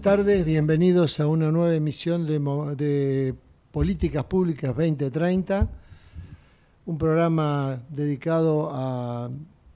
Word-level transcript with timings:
Buenas 0.00 0.16
tardes, 0.16 0.46
bienvenidos 0.46 1.20
a 1.20 1.26
una 1.26 1.52
nueva 1.52 1.74
emisión 1.74 2.26
de, 2.26 3.34
Políticas 3.70 4.24
Públicas 4.24 4.74
2030, 4.74 5.68
un 6.86 6.96
programa 6.96 7.82
dedicado 7.90 8.74
al 8.74 9.30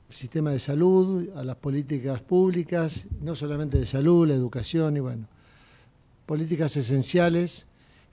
sistema 0.09 0.51
de 0.51 0.61
salud, 0.61 1.29
a 1.37 1.45
las 1.45 1.57
políticas 1.57 2.23
públicas, 2.23 3.05
no 3.21 3.37
solamente 3.37 3.79
de 3.79 3.85
salud, 3.85 4.27
la 4.27 4.33
educación 4.33 4.97
y 4.97 5.01
bueno, 5.01 5.27
políticas 6.25 6.75
esenciales 6.79 7.67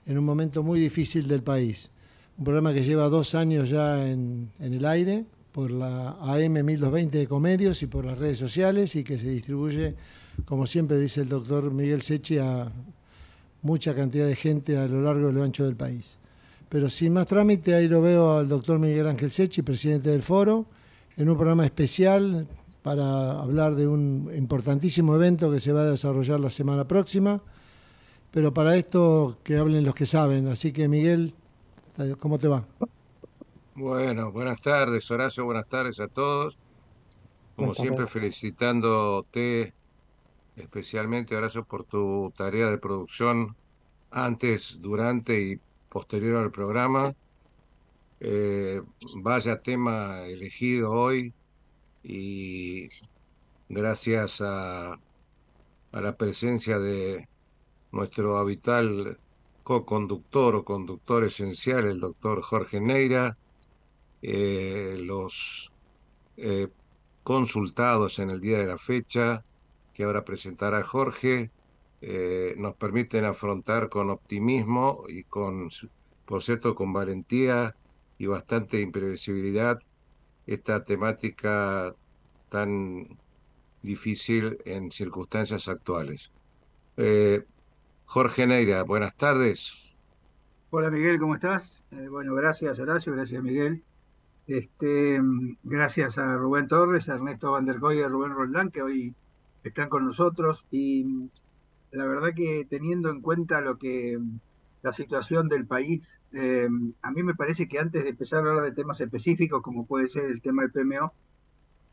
en 0.04 0.18
un 0.18 0.26
momento 0.26 0.62
muy 0.62 0.78
difícil 0.78 1.26
del 1.26 1.42
país. 1.42 1.88
Un 2.36 2.44
programa 2.44 2.74
que 2.74 2.84
lleva 2.84 3.08
dos 3.08 3.34
años 3.34 3.70
ya 3.70 4.06
en, 4.06 4.50
en 4.60 4.74
el 4.74 4.84
aire 4.84 5.24
por 5.50 5.70
la 5.70 6.10
AM 6.20 6.62
1220 6.62 7.16
de 7.16 7.26
Comedios 7.26 7.82
y 7.82 7.86
por 7.86 8.04
las 8.04 8.18
redes 8.18 8.38
sociales 8.38 8.96
y 8.96 9.02
que 9.02 9.18
se 9.18 9.30
distribuye 9.30 9.94
como 10.44 10.66
siempre 10.66 10.98
dice 10.98 11.22
el 11.22 11.28
doctor 11.28 11.70
Miguel 11.70 12.02
Sechi, 12.02 12.38
a 12.38 12.70
mucha 13.62 13.94
cantidad 13.94 14.26
de 14.26 14.36
gente 14.36 14.76
a 14.76 14.86
lo 14.86 15.02
largo 15.02 15.30
y 15.30 15.32
lo 15.32 15.42
ancho 15.42 15.64
del 15.64 15.76
país. 15.76 16.18
Pero 16.68 16.88
sin 16.90 17.12
más 17.12 17.26
trámite, 17.26 17.74
ahí 17.74 17.86
lo 17.86 18.00
veo 18.00 18.38
al 18.38 18.48
doctor 18.48 18.78
Miguel 18.78 19.06
Ángel 19.06 19.30
Sechi, 19.30 19.62
presidente 19.62 20.10
del 20.10 20.22
foro, 20.22 20.66
en 21.16 21.28
un 21.28 21.36
programa 21.36 21.64
especial 21.64 22.46
para 22.82 23.40
hablar 23.40 23.74
de 23.74 23.86
un 23.86 24.32
importantísimo 24.36 25.14
evento 25.14 25.50
que 25.50 25.60
se 25.60 25.72
va 25.72 25.82
a 25.82 25.90
desarrollar 25.90 26.40
la 26.40 26.50
semana 26.50 26.88
próxima. 26.88 27.40
Pero 28.30 28.54
para 28.54 28.76
esto 28.76 29.36
que 29.44 29.58
hablen 29.58 29.84
los 29.84 29.94
que 29.94 30.06
saben. 30.06 30.48
Así 30.48 30.72
que 30.72 30.88
Miguel, 30.88 31.34
¿cómo 32.18 32.38
te 32.38 32.48
va? 32.48 32.64
Bueno, 33.74 34.32
buenas 34.32 34.60
tardes 34.60 35.10
Horacio, 35.10 35.44
buenas 35.44 35.66
tardes 35.68 36.00
a 36.00 36.08
todos. 36.08 36.58
Como 37.54 37.74
siempre, 37.74 38.06
felicitándote 38.06 39.74
especialmente 40.56 41.34
gracias 41.36 41.64
por 41.66 41.84
tu 41.84 42.32
tarea 42.36 42.70
de 42.70 42.78
producción 42.78 43.56
antes, 44.10 44.78
durante 44.80 45.40
y 45.40 45.60
posterior 45.88 46.42
al 46.42 46.50
programa. 46.50 47.14
Eh, 48.20 48.80
vaya 49.22 49.60
tema 49.60 50.22
elegido 50.26 50.92
hoy 50.92 51.32
y 52.04 52.88
gracias 53.68 54.40
a, 54.40 54.92
a 54.92 56.00
la 56.00 56.16
presencia 56.16 56.78
de 56.78 57.28
nuestro 57.90 58.38
habitual 58.38 59.18
co-conductor 59.62 60.56
o 60.56 60.64
conductor 60.64 61.24
esencial, 61.24 61.86
el 61.86 62.00
doctor 62.00 62.42
Jorge 62.42 62.80
Neira, 62.80 63.36
eh, 64.22 64.96
los 65.00 65.72
eh, 66.36 66.68
consultados 67.22 68.18
en 68.18 68.30
el 68.30 68.40
día 68.40 68.58
de 68.58 68.66
la 68.66 68.78
fecha, 68.78 69.44
que 69.92 70.04
ahora 70.04 70.24
presentará 70.24 70.82
Jorge, 70.82 71.50
eh, 72.00 72.54
nos 72.56 72.74
permiten 72.74 73.24
afrontar 73.24 73.88
con 73.88 74.10
optimismo 74.10 75.04
y 75.08 75.24
con, 75.24 75.68
por 76.26 76.42
cierto, 76.42 76.74
con 76.74 76.92
valentía 76.92 77.76
y 78.18 78.26
bastante 78.26 78.80
imprevisibilidad 78.80 79.80
esta 80.46 80.84
temática 80.84 81.94
tan 82.48 83.18
difícil 83.82 84.58
en 84.64 84.90
circunstancias 84.90 85.68
actuales. 85.68 86.32
Eh, 86.96 87.44
Jorge 88.04 88.46
Neira, 88.46 88.82
buenas 88.82 89.16
tardes. 89.16 89.94
Hola 90.70 90.90
Miguel, 90.90 91.18
¿cómo 91.18 91.34
estás? 91.34 91.84
Eh, 91.90 92.08
bueno, 92.08 92.34
gracias 92.34 92.78
Horacio, 92.78 93.12
gracias 93.12 93.42
Miguel. 93.42 93.82
Este, 94.46 95.20
gracias 95.62 96.18
a 96.18 96.34
Rubén 96.36 96.66
Torres, 96.66 97.08
a 97.08 97.14
Ernesto 97.14 97.52
Van 97.52 97.64
der 97.64 97.78
y 97.94 98.02
a 98.02 98.08
Rubén 98.08 98.32
Roldán, 98.32 98.70
que 98.70 98.82
hoy 98.82 99.14
están 99.64 99.88
con 99.88 100.04
nosotros 100.04 100.66
y 100.70 101.04
mm, 101.04 101.28
la 101.92 102.06
verdad 102.06 102.34
que 102.34 102.66
teniendo 102.68 103.10
en 103.10 103.20
cuenta 103.20 103.60
lo 103.60 103.78
que 103.78 104.18
mm, 104.18 104.38
la 104.82 104.92
situación 104.92 105.48
del 105.48 105.66
país, 105.66 106.22
eh, 106.32 106.68
a 107.02 107.10
mí 107.12 107.22
me 107.22 107.34
parece 107.34 107.68
que 107.68 107.78
antes 107.78 108.02
de 108.02 108.10
empezar 108.10 108.38
a 108.38 108.50
hablar 108.50 108.64
de 108.64 108.72
temas 108.72 109.00
específicos, 109.00 109.62
como 109.62 109.86
puede 109.86 110.08
ser 110.08 110.28
el 110.28 110.40
tema 110.40 110.62
del 110.62 110.72
PMO, 110.72 111.12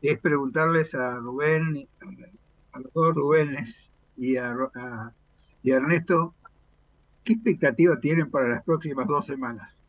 es 0.02 0.18
preguntarles 0.18 0.94
a 0.94 1.18
Rubén, 1.18 1.86
a 2.72 2.80
los 2.80 2.92
dos 2.92 3.14
Rubénes 3.14 3.92
y 4.16 4.36
a, 4.36 4.56
y 5.62 5.70
a 5.70 5.76
Ernesto, 5.76 6.34
¿qué 7.22 7.34
expectativa 7.34 8.00
tienen 8.00 8.30
para 8.30 8.48
las 8.48 8.62
próximas 8.62 9.06
dos 9.06 9.26
semanas? 9.26 9.80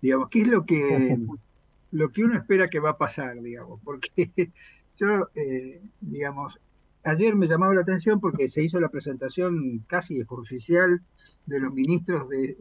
Digamos, 0.00 0.28
¿qué 0.30 0.42
es 0.42 0.48
lo 0.48 0.64
que, 0.64 1.18
lo 1.90 2.10
que 2.10 2.24
uno 2.24 2.36
espera 2.36 2.68
que 2.68 2.80
va 2.80 2.90
a 2.90 2.98
pasar, 2.98 3.40
digamos? 3.42 3.80
Porque 3.84 4.10
yo, 4.96 5.28
eh, 5.34 5.82
digamos, 6.00 6.60
ayer 7.06 7.36
me 7.36 7.46
llamaba 7.46 7.74
la 7.74 7.82
atención 7.82 8.20
porque 8.20 8.48
se 8.48 8.62
hizo 8.62 8.80
la 8.80 8.88
presentación 8.88 9.84
casi 9.86 10.20
oficial 10.28 11.02
de 11.46 11.60
los 11.60 11.72
ministros 11.72 12.28
de, 12.28 12.56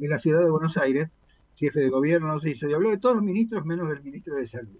la 0.00 0.18
ciudad 0.18 0.42
de 0.42 0.50
Buenos 0.50 0.76
Aires, 0.76 1.10
jefe 1.56 1.80
de 1.80 1.90
gobierno 1.90 2.38
se 2.40 2.50
hizo, 2.50 2.68
y 2.68 2.72
habló 2.72 2.90
de 2.90 2.98
todos 2.98 3.16
los 3.16 3.24
ministros 3.24 3.64
menos 3.64 3.88
del 3.88 4.02
ministro 4.02 4.34
de 4.34 4.46
Salud. 4.46 4.76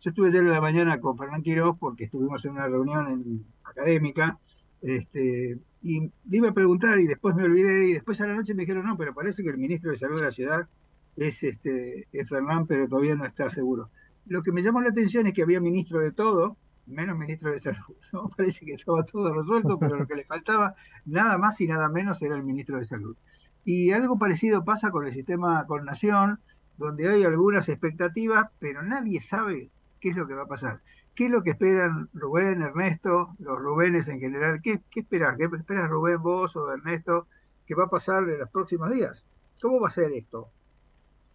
Yo 0.00 0.10
estuve 0.10 0.28
ayer 0.28 0.42
en 0.42 0.50
la 0.50 0.60
mañana 0.60 1.00
con 1.00 1.16
Fernán 1.16 1.42
Quiroz 1.42 1.76
porque 1.80 2.04
estuvimos 2.04 2.44
en 2.44 2.52
una 2.52 2.68
reunión 2.68 3.46
académica 3.64 4.38
este, 4.82 5.58
y 5.82 6.00
le 6.02 6.36
iba 6.36 6.50
a 6.50 6.54
preguntar 6.54 7.00
y 7.00 7.06
después 7.06 7.34
me 7.34 7.44
olvidé 7.44 7.88
y 7.88 7.92
después 7.94 8.20
a 8.20 8.26
la 8.26 8.34
noche 8.34 8.54
me 8.54 8.62
dijeron, 8.62 8.86
no, 8.86 8.96
pero 8.96 9.14
parece 9.14 9.42
que 9.42 9.48
el 9.48 9.58
ministro 9.58 9.90
de 9.90 9.96
Salud 9.96 10.16
de 10.16 10.22
la 10.22 10.30
ciudad 10.30 10.68
es, 11.16 11.42
este, 11.42 12.06
es 12.12 12.28
Fernán, 12.28 12.66
pero 12.66 12.86
todavía 12.86 13.16
no 13.16 13.24
está 13.24 13.50
seguro. 13.50 13.90
Lo 14.26 14.42
que 14.42 14.52
me 14.52 14.62
llamó 14.62 14.82
la 14.82 14.90
atención 14.90 15.26
es 15.26 15.32
que 15.32 15.42
había 15.42 15.60
ministro 15.60 16.00
de 16.00 16.12
todo, 16.12 16.58
menos 16.88 17.16
ministro 17.16 17.52
de 17.52 17.60
Salud. 17.60 17.96
¿no? 18.12 18.28
Parece 18.36 18.64
que 18.64 18.72
estaba 18.74 19.04
todo 19.04 19.32
resuelto, 19.34 19.78
pero 19.78 19.96
lo 19.96 20.06
que 20.06 20.16
le 20.16 20.24
faltaba 20.24 20.74
nada 21.04 21.38
más 21.38 21.60
y 21.60 21.66
nada 21.66 21.88
menos 21.88 22.22
era 22.22 22.34
el 22.34 22.42
ministro 22.42 22.78
de 22.78 22.84
Salud. 22.84 23.16
Y 23.64 23.92
algo 23.92 24.18
parecido 24.18 24.64
pasa 24.64 24.90
con 24.90 25.06
el 25.06 25.12
sistema 25.12 25.66
con 25.66 25.84
Nación, 25.84 26.40
donde 26.76 27.08
hay 27.08 27.24
algunas 27.24 27.68
expectativas, 27.68 28.46
pero 28.58 28.82
nadie 28.82 29.20
sabe 29.20 29.70
qué 30.00 30.10
es 30.10 30.16
lo 30.16 30.26
que 30.26 30.34
va 30.34 30.44
a 30.44 30.48
pasar. 30.48 30.80
¿Qué 31.14 31.24
es 31.26 31.30
lo 31.30 31.42
que 31.42 31.50
esperan 31.50 32.08
Rubén, 32.14 32.62
Ernesto, 32.62 33.34
los 33.38 33.58
Rubénes 33.58 34.06
en 34.08 34.20
general? 34.20 34.60
¿Qué, 34.62 34.82
qué 34.88 35.00
esperas? 35.00 35.36
¿Qué 35.36 35.44
esperas 35.44 35.90
Rubén, 35.90 36.22
vos 36.22 36.56
o 36.56 36.72
Ernesto? 36.72 37.26
¿Qué 37.66 37.74
va 37.74 37.84
a 37.84 37.90
pasar 37.90 38.22
en 38.22 38.38
los 38.38 38.50
próximos 38.50 38.90
días? 38.90 39.26
¿Cómo 39.60 39.80
va 39.80 39.88
a 39.88 39.90
ser 39.90 40.12
esto? 40.12 40.50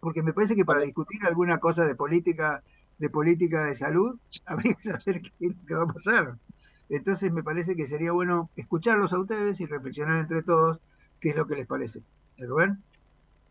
Porque 0.00 0.22
me 0.22 0.32
parece 0.32 0.56
que 0.56 0.64
para 0.64 0.80
discutir 0.80 1.24
alguna 1.24 1.58
cosa 1.58 1.84
de 1.84 1.94
política 1.94 2.64
de 2.98 3.10
política 3.10 3.64
de 3.64 3.74
salud, 3.74 4.18
habría 4.46 4.74
que 4.74 4.82
saber 4.82 5.22
qué, 5.22 5.74
va 5.74 5.84
a 5.84 5.86
pasar. 5.86 6.38
Entonces 6.88 7.32
me 7.32 7.42
parece 7.42 7.76
que 7.76 7.86
sería 7.86 8.12
bueno 8.12 8.50
escucharlos 8.56 9.12
a 9.12 9.18
ustedes 9.18 9.60
y 9.60 9.66
reflexionar 9.66 10.20
entre 10.20 10.42
todos 10.42 10.80
qué 11.20 11.30
es 11.30 11.36
lo 11.36 11.46
que 11.46 11.56
les 11.56 11.66
parece. 11.66 12.00
Rubén. 12.38 12.78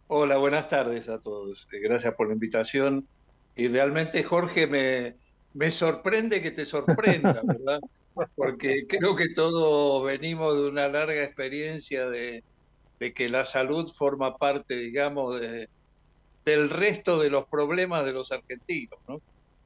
Hola, 0.07 0.37
buenas 0.37 0.67
tardes 0.69 1.09
a 1.09 1.19
todos. 1.19 1.67
Eh, 1.71 1.79
gracias 1.79 2.13
por 2.15 2.27
la 2.27 2.33
invitación. 2.33 3.07
Y 3.55 3.67
realmente, 3.67 4.23
Jorge, 4.23 4.67
me, 4.67 5.15
me 5.53 5.71
sorprende 5.71 6.41
que 6.41 6.51
te 6.51 6.65
sorprenda, 6.65 7.41
¿verdad? 7.43 7.79
Porque 8.35 8.85
creo 8.87 9.15
que 9.15 9.29
todos 9.29 10.05
venimos 10.05 10.55
de 10.55 10.69
una 10.69 10.87
larga 10.87 11.23
experiencia 11.23 12.07
de, 12.09 12.43
de 12.99 13.13
que 13.13 13.29
la 13.29 13.45
salud 13.45 13.91
forma 13.91 14.37
parte, 14.37 14.75
digamos, 14.75 15.39
de, 15.39 15.67
del 16.45 16.69
resto 16.69 17.19
de 17.19 17.29
los 17.29 17.45
problemas 17.45 18.05
de 18.05 18.13
los 18.13 18.31
argentinos, 18.31 18.99
¿no? 19.07 19.21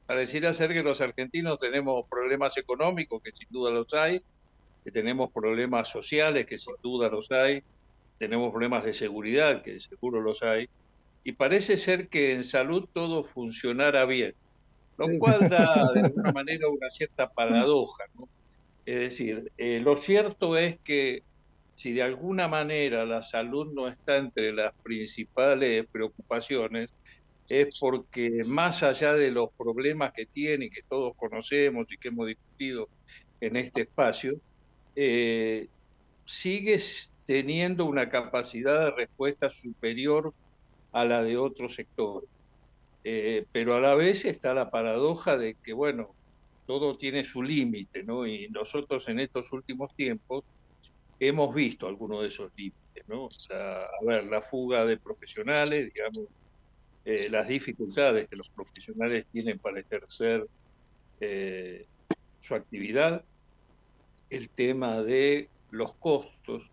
Pareciera 0.08 0.54
ser 0.54 0.72
que 0.72 0.82
los 0.82 1.02
argentinos 1.02 1.58
tenemos 1.58 2.06
problemas 2.08 2.56
económicos, 2.56 3.22
que 3.22 3.30
sin 3.30 3.46
duda 3.50 3.70
los 3.70 3.92
hay, 3.92 4.22
que 4.82 4.90
tenemos 4.90 5.30
problemas 5.30 5.90
sociales, 5.90 6.46
que 6.46 6.56
sin 6.56 6.72
duda 6.82 7.10
los 7.10 7.30
hay, 7.30 7.62
tenemos 8.18 8.50
problemas 8.50 8.84
de 8.84 8.94
seguridad, 8.94 9.60
que 9.60 9.78
seguro 9.80 10.22
los 10.22 10.42
hay, 10.42 10.70
y 11.24 11.32
parece 11.32 11.76
ser 11.76 12.08
que 12.08 12.32
en 12.32 12.42
salud 12.42 12.88
todo 12.90 13.22
funcionara 13.22 14.06
bien, 14.06 14.34
lo 14.96 15.08
cual 15.18 15.46
da 15.46 15.90
de 15.94 16.00
alguna 16.00 16.32
manera 16.32 16.70
una 16.70 16.88
cierta 16.88 17.28
paradoja. 17.28 18.04
¿no? 18.14 18.30
Es 18.86 19.00
decir, 19.00 19.52
eh, 19.58 19.78
lo 19.84 19.98
cierto 19.98 20.56
es 20.56 20.78
que 20.80 21.22
si 21.76 21.92
de 21.92 22.02
alguna 22.02 22.48
manera 22.48 23.04
la 23.04 23.20
salud 23.20 23.74
no 23.74 23.88
está 23.88 24.16
entre 24.16 24.54
las 24.54 24.72
principales 24.82 25.86
preocupaciones, 25.92 26.88
es 27.48 27.78
porque 27.78 28.44
más 28.44 28.82
allá 28.82 29.14
de 29.14 29.30
los 29.30 29.50
problemas 29.52 30.12
que 30.12 30.26
tiene 30.26 30.70
que 30.70 30.82
todos 30.82 31.16
conocemos 31.16 31.90
y 31.90 31.96
que 31.96 32.08
hemos 32.08 32.26
discutido 32.26 32.88
en 33.40 33.56
este 33.56 33.82
espacio, 33.82 34.38
eh, 34.96 35.68
sigue 36.24 36.78
teniendo 37.24 37.86
una 37.86 38.10
capacidad 38.10 38.86
de 38.86 38.90
respuesta 38.90 39.50
superior 39.50 40.34
a 40.92 41.04
la 41.04 41.22
de 41.22 41.36
otros 41.36 41.74
sectores. 41.74 42.28
Eh, 43.04 43.46
pero 43.52 43.74
a 43.74 43.80
la 43.80 43.94
vez 43.94 44.24
está 44.24 44.52
la 44.52 44.70
paradoja 44.70 45.38
de 45.38 45.54
que, 45.54 45.72
bueno, 45.72 46.14
todo 46.66 46.98
tiene 46.98 47.24
su 47.24 47.42
límite, 47.42 48.02
¿no? 48.02 48.26
Y 48.26 48.48
nosotros 48.48 49.08
en 49.08 49.20
estos 49.20 49.52
últimos 49.52 49.94
tiempos 49.94 50.44
hemos 51.18 51.54
visto 51.54 51.86
algunos 51.88 52.22
de 52.22 52.28
esos 52.28 52.52
límites, 52.56 53.04
¿no? 53.08 53.28
a 53.50 54.04
ver, 54.04 54.26
la 54.26 54.42
fuga 54.42 54.84
de 54.84 54.98
profesionales, 54.98 55.90
digamos, 55.92 56.30
eh, 57.10 57.30
las 57.30 57.48
dificultades 57.48 58.28
que 58.28 58.36
los 58.36 58.50
profesionales 58.50 59.26
tienen 59.32 59.58
para 59.58 59.80
ejercer 59.80 60.46
eh, 61.22 61.86
su 62.42 62.54
actividad, 62.54 63.24
el 64.28 64.50
tema 64.50 65.00
de 65.02 65.48
los 65.70 65.94
costos, 65.94 66.70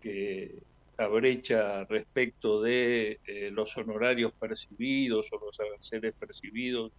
que 0.00 0.62
la 0.96 1.08
brecha 1.08 1.84
respecto 1.84 2.62
de 2.62 3.20
eh, 3.26 3.50
los 3.52 3.76
honorarios 3.76 4.32
percibidos 4.32 5.28
o 5.30 5.44
los 5.44 5.60
aranceles 5.60 6.14
percibidos 6.14 6.92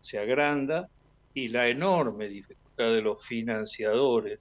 se 0.00 0.20
agranda 0.20 0.88
y 1.34 1.48
la 1.48 1.66
enorme 1.66 2.28
dificultad 2.28 2.94
de 2.94 3.02
los 3.02 3.26
financiadores 3.26 4.40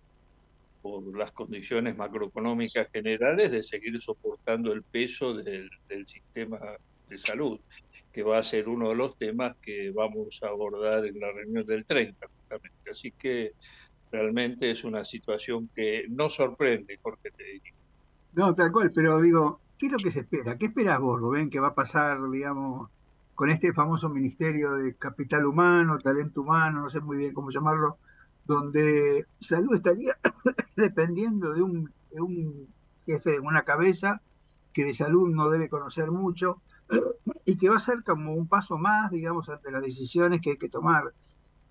por 0.83 1.17
las 1.17 1.31
condiciones 1.31 1.97
macroeconómicas 1.97 2.87
generales 2.91 3.49
de 3.49 3.63
seguir 3.63 3.99
soportando 3.99 4.71
el 4.73 4.83
peso 4.83 5.33
del, 5.33 5.71
sistema 6.05 6.59
de 7.09 7.17
salud, 7.17 7.59
que 8.11 8.23
va 8.23 8.37
a 8.37 8.43
ser 8.43 8.69
uno 8.69 8.89
de 8.89 8.95
los 8.95 9.17
temas 9.17 9.55
que 9.61 9.91
vamos 9.91 10.39
a 10.43 10.47
abordar 10.47 11.07
en 11.07 11.19
la 11.19 11.31
reunión 11.31 11.65
del 11.65 11.85
30, 11.85 12.27
justamente. 12.27 12.89
Así 12.89 13.11
que 13.11 13.53
realmente 14.11 14.69
es 14.69 14.83
una 14.83 15.03
situación 15.03 15.69
que 15.75 16.05
no 16.09 16.29
sorprende, 16.29 16.99
Jorge, 17.01 17.31
te 17.31 17.43
diría. 17.43 17.73
No, 18.33 18.53
tal 18.53 18.71
cual, 18.71 18.91
pero 18.93 19.21
digo, 19.21 19.61
¿qué 19.77 19.87
es 19.87 19.91
lo 19.91 19.97
que 19.97 20.11
se 20.11 20.21
espera? 20.21 20.57
¿Qué 20.57 20.67
esperas 20.67 20.99
vos, 20.99 21.19
Rubén, 21.19 21.49
que 21.49 21.59
va 21.59 21.69
a 21.69 21.75
pasar, 21.75 22.19
digamos, 22.31 22.89
con 23.35 23.49
este 23.49 23.73
famoso 23.73 24.09
Ministerio 24.09 24.73
de 24.73 24.95
Capital 24.95 25.45
Humano, 25.45 25.97
Talento 25.99 26.41
Humano, 26.41 26.81
no 26.81 26.89
sé 26.89 27.01
muy 27.01 27.17
bien 27.17 27.33
cómo 27.33 27.49
llamarlo, 27.49 27.97
donde 28.45 29.25
salud 29.39 29.73
estaría 29.73 30.17
dependiendo 30.75 31.53
de 31.53 31.61
un, 31.61 32.67
jefe, 33.05 33.31
de 33.31 33.39
una 33.39 33.63
cabeza 33.63 34.21
que 34.73 34.83
de 34.83 34.93
salud 34.93 35.29
no 35.29 35.49
debe 35.49 35.69
conocer 35.69 36.11
mucho 36.11 36.61
y 37.45 37.57
que 37.57 37.69
va 37.69 37.77
a 37.77 37.79
ser 37.79 38.03
como 38.03 38.33
un 38.33 38.47
paso 38.47 38.77
más, 38.77 39.11
digamos, 39.11 39.49
ante 39.49 39.71
las 39.71 39.83
decisiones 39.83 40.41
que 40.41 40.51
hay 40.51 40.57
que 40.57 40.69
tomar. 40.69 41.13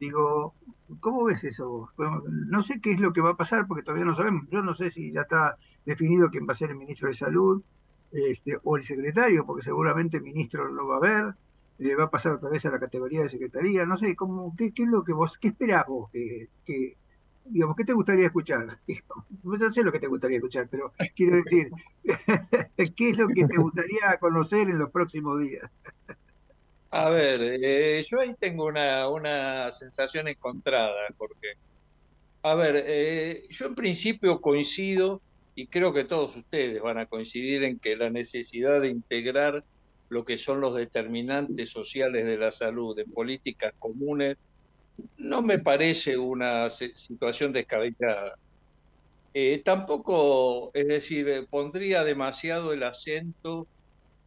Digo, 0.00 0.54
¿cómo 1.00 1.24
ves 1.24 1.44
eso 1.44 1.90
No 1.96 2.62
sé 2.62 2.80
qué 2.80 2.92
es 2.92 3.00
lo 3.00 3.12
que 3.12 3.20
va 3.20 3.30
a 3.30 3.36
pasar 3.36 3.66
porque 3.66 3.82
todavía 3.82 4.04
no 4.04 4.14
sabemos. 4.14 4.48
Yo 4.50 4.62
no 4.62 4.74
sé 4.74 4.90
si 4.90 5.12
ya 5.12 5.22
está 5.22 5.56
definido 5.84 6.30
quién 6.30 6.46
va 6.48 6.52
a 6.52 6.56
ser 6.56 6.70
el 6.70 6.76
ministro 6.76 7.08
de 7.08 7.14
Salud 7.14 7.62
este, 8.10 8.58
o 8.64 8.76
el 8.76 8.82
secretario, 8.82 9.46
porque 9.46 9.62
seguramente 9.62 10.16
el 10.16 10.22
ministro 10.22 10.68
lo 10.68 10.86
va 10.86 10.96
a 10.96 11.00
ver 11.00 11.34
le 11.82 11.96
va 11.96 12.04
a 12.04 12.10
pasar 12.10 12.32
otra 12.32 12.50
vez 12.50 12.64
a 12.64 12.70
la 12.70 12.78
categoría 12.78 13.22
de 13.22 13.28
secretaría, 13.28 13.84
no 13.86 13.96
sé, 13.96 14.14
¿cómo, 14.14 14.54
qué, 14.56 14.72
qué 14.72 14.84
es 14.84 14.88
lo 14.88 15.02
que 15.02 15.12
vos, 15.12 15.38
qué 15.38 15.48
esperás 15.48 15.86
vos 15.86 16.10
que, 16.12 16.96
digamos, 17.44 17.76
¿qué 17.76 17.84
te 17.84 17.92
gustaría 17.92 18.26
escuchar? 18.26 18.66
No 19.44 19.58
sé 19.58 19.82
lo 19.82 19.90
que 19.90 19.98
te 19.98 20.06
gustaría 20.06 20.36
escuchar, 20.36 20.68
pero 20.70 20.92
quiero 21.16 21.36
decir, 21.36 21.68
¿qué 22.96 23.10
es 23.10 23.18
lo 23.18 23.26
que 23.26 23.44
te 23.44 23.56
gustaría 23.56 24.16
conocer 24.20 24.70
en 24.70 24.78
los 24.78 24.90
próximos 24.90 25.40
días? 25.40 25.68
A 26.90 27.08
ver, 27.10 27.40
eh, 27.42 28.06
yo 28.08 28.20
ahí 28.20 28.34
tengo 28.38 28.66
una, 28.66 29.08
una 29.08 29.72
sensación 29.72 30.28
encontrada, 30.28 30.94
porque, 31.16 31.54
a 32.42 32.54
ver, 32.54 32.84
eh, 32.86 33.42
yo 33.50 33.66
en 33.66 33.74
principio 33.74 34.40
coincido, 34.40 35.22
y 35.54 35.66
creo 35.66 35.92
que 35.92 36.04
todos 36.04 36.36
ustedes 36.36 36.80
van 36.80 36.98
a 36.98 37.06
coincidir 37.06 37.64
en 37.64 37.80
que 37.80 37.96
la 37.96 38.10
necesidad 38.10 38.80
de 38.80 38.90
integrar 38.90 39.64
lo 40.08 40.24
que 40.24 40.38
son 40.38 40.60
los 40.60 40.74
determinantes 40.74 41.70
sociales 41.70 42.26
de 42.26 42.36
la 42.36 42.52
salud 42.52 42.96
en 42.98 43.10
políticas 43.10 43.72
comunes, 43.78 44.36
no 45.18 45.42
me 45.42 45.58
parece 45.58 46.16
una 46.16 46.70
situación 46.70 47.52
descabellada. 47.52 48.36
Eh, 49.34 49.62
tampoco, 49.64 50.70
es 50.74 50.88
decir, 50.88 51.28
eh, 51.28 51.46
pondría 51.48 52.04
demasiado 52.04 52.72
el 52.72 52.82
acento 52.82 53.66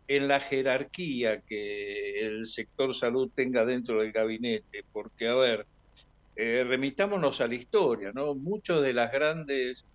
en 0.08 0.28
la 0.28 0.40
jerarquía 0.40 1.42
que 1.42 2.26
el 2.26 2.48
sector 2.48 2.96
salud 2.96 3.30
tenga 3.34 3.66
dentro 3.66 4.02
del 4.02 4.12
gabinete, 4.12 4.84
porque, 4.92 5.28
a 5.28 5.36
ver, 5.36 5.68
eh, 6.36 6.64
remitámonos 6.68 7.40
a 7.42 7.48
la 7.48 7.56
historia, 7.56 8.12
¿no? 8.14 8.34
Muchas 8.36 8.82
de 8.82 8.94
las 8.94 9.12
grandes 9.12 9.86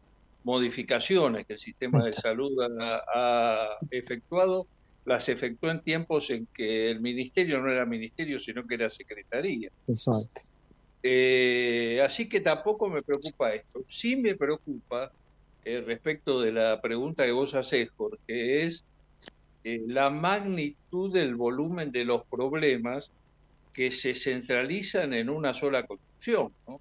modificaciones 0.44 1.46
que 1.46 1.54
el 1.54 1.58
sistema 1.58 2.04
de 2.04 2.12
salud 2.12 2.52
ha 2.80 3.76
efectuado 3.90 4.66
las 5.04 5.28
efectuó 5.28 5.70
en 5.70 5.80
tiempos 5.80 6.30
en 6.30 6.46
que 6.46 6.90
el 6.90 7.00
ministerio 7.00 7.60
no 7.60 7.70
era 7.70 7.84
ministerio, 7.86 8.38
sino 8.38 8.66
que 8.66 8.74
era 8.74 8.90
secretaría. 8.90 9.70
Exacto. 9.88 10.42
Eh, 11.02 12.00
así 12.04 12.28
que 12.28 12.40
tampoco 12.40 12.88
me 12.88 13.02
preocupa 13.02 13.50
esto. 13.50 13.84
Sí 13.88 14.16
me 14.16 14.34
preocupa 14.34 15.10
eh, 15.64 15.82
respecto 15.86 16.40
de 16.40 16.52
la 16.52 16.80
pregunta 16.80 17.24
que 17.24 17.32
vos 17.32 17.54
haces, 17.54 17.90
Jorge, 17.96 18.66
es 18.66 18.84
eh, 19.64 19.82
la 19.86 20.10
magnitud 20.10 21.12
del 21.12 21.34
volumen 21.34 21.92
de 21.92 22.04
los 22.04 22.24
problemas 22.24 23.12
que 23.72 23.90
se 23.90 24.14
centralizan 24.14 25.14
en 25.14 25.30
una 25.30 25.54
sola 25.54 25.86
construcción. 25.86 26.52
¿no? 26.66 26.80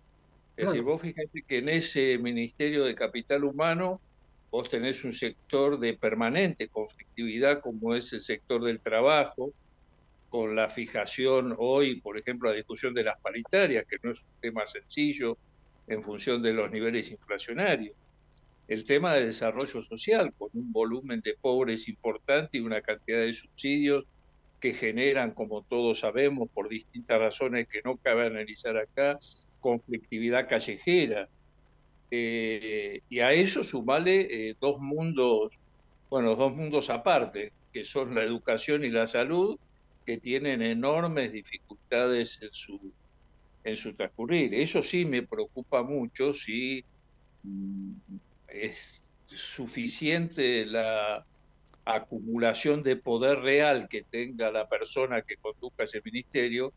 Es 0.55 0.67
decir, 0.67 0.81
vos 0.81 1.01
fíjate 1.01 1.43
que 1.43 1.59
en 1.59 1.69
ese 1.69 2.17
Ministerio 2.17 2.83
de 2.83 2.95
Capital 2.95 3.43
Humano 3.43 4.01
vos 4.51 4.69
tenés 4.69 5.03
un 5.03 5.13
sector 5.13 5.79
de 5.79 5.93
permanente 5.93 6.67
conflictividad 6.67 7.61
como 7.61 7.95
es 7.95 8.11
el 8.13 8.21
sector 8.21 8.63
del 8.63 8.79
trabajo, 8.79 9.53
con 10.29 10.55
la 10.55 10.69
fijación 10.69 11.55
hoy, 11.57 12.00
por 12.01 12.17
ejemplo, 12.17 12.50
la 12.50 12.55
discusión 12.55 12.93
de 12.93 13.03
las 13.03 13.19
paritarias, 13.19 13.86
que 13.86 13.98
no 14.03 14.12
es 14.12 14.24
un 14.24 14.39
tema 14.39 14.65
sencillo 14.65 15.38
en 15.88 16.03
función 16.03 16.41
de 16.41 16.53
los 16.53 16.71
niveles 16.71 17.12
inflacionarios. 17.12 17.95
El 18.67 18.86
tema 18.86 19.15
de 19.15 19.25
desarrollo 19.25 19.81
social, 19.81 20.31
con 20.38 20.50
un 20.53 20.71
volumen 20.71 21.21
de 21.21 21.36
pobres 21.41 21.88
importante 21.89 22.59
y 22.59 22.62
una 22.62 22.81
cantidad 22.81 23.19
de 23.19 23.33
subsidios 23.33 24.05
que 24.59 24.74
generan, 24.74 25.31
como 25.31 25.63
todos 25.63 26.01
sabemos, 26.01 26.50
por 26.53 26.69
distintas 26.69 27.19
razones 27.19 27.67
que 27.67 27.81
no 27.83 27.98
cabe 27.98 28.27
analizar 28.27 28.77
acá, 28.77 29.17
conflictividad 29.59 30.48
callejera, 30.48 31.27
eh, 32.12 33.01
y 33.09 33.19
a 33.19 33.33
eso 33.33 33.63
sumale 33.63 34.50
eh, 34.50 34.55
dos 34.59 34.79
mundos, 34.79 35.51
bueno, 36.09 36.36
dos 36.36 36.55
mundos 36.55 36.89
aparte, 36.89 37.53
que 37.71 37.86
son 37.86 38.15
la 38.15 38.24
educación 38.24 38.83
y 38.83 38.89
la 38.89 39.07
salud, 39.07 39.59
que 40.09 40.17
tienen 40.17 40.63
enormes 40.63 41.31
dificultades 41.31 42.41
en 42.41 42.49
su, 42.51 42.95
en 43.63 43.75
su 43.77 43.95
transcurrir. 43.95 44.55
Eso 44.55 44.83
sí 44.83 45.05
me 45.05 45.27
preocupa 45.27 45.83
mucho 45.83 46.33
si 46.33 46.83
mm, 47.43 47.93
es 48.47 49.03
suficiente 49.27 50.65
la 50.65 51.23
acumulación 51.85 52.83
de 52.83 52.97
poder 52.97 53.39
real 53.41 53.87
que 53.89 54.03
tenga 54.09 54.51
la 54.51 54.67
persona 54.67 55.21
que 55.21 55.35
conduzca 55.37 55.83
ese 55.85 56.01
ministerio 56.03 56.73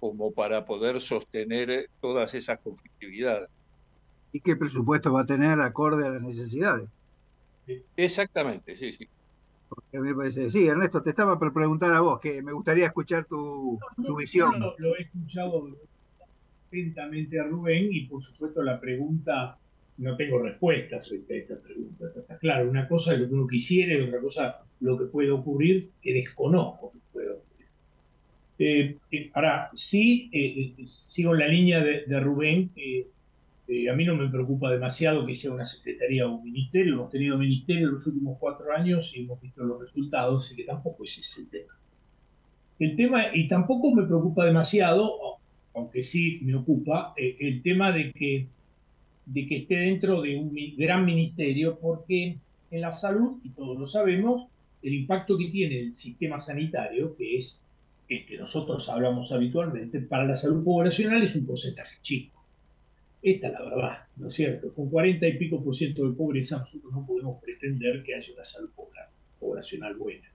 como 0.00 0.32
para 0.32 0.64
poder 0.64 1.00
sostener 1.02 1.88
todas 2.00 2.34
esas 2.34 2.58
conflictividades 2.62 3.48
y 4.32 4.40
qué 4.40 4.56
presupuesto 4.56 5.12
va 5.12 5.22
a 5.22 5.26
tener 5.26 5.60
acorde 5.60 6.06
a 6.06 6.10
las 6.10 6.22
necesidades. 6.22 6.88
Exactamente, 7.96 8.76
sí, 8.76 8.92
sí. 8.92 9.06
Porque 9.70 10.00
me 10.00 10.14
parece, 10.14 10.50
sí, 10.50 10.66
Ernesto, 10.66 11.00
te 11.00 11.10
estaba 11.10 11.38
por 11.38 11.52
preguntar 11.52 11.92
a 11.92 12.00
vos, 12.00 12.18
que 12.18 12.42
me 12.42 12.52
gustaría 12.52 12.86
escuchar 12.86 13.24
tu, 13.24 13.78
visión. 14.18 14.52
lo, 14.58 14.96
he 14.96 15.02
escuchado 15.02 15.68
atentamente 16.66 17.38
a 17.38 17.44
Rubén 17.44 17.88
y 17.92 18.06
por 18.06 18.22
supuesto 18.22 18.62
la 18.64 18.80
pregunta, 18.80 19.56
no 19.98 20.16
tengo 20.16 20.40
respuesta 20.40 21.00
frente 21.00 21.34
a 21.34 21.36
esta 21.38 21.60
pregunta. 21.60 22.06
Está 22.16 22.36
claro, 22.38 22.68
una 22.68 22.88
cosa 22.88 23.14
es 23.14 23.20
lo 23.20 23.28
que 23.28 23.34
uno 23.34 23.46
quisiera 23.46 23.96
y 23.96 24.00
otra 24.00 24.20
cosa 24.20 24.62
lo 24.80 24.98
que 24.98 25.04
puede 25.04 25.30
ocurrir 25.30 25.90
que 26.02 26.14
desconozco 26.14 26.90
que 26.90 26.98
puede 27.12 27.30
ocurrir. 27.30 27.66
Eh, 28.58 28.96
eh, 29.12 29.30
ahora, 29.34 29.70
sí, 29.72 30.28
eh, 30.32 30.74
sigo 30.84 31.32
en 31.34 31.38
la 31.38 31.48
línea 31.48 31.84
de, 31.84 32.06
de 32.06 32.20
Rubén 32.20 32.72
eh, 33.70 33.88
a 33.88 33.94
mí 33.94 34.04
no 34.04 34.16
me 34.16 34.28
preocupa 34.28 34.68
demasiado 34.68 35.24
que 35.24 35.36
sea 35.36 35.52
una 35.52 35.64
secretaría 35.64 36.26
o 36.26 36.34
un 36.34 36.42
ministerio. 36.42 36.94
Hemos 36.94 37.10
tenido 37.10 37.38
ministerio 37.38 37.86
en 37.86 37.94
los 37.94 38.06
últimos 38.08 38.36
cuatro 38.40 38.72
años 38.72 39.12
y 39.14 39.20
hemos 39.20 39.40
visto 39.40 39.62
los 39.62 39.80
resultados, 39.80 40.44
así 40.44 40.56
que 40.56 40.64
tampoco 40.64 41.04
ese 41.04 41.20
es 41.20 41.38
el 41.38 41.48
tema. 41.48 41.72
El 42.80 42.96
tema, 42.96 43.26
y 43.32 43.46
tampoco 43.46 43.94
me 43.94 44.06
preocupa 44.06 44.44
demasiado, 44.44 45.38
aunque 45.72 46.02
sí 46.02 46.40
me 46.42 46.56
ocupa, 46.56 47.14
eh, 47.16 47.36
el 47.38 47.62
tema 47.62 47.92
de 47.92 48.10
que, 48.12 48.48
de 49.26 49.46
que 49.46 49.58
esté 49.58 49.76
dentro 49.76 50.22
de 50.22 50.36
un 50.36 50.52
gran 50.76 51.04
ministerio, 51.04 51.78
porque 51.78 52.38
en 52.72 52.80
la 52.80 52.90
salud, 52.90 53.38
y 53.44 53.50
todos 53.50 53.78
lo 53.78 53.86
sabemos, 53.86 54.48
el 54.82 54.94
impacto 54.94 55.38
que 55.38 55.48
tiene 55.48 55.78
el 55.78 55.94
sistema 55.94 56.40
sanitario, 56.40 57.14
que 57.14 57.36
es 57.36 57.64
el 58.08 58.26
que 58.26 58.36
nosotros 58.36 58.88
hablamos 58.88 59.30
habitualmente, 59.30 60.00
para 60.00 60.24
la 60.24 60.34
salud 60.34 60.64
poblacional 60.64 61.22
es 61.22 61.36
un 61.36 61.46
porcentaje 61.46 61.98
chico 62.02 62.39
esta 63.22 63.48
es 63.48 63.52
la 63.52 63.64
verdad, 63.64 63.98
¿no 64.16 64.28
es 64.28 64.34
cierto? 64.34 64.72
Con 64.72 64.88
40 64.88 65.26
y 65.28 65.38
pico 65.38 65.62
por 65.62 65.76
ciento 65.76 66.08
de 66.08 66.14
pobreza 66.14 66.58
nosotros 66.58 66.92
no 66.92 67.06
podemos 67.06 67.42
pretender 67.42 68.02
que 68.02 68.14
haya 68.14 68.32
una 68.32 68.44
salud 68.44 68.70
poblacional 69.38 69.94
buena. 69.96 70.26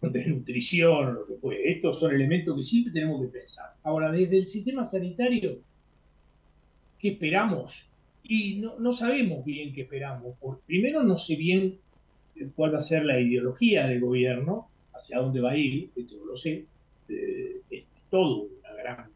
No 0.00 0.10
nutrición, 0.10 1.14
lo 1.14 1.26
que 1.26 1.34
puede. 1.34 1.72
Estos 1.72 2.00
son 2.00 2.14
elementos 2.14 2.56
que 2.56 2.62
siempre 2.62 2.92
tenemos 2.92 3.22
que 3.22 3.28
pensar. 3.28 3.66
Ahora, 3.82 4.12
desde 4.12 4.38
el 4.38 4.46
sistema 4.46 4.84
sanitario, 4.84 5.58
¿qué 6.98 7.08
esperamos? 7.08 7.88
Y 8.22 8.60
no, 8.60 8.92
sabemos 8.92 9.44
bien 9.44 9.72
qué 9.74 9.82
esperamos. 9.82 10.36
Por, 10.38 10.60
primero 10.60 11.02
no 11.02 11.18
sé 11.18 11.36
bien 11.36 11.78
cuál 12.54 12.74
va 12.74 12.78
a 12.78 12.82
ser 12.82 13.04
la 13.04 13.20
ideología 13.20 13.86
del 13.86 14.00
gobierno, 14.00 14.68
hacia 14.92 15.18
dónde 15.18 15.40
va 15.40 15.52
a 15.52 15.56
ir, 15.56 15.90
esto 15.96 16.16
no 16.18 16.26
lo 16.26 16.36
sé. 16.36 16.64
Eh, 17.08 17.60
es 17.70 17.84
todo 18.10 18.48
una 18.60 18.74
gran 18.74 19.06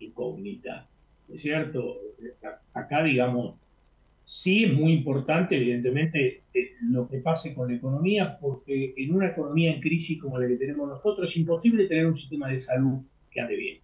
incógnita. 0.00 0.88
¿Es 1.32 1.42
cierto? 1.42 2.00
Acá, 2.72 3.02
digamos, 3.02 3.54
Sí 4.24 4.64
es 4.64 4.72
muy 4.72 4.94
importante, 4.94 5.54
evidentemente, 5.54 6.44
eh, 6.54 6.70
lo 6.80 7.06
que 7.06 7.18
pase 7.18 7.54
con 7.54 7.68
la 7.68 7.76
economía, 7.76 8.38
porque 8.40 8.94
en 8.96 9.14
una 9.14 9.28
economía 9.28 9.74
en 9.74 9.82
crisis 9.82 10.20
como 10.20 10.38
la 10.38 10.48
que 10.48 10.56
tenemos 10.56 10.88
nosotros 10.88 11.30
es 11.30 11.36
imposible 11.36 11.86
tener 11.86 12.06
un 12.06 12.14
sistema 12.14 12.48
de 12.48 12.56
salud 12.56 13.00
que 13.30 13.40
ande 13.40 13.56
bien. 13.56 13.78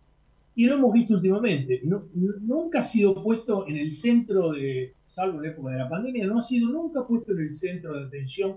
Y 0.54 0.64
lo 0.64 0.76
hemos 0.76 0.94
visto 0.94 1.14
últimamente. 1.14 1.82
nunca 1.84 2.80
ha 2.80 2.82
sido 2.82 3.22
puesto 3.22 3.68
en 3.68 3.76
el 3.76 3.92
centro 3.92 4.52
de, 4.52 4.94
salvo 5.06 5.36
en 5.36 5.42
la 5.42 5.48
época 5.50 5.72
de 5.72 5.78
la 5.78 5.88
pandemia, 5.88 6.26
no 6.26 6.38
ha 6.38 6.42
sido 6.42 6.70
nunca 6.70 7.06
puesto 7.06 7.32
en 7.32 7.40
el 7.40 7.52
centro 7.52 7.94
de 7.94 8.06
atención 8.06 8.56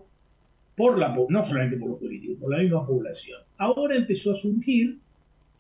por 0.76 0.98
la, 0.98 1.14
no 1.30 1.44
solamente 1.44 1.78
por 1.78 1.90
los 1.90 2.00
políticos, 2.00 2.38
por 2.40 2.52
la 2.52 2.64
misma 2.64 2.88
población. 2.88 3.42
Ahora 3.58 3.96
empezó 3.96 4.32
a 4.32 4.36
surgir, 4.36 5.00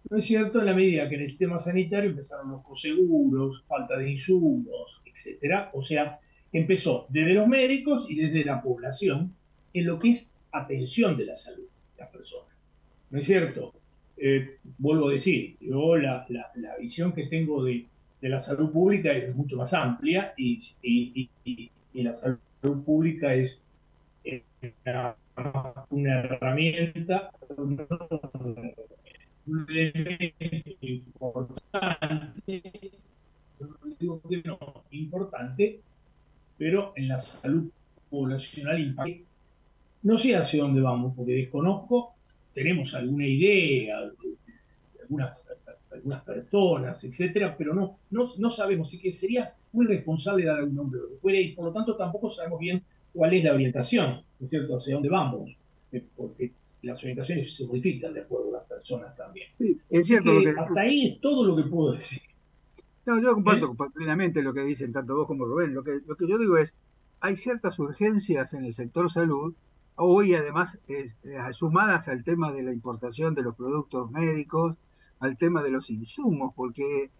¿no 0.09 0.17
es 0.17 0.25
cierto?, 0.25 0.59
en 0.59 0.65
la 0.65 0.73
medida 0.73 1.07
que 1.09 1.15
en 1.15 1.21
el 1.21 1.29
sistema 1.29 1.59
sanitario 1.59 2.09
empezaron 2.09 2.51
los 2.51 2.63
coseguros, 2.63 3.63
falta 3.67 3.97
de 3.97 4.11
insumos, 4.11 5.01
etcétera. 5.05 5.71
O 5.73 5.81
sea, 5.81 6.19
empezó 6.51 7.07
desde 7.09 7.33
los 7.33 7.47
médicos 7.47 8.09
y 8.09 8.15
desde 8.15 8.45
la 8.45 8.61
población 8.61 9.33
en 9.73 9.85
lo 9.85 9.97
que 9.99 10.09
es 10.09 10.33
atención 10.51 11.17
de 11.17 11.25
la 11.25 11.35
salud 11.35 11.65
de 11.65 12.01
las 12.03 12.09
personas. 12.09 12.69
¿No 13.09 13.19
es 13.19 13.25
cierto? 13.25 13.73
Eh, 14.17 14.57
vuelvo 14.77 15.09
a 15.09 15.13
decir, 15.13 15.57
yo 15.59 15.97
la, 15.97 16.25
la, 16.29 16.77
visión 16.79 17.13
que 17.13 17.25
tengo 17.25 17.63
de, 17.63 17.85
de, 18.21 18.29
la 18.29 18.39
salud 18.39 18.71
pública 18.71 19.11
es 19.11 19.35
mucho 19.35 19.57
más 19.57 19.73
amplia 19.73 20.33
y, 20.37 20.59
y, 20.81 21.29
y, 21.43 21.71
la 22.03 22.13
salud 22.13 22.83
pública 22.85 23.33
es 23.33 23.59
una, 25.89 26.19
herramienta, 26.19 27.31
importante, 30.81 32.63
digo 33.99 34.21
no, 34.45 34.83
importante, 34.91 35.81
pero 36.57 36.93
en 36.95 37.07
la 37.09 37.19
salud 37.19 37.69
poblacional 38.09 38.95
no 40.03 40.17
sé 40.17 40.35
hacia 40.35 40.63
dónde 40.63 40.81
vamos, 40.81 41.13
porque 41.15 41.33
desconozco 41.33 42.13
tenemos 42.53 42.93
alguna 42.93 43.27
idea, 43.27 43.97
algunas, 45.01 45.45
algunas 45.91 46.23
personas, 46.23 47.03
etcétera, 47.03 47.55
pero 47.57 47.73
no, 47.73 47.97
no, 48.11 48.31
no 48.37 48.49
sabemos, 48.49 48.87
así 48.87 48.99
que 48.99 49.11
sería 49.11 49.53
muy 49.71 49.87
responsable 49.87 50.45
dar 50.45 50.59
algún 50.59 50.75
nombre 50.75 51.41
y 51.41 51.51
por 51.53 51.65
lo 51.65 51.73
tanto 51.73 51.97
tampoco 51.97 52.29
sabemos 52.29 52.59
bien 52.59 52.83
cuál 53.11 53.33
es 53.33 53.43
la 53.43 53.53
orientación, 53.53 54.21
¿no 54.39 54.45
es 54.45 54.49
cierto?, 54.49 54.77
hacia 54.77 54.93
dónde 54.93 55.09
vamos, 55.09 55.57
eh, 55.91 56.03
porque 56.15 56.51
las 56.83 56.99
orientaciones 57.01 57.55
se 57.55 57.65
modifican 57.65 58.13
de 58.13 58.21
acuerdo 58.21 58.49
a 58.49 58.59
las 58.59 58.67
personas 58.67 59.15
también. 59.15 59.47
Sí, 59.57 59.79
es 59.89 60.07
cierto. 60.07 60.31
hasta 60.57 60.81
ahí 60.81 61.13
es 61.13 61.21
todo 61.21 61.45
lo 61.45 61.55
que 61.55 61.63
puedo 61.63 61.93
decir. 61.93 62.21
No, 63.05 63.21
yo 63.21 63.33
comparto 63.33 63.73
¿Eh? 63.73 63.89
plenamente 63.93 64.41
lo 64.41 64.53
que 64.53 64.63
dicen 64.63 64.93
tanto 64.93 65.15
vos 65.15 65.27
como 65.27 65.45
Rubén. 65.45 65.73
Lo 65.73 65.83
que, 65.83 65.99
lo 66.05 66.15
que 66.15 66.27
yo 66.27 66.37
digo 66.37 66.57
es, 66.57 66.77
hay 67.19 67.35
ciertas 67.35 67.79
urgencias 67.79 68.53
en 68.53 68.65
el 68.65 68.73
sector 68.73 69.09
salud 69.09 69.55
hoy 69.95 70.33
además 70.33 70.79
eh, 70.87 71.05
sumadas 71.51 72.07
al 72.07 72.23
tema 72.23 72.51
de 72.51 72.63
la 72.63 72.73
importación 72.73 73.35
de 73.35 73.43
los 73.43 73.55
productos 73.55 74.09
médicos, 74.11 74.75
al 75.19 75.37
tema 75.37 75.63
de 75.63 75.71
los 75.71 75.89
insumos, 75.89 76.53
porque 76.55 77.11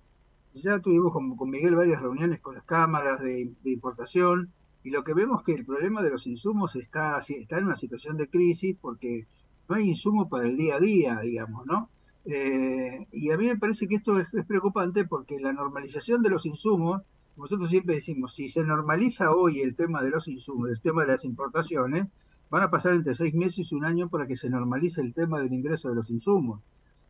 ya 0.54 0.80
tuvimos 0.80 1.14
con, 1.14 1.36
con 1.36 1.50
Miguel 1.50 1.76
varias 1.76 2.02
reuniones 2.02 2.42
con 2.42 2.56
las 2.56 2.64
cámaras 2.64 3.22
de, 3.22 3.54
importación 3.64 4.52
y 4.84 4.90
lo 4.90 5.04
que 5.04 5.14
vemos 5.14 5.42
es 5.42 5.46
que 5.46 5.54
el 5.54 5.66
problema 5.66 6.02
de 6.02 6.10
los 6.10 6.28
insumos 6.28 6.76
está, 6.76 7.18
está 7.20 7.58
en 7.58 7.66
una 7.66 7.76
situación 7.76 8.18
de 8.18 8.30
crisis 8.30 8.76
porque 8.80 9.28
no 9.68 9.76
hay 9.76 9.90
insumo 9.90 10.30
para 10.30 10.48
el 10.48 10.58
día 10.58 10.76
a 10.76 10.80
día, 10.80 11.20
digamos, 11.22 11.66
¿no? 11.66 11.90
Eh, 12.26 13.08
y 13.12 13.32
a 13.32 13.38
mí 13.38 13.48
me 13.48 13.58
parece 13.58 13.88
que 13.88 13.96
esto 13.96 14.20
es, 14.20 14.34
es, 14.34 14.46
preocupante 14.46 15.06
porque 15.06 15.40
la 15.40 15.52
normalización 15.52 16.22
de 16.22 16.30
los 16.30 16.46
insumos, 16.46 17.02
nosotros 17.36 17.70
siempre 17.70 17.96
decimos, 17.96 18.36
si 18.36 18.48
se 18.48 18.64
normaliza 18.64 19.32
hoy 19.32 19.62
el 19.62 19.76
tema 19.76 20.02
de 20.02 20.12
los 20.12 20.28
insumos, 20.28 20.70
el 20.70 20.80
tema 20.80 21.02
de 21.02 21.14
las 21.14 21.26
importaciones, 21.26 22.08
Van 22.54 22.62
a 22.62 22.70
pasar 22.70 22.94
entre 22.94 23.16
seis 23.16 23.34
meses 23.34 23.72
y 23.72 23.76
un 23.76 23.84
año 23.84 24.10
para 24.10 24.28
que 24.28 24.36
se 24.36 24.48
normalice 24.48 25.02
el 25.02 25.16
tema 25.16 25.40
del 25.40 25.52
ingreso 25.52 25.90
de 25.90 25.96
los 25.96 26.12
insumos. 26.12 26.62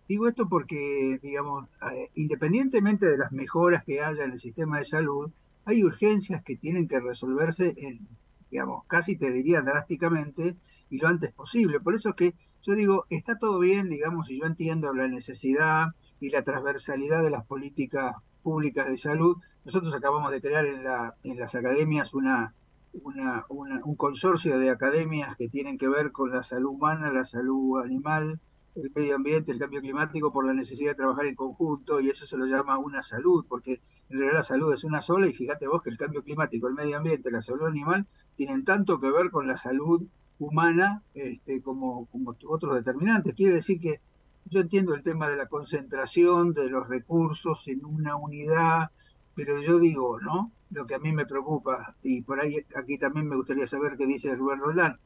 Digo 0.07 0.29
esto 0.29 0.48
porque, 0.48 1.19
digamos, 1.22 1.67
eh, 1.91 2.12
independientemente 2.15 3.07
de 3.07 3.17
las 3.17 3.33
mejoras 3.33 3.83
que 3.83 4.00
haya 4.00 4.24
en 4.24 4.31
el 4.31 4.39
sistema 4.39 4.77
de 4.77 4.86
salud, 4.86 5.31
hay 5.65 5.83
urgencias 5.83 6.41
que 6.43 6.55
tienen 6.55 6.88
que 6.88 7.01
resolverse 7.01 7.74
en, 7.75 8.07
digamos, 8.53 8.86
casi 8.86 9.15
te 9.15 9.31
diría 9.31 9.62
drásticamente 9.62 10.57
y 10.91 11.00
lo 11.00 11.07
antes 11.07 11.31
posible. 11.31 11.79
Por 11.79 11.95
eso 11.95 12.10
es 12.10 12.15
que 12.15 12.36
yo 12.62 12.75
digo, 12.75 13.07
está 13.10 13.39
todo 13.39 13.57
bien, 13.57 13.89
digamos, 13.89 14.29
y 14.29 14.39
yo 14.39 14.45
entiendo 14.45 14.93
la 14.93 15.07
necesidad 15.07 15.88
y 16.19 16.29
la 16.29 16.43
transversalidad 16.43 17.24
de 17.24 17.31
las 17.31 17.45
políticas 17.45 18.15
públicas 18.43 18.88
de 18.88 19.00
salud. 19.00 19.38
Nosotros 19.65 19.95
acabamos 19.95 20.31
de 20.31 20.39
crear 20.39 20.67
en, 20.67 20.83
la, 20.83 21.15
en 21.24 21.39
las 21.39 21.55
academias 21.55 22.13
una, 22.13 22.53
un 22.93 23.95
consorcio 23.95 24.60
de 24.60 24.69
academias 24.69 25.36
que 25.36 25.50
tienen 25.50 25.79
que 25.79 25.89
ver 25.89 26.12
con 26.12 26.29
la 26.29 26.43
salud 26.43 26.74
humana, 26.74 27.12
la 27.12 27.25
salud 27.25 27.81
animal, 27.83 28.39
el 28.75 28.91
medio 28.93 29.15
ambiente, 29.15 29.51
el 29.51 29.59
cambio 29.59 29.81
climático, 29.81 30.31
por 30.31 30.45
la 30.45 30.53
necesidad 30.53 30.91
de 30.91 30.95
trabajar 30.95 31.25
en 31.25 31.35
conjunto, 31.35 31.99
y 31.99 32.09
eso 32.09 32.25
se 32.25 32.37
lo 32.37 32.45
llama 32.45 32.77
una 32.77 33.01
salud, 33.01 33.45
porque 33.47 33.81
en 34.09 34.17
realidad 34.17 34.37
la 34.37 34.43
salud 34.43 34.73
es 34.73 34.83
una 34.83 35.01
sola, 35.01 35.27
y 35.27 35.33
fíjate 35.33 35.67
vos 35.67 35.81
que 35.81 35.89
el 35.89 35.97
cambio 35.97 36.23
climático, 36.23 36.67
el 36.67 36.73
medio 36.73 36.97
ambiente, 36.97 37.31
la 37.31 37.41
salud 37.41 37.67
animal, 37.67 38.07
tienen 38.35 38.63
tanto 38.63 38.99
que 38.99 39.11
ver 39.11 39.29
con 39.29 39.47
la 39.47 39.57
salud 39.57 40.03
humana 40.39 41.03
este, 41.13 41.61
como, 41.61 42.07
otros 42.47 42.75
determinantes. 42.75 43.33
Quiere 43.35 43.55
decir 43.55 43.79
que 43.79 44.01
yo 44.45 44.61
entiendo 44.61 44.93
el 44.93 45.03
tema 45.03 45.29
de 45.29 45.37
la 45.37 45.47
concentración 45.47 46.53
de 46.53 46.69
los 46.69 46.89
recursos 46.89 47.67
en 47.67 47.85
una 47.85 48.15
unidad, 48.15 48.91
pero 49.35 49.61
yo 49.61 49.79
digo, 49.79 50.19
¿no? 50.19 50.51
lo 50.73 50.87
que 50.87 50.95
a 50.95 50.99
mí 50.99 51.11
me 51.13 51.25
preocupa, 51.25 51.95
y 52.01 52.21
por 52.23 52.39
ahí 52.39 52.65
aquí 52.75 52.97
también 52.97 53.27
me 53.27 53.35
gustaría 53.35 53.67
saber 53.67 53.95
qué 53.95 54.07
dice 54.07 54.35
Rubén 54.35 54.59
Roldán, 54.59 54.99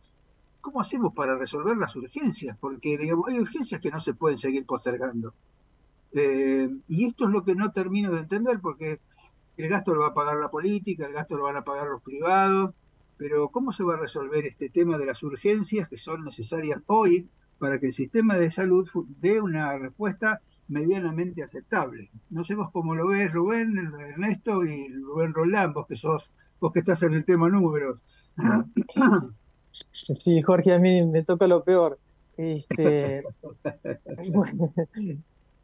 ¿cómo 0.62 0.82
hacemos 0.82 1.14
para 1.14 1.36
resolver 1.36 1.78
las 1.78 1.96
urgencias? 1.96 2.58
Porque 2.58 2.98
digamos, 2.98 3.28
hay 3.30 3.40
urgencias 3.40 3.80
que 3.82 3.92
no 3.92 4.00
se 4.00 4.14
pueden 4.14 4.38
seguir 4.38 4.66
postergando. 4.66 5.34
Eh, 6.14 6.70
y 6.88 7.06
esto 7.06 7.26
es 7.26 7.32
lo 7.32 7.44
que 7.44 7.56
no 7.56 7.72
termino 7.72 8.12
de 8.12 8.22
entender, 8.22 8.60
porque 8.62 9.00
el 9.58 9.70
gasto 9.70 9.94
lo 9.94 10.02
va 10.02 10.08
a 10.08 10.14
pagar 10.14 10.38
la 10.38 10.52
política, 10.52 11.06
el 11.06 11.14
gasto 11.14 11.38
lo 11.38 11.44
van 11.44 11.58
a 11.58 11.64
pagar 11.64 11.88
los 11.88 12.02
privados, 12.02 12.74
pero 13.18 13.50
¿cómo 13.50 13.72
se 13.72 13.84
va 13.84 13.96
a 13.96 14.00
resolver 14.00 14.46
este 14.46 14.70
tema 14.70 14.98
de 14.98 15.06
las 15.06 15.24
urgencias 15.24 15.88
que 15.88 15.98
son 15.98 16.24
necesarias 16.24 16.82
hoy 16.86 17.30
para 17.58 17.80
que 17.80 17.88
el 17.88 17.94
sistema 17.94 18.36
de 18.36 18.52
salud 18.52 18.88
dé 19.20 19.42
una 19.42 19.78
respuesta 19.78 20.42
medianamente 20.68 21.44
aceptable. 21.44 22.12
No 22.30 22.44
sé 22.44 22.56
vos 22.56 22.72
cómo 22.72 22.96
lo 22.96 23.08
ves, 23.08 23.34
Rubén, 23.34 23.78
Ernesto 23.78 24.64
y 24.66 24.90
Rubén 24.90 25.34
Roland, 25.34 25.74
vos 25.74 25.88
que 25.88 25.96
sos, 25.96 26.34
vos 26.60 26.72
que 26.72 26.80
estás 26.80 27.04
en 27.04 27.14
el 27.14 27.26
tema 27.26 27.50
números. 27.50 28.04
Sí, 29.91 30.41
Jorge, 30.41 30.74
a 30.74 30.79
mí 30.79 31.03
me 31.03 31.24
toca 31.24 31.48
lo 31.48 31.63
peor. 31.63 32.00
Este, 32.38 33.24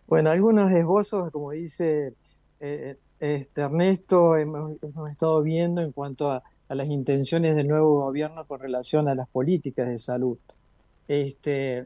bueno, 0.08 0.30
algunos 0.30 0.72
esbozos, 0.72 1.32
como 1.32 1.52
dice 1.52 2.14
eh, 2.60 2.98
este 3.20 3.62
Ernesto, 3.62 4.36
hemos, 4.38 4.74
estado 5.12 5.42
viendo 5.42 5.82
en 5.82 5.92
cuanto 5.92 6.32
a, 6.32 6.44
las 6.70 6.88
intenciones 6.88 7.56
del 7.56 7.68
nuevo 7.68 8.02
gobierno 8.02 8.48
con 8.48 8.60
relación 8.60 9.08
a 9.08 9.14
las 9.14 9.30
políticas 9.30 9.88
de 9.88 10.00
salud. 10.00 10.40
Este, 11.08 11.86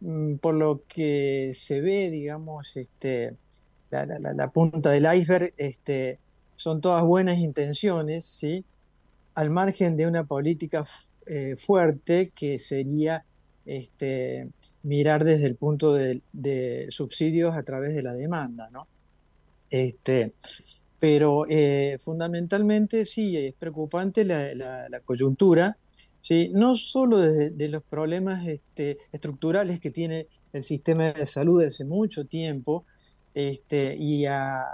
Mm, 0.00 0.36
por 0.36 0.54
lo 0.54 0.82
que 0.88 1.52
se 1.54 1.80
ve, 1.80 2.10
digamos, 2.10 2.76
este, 2.76 3.36
la, 3.90 4.50
punta 4.50 4.90
del 4.90 5.06
iceberg, 5.12 5.54
este, 5.56 6.18
son 6.54 6.80
todas 6.80 7.02
buenas 7.02 7.38
intenciones, 7.38 8.26
¿sí? 8.26 8.64
al 9.34 9.50
margen 9.50 9.96
de 9.96 10.06
una 10.06 10.24
política 10.24 10.84
eh, 11.26 11.56
fuerte 11.56 12.32
que 12.34 12.58
sería 12.58 13.24
este, 13.64 14.48
mirar 14.82 15.24
desde 15.24 15.46
el 15.46 15.56
punto 15.56 15.94
de, 15.94 16.86
subsidios 16.90 17.56
a 17.56 17.62
través 17.62 17.94
de 17.94 18.02
la 18.02 18.14
demanda. 18.14 18.70
¿no? 18.70 18.86
Este, 19.70 20.32
pero 20.98 21.46
eh, 21.48 21.98
fundamentalmente 22.00 23.04
sí, 23.04 23.36
es 23.36 23.54
preocupante 23.54 24.24
la 24.24 25.00
coyuntura 25.04 25.76
¿sí? 26.26 26.50
no 26.52 26.74
solo 26.74 27.20
de, 27.20 27.68
los 27.68 27.84
problemas 27.84 28.44
este, 28.48 28.98
estructurales 29.12 29.78
que 29.78 29.92
tiene 29.92 30.26
el 30.52 30.64
sistema 30.64 31.12
de 31.12 31.24
salud 31.24 31.62
desde 31.62 31.84
mucho 31.84 32.24
tiempo, 32.24 32.84
este, 33.32 33.94
y 33.96 34.26
a, 34.26 34.64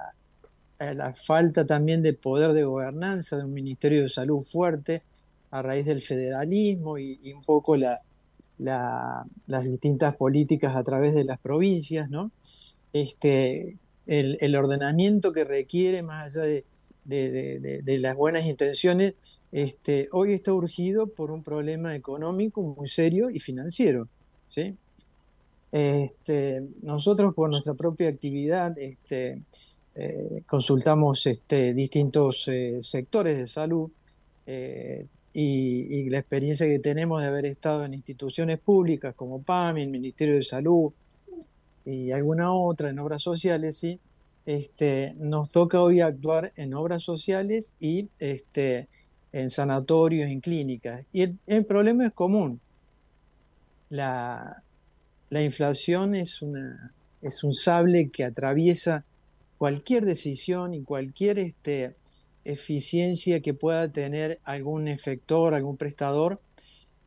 la 0.79 1.15
falta 1.15 1.67
también 1.67 2.01
de 2.01 2.15
poder 2.15 2.55
de 2.55 2.65
gobernanza 2.65 3.37
de 3.37 3.45
un 3.45 3.53
Ministerio 3.53 4.01
de 4.03 4.09
Salud 4.09 4.41
fuerte 4.41 5.03
a 5.53 5.63
raíz 5.63 5.87
del 5.87 6.03
federalismo 6.03 6.99
y, 6.99 7.33
un 7.33 7.45
poco 7.45 7.77
la, 7.77 8.01
las 8.59 9.65
distintas 9.65 10.17
políticas 10.17 10.75
a 10.75 10.83
través 10.83 11.15
de 11.15 11.25
las 11.25 11.39
provincias, 11.39 12.11
¿no? 12.11 12.33
Este, 12.93 13.77
el, 14.07 14.57
ordenamiento 14.57 15.33
que 15.33 15.45
requiere, 15.45 16.03
más 16.03 16.37
allá 16.37 16.43
de, 16.43 16.65
de, 17.05 17.99
las 17.99 18.17
buenas 18.17 18.47
intenciones, 18.47 19.15
este, 19.53 20.09
hoy 20.13 20.33
está 20.33 20.53
urgido 20.53 21.07
por 21.07 21.31
un 21.31 21.43
problema 21.43 21.95
económico 21.95 22.63
muy 22.63 22.89
serio 22.89 23.31
y 23.31 23.39
financiero. 23.39 24.09
¿sí? 24.47 24.75
Este, 25.71 26.63
nosotros 26.83 27.35
por 27.35 27.51
nuestra 27.51 27.75
propia 27.75 28.09
actividad 28.09 28.79
este, 28.79 29.43
eh, 29.95 30.43
consultamos 30.47 31.27
este, 31.27 31.75
distintos 31.75 32.49
eh, 32.49 32.79
sectores 32.81 33.39
de 33.39 33.47
salud 33.47 33.91
eh, 34.47 35.07
y, 35.35 36.11
la 36.11 36.19
experiencia 36.19 36.67
que 36.67 36.79
tenemos 36.79 37.23
de 37.23 37.29
haber 37.29 37.47
estado 37.47 37.85
en 37.85 37.95
instituciones 37.95 38.59
públicas 38.59 39.15
como 39.15 39.43
PAMI, 39.43 39.83
el 39.83 39.91
Ministerio 39.91 40.35
de 40.35 40.43
Salud 40.43 40.93
y 41.85 42.13
alguna 42.13 42.53
otra 42.53 42.91
en 42.91 42.99
obras 42.99 43.23
sociales, 43.23 43.79
¿sí? 43.79 43.99
este, 44.47 45.15
nos 45.19 45.51
toca 45.51 45.81
hoy 45.81 46.01
actuar 46.01 46.53
en 46.57 46.75
obras 46.75 47.03
sociales 47.03 47.77
y 47.81 48.09
este, 48.19 48.89
en 49.33 49.51
sanatorios, 49.51 50.29
en 50.29 50.41
clínicas. 50.41 51.05
Y 51.13 51.23
el, 51.47 51.65
problema 51.65 52.07
es 52.07 52.13
común. 52.13 52.61
La, 53.89 54.63
la 55.31 55.43
inflación 55.43 56.15
es, 56.15 56.43
una, 56.43 56.93
es 57.23 57.43
un 57.43 57.55
sable 57.55 58.11
que 58.11 58.25
atraviesa 58.25 59.05
cualquier 59.59 60.05
decisión 60.05 60.75
y 60.75 60.83
cualquier 60.83 61.39
este, 61.39 61.95
eficiencia 62.45 63.41
que 63.41 63.55
pueda 63.55 63.91
tener 63.91 64.41
algún 64.45 64.89
efector, 64.89 65.55
algún 65.55 65.77
prestador, 65.77 66.41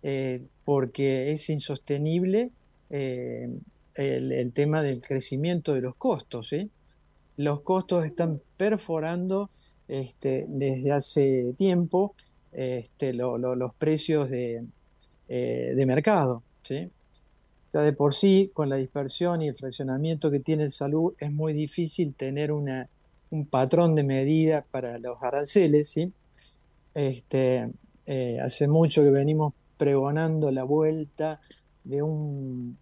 eh, 0.03 0.41
porque 0.63 1.31
es 1.31 1.49
insostenible 1.49 2.51
eh, 2.89 3.49
el, 3.95 4.51
tema 4.53 4.81
del 4.81 4.99
crecimiento 5.01 5.73
de 5.73 5.81
los 5.81 5.95
costos. 5.95 6.53
Los 7.37 7.61
costos 7.61 8.05
están 8.05 8.41
perforando 8.57 9.49
este, 9.87 10.45
desde 10.47 10.91
hace 10.91 11.53
tiempo 11.57 12.15
este, 12.51 13.13
los 13.13 13.75
precios 13.75 14.29
de, 14.29 14.65
eh, 15.27 15.85
mercado. 15.85 16.43
¿sí? 16.63 16.89
Ya 17.73 17.81
de 17.81 17.93
por 17.93 18.13
sí, 18.13 18.51
con 18.53 18.69
la 18.69 18.77
dispersión 18.77 19.41
y 19.41 19.49
el 19.49 19.55
fraccionamiento 19.55 20.31
que 20.31 20.39
tiene 20.39 20.63
el 20.63 20.71
salud, 20.71 21.13
es 21.19 21.31
muy 21.31 21.53
difícil 21.53 22.13
tener 22.13 22.51
una 22.51 22.89
un 23.35 23.45
patrón 23.45 23.95
de 23.95 24.03
medida 24.03 24.65
para 24.71 24.97
los 24.97 25.21
aranceles. 25.21 25.89
¿sí? 25.89 26.11
Este, 26.93 27.69
eh, 28.05 28.39
hace 28.41 28.67
mucho 28.67 29.03
que 29.03 29.11
venimos 29.11 29.53
pregonando 29.77 30.51
la 30.51 30.63
vuelta 30.63 31.41
de 31.83 32.01
un, 32.01 32.77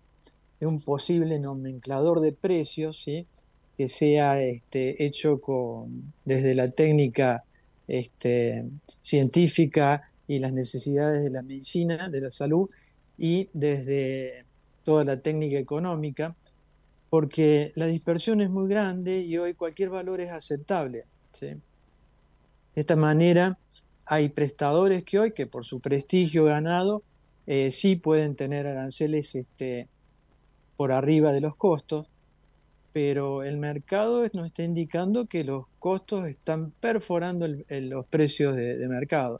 de 0.59 0.67
un 0.67 0.79
posible 0.81 1.39
nomenclador 1.39 2.21
de 2.21 2.31
precios, 2.31 3.01
¿sí? 3.03 3.25
que 3.77 3.87
sea 3.87 4.41
este, 4.41 5.03
hecho 5.03 5.41
con, 5.41 6.13
desde 6.25 6.53
la 6.53 6.69
técnica 6.69 7.43
este, 7.87 8.65
científica 9.01 10.09
y 10.27 10.39
las 10.39 10.53
necesidades 10.53 11.23
de 11.23 11.31
la 11.31 11.41
medicina, 11.41 12.09
de 12.09 12.21
la 12.21 12.31
salud, 12.31 12.69
y 13.17 13.49
desde 13.53 14.45
toda 14.83 15.03
la 15.03 15.17
técnica 15.17 15.57
económica, 15.57 16.35
porque 17.13 17.71
la 17.75 17.85
dispersión 17.85 18.41
es 18.41 18.49
muy 18.49 18.67
grande 18.67 19.19
y 19.19 19.37
hoy 19.37 19.53
cualquier 19.53 19.91
valor 19.91 20.19
es 20.19 20.31
aceptable. 20.31 21.05
De 21.39 21.59
esta 22.73 22.95
manera, 22.95 23.59
hay 24.03 24.29
prestadores 24.29 25.03
que 25.03 25.19
hoy, 25.19 25.31
que 25.31 25.45
por 25.45 25.63
su 25.63 25.79
prestigio 25.79 26.45
ganado, 26.45 27.03
eh, 27.45 27.69
sí 27.71 27.97
pueden 27.97 28.35
tener 28.35 28.65
aranceles 28.65 29.35
este, 29.35 29.87
por 30.75 30.91
arriba 30.91 31.31
de 31.31 31.41
los 31.41 31.55
costos, 31.55 32.07
pero 32.93 33.43
el 33.43 33.59
mercado 33.59 34.27
nos 34.33 34.47
está 34.47 34.63
indicando 34.63 35.27
que 35.27 35.43
los 35.43 35.67
costos 35.77 36.25
están 36.25 36.71
perforando 36.71 37.47
los 37.69 38.07
precios 38.07 38.55
de, 38.55 38.87
mercado, 38.87 39.39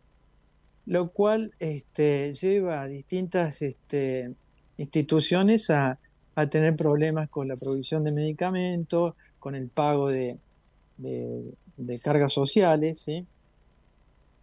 lo 0.86 1.10
cual 1.10 1.56
este, 1.58 2.36
lleva 2.36 2.84
a 2.84 2.88
distintas 2.88 3.64
este, 3.64 4.36
instituciones 4.78 5.72
a 5.72 5.98
a 6.36 6.48
tener 6.48 6.76
problemas 6.76 7.30
con 7.30 7.48
la 7.48 7.56
provisión 7.56 8.04
de 8.04 8.12
medicamentos, 8.12 9.16
con 9.40 9.56
el 9.56 9.68
pago 9.68 10.10
de, 10.10 10.38
de, 10.98 12.00
cargas 12.00 12.34
sociales. 12.34 13.00
¿sí? 13.00 13.26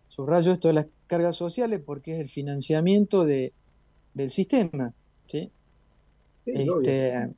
Subrayo 0.08 0.52
esto 0.52 0.68
de 0.68 0.74
las 0.74 0.86
cargas 1.06 1.36
sociales 1.36 1.80
porque 1.84 2.14
es 2.14 2.20
el 2.20 2.28
financiamiento 2.28 3.24
de, 3.24 3.52
del 4.14 4.30
sistema. 4.30 4.92
¿sí? 5.26 5.50
este... 6.46 7.30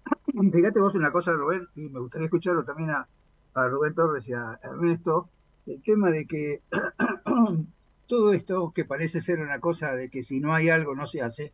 Fíjate 0.53 0.81
vos 0.81 0.95
una 0.95 1.13
cosa, 1.13 1.33
Rubén, 1.33 1.69
y 1.77 1.89
me 1.89 2.01
gustaría 2.01 2.27
escucharlo 2.27 2.65
también 2.65 2.91
a, 2.91 3.07
a 3.55 3.69
Rubén 3.69 3.95
Torres 3.95 4.29
y 4.29 4.33
a 4.33 4.59
Ernesto, 4.63 5.29
el 5.67 5.83
tema 5.83 6.11
de 6.11 6.27
que 6.27 6.63
todo 8.07 8.33
esto 8.33 8.73
que 8.75 8.85
parece 8.85 9.21
ser 9.21 9.41
una 9.41 9.61
cosa 9.61 9.95
de 9.95 10.09
que 10.09 10.23
si 10.23 10.41
no 10.41 10.55
hay 10.55 10.69
algo 10.69 10.95
no 10.95 11.07
se 11.07 11.23
hace, 11.23 11.53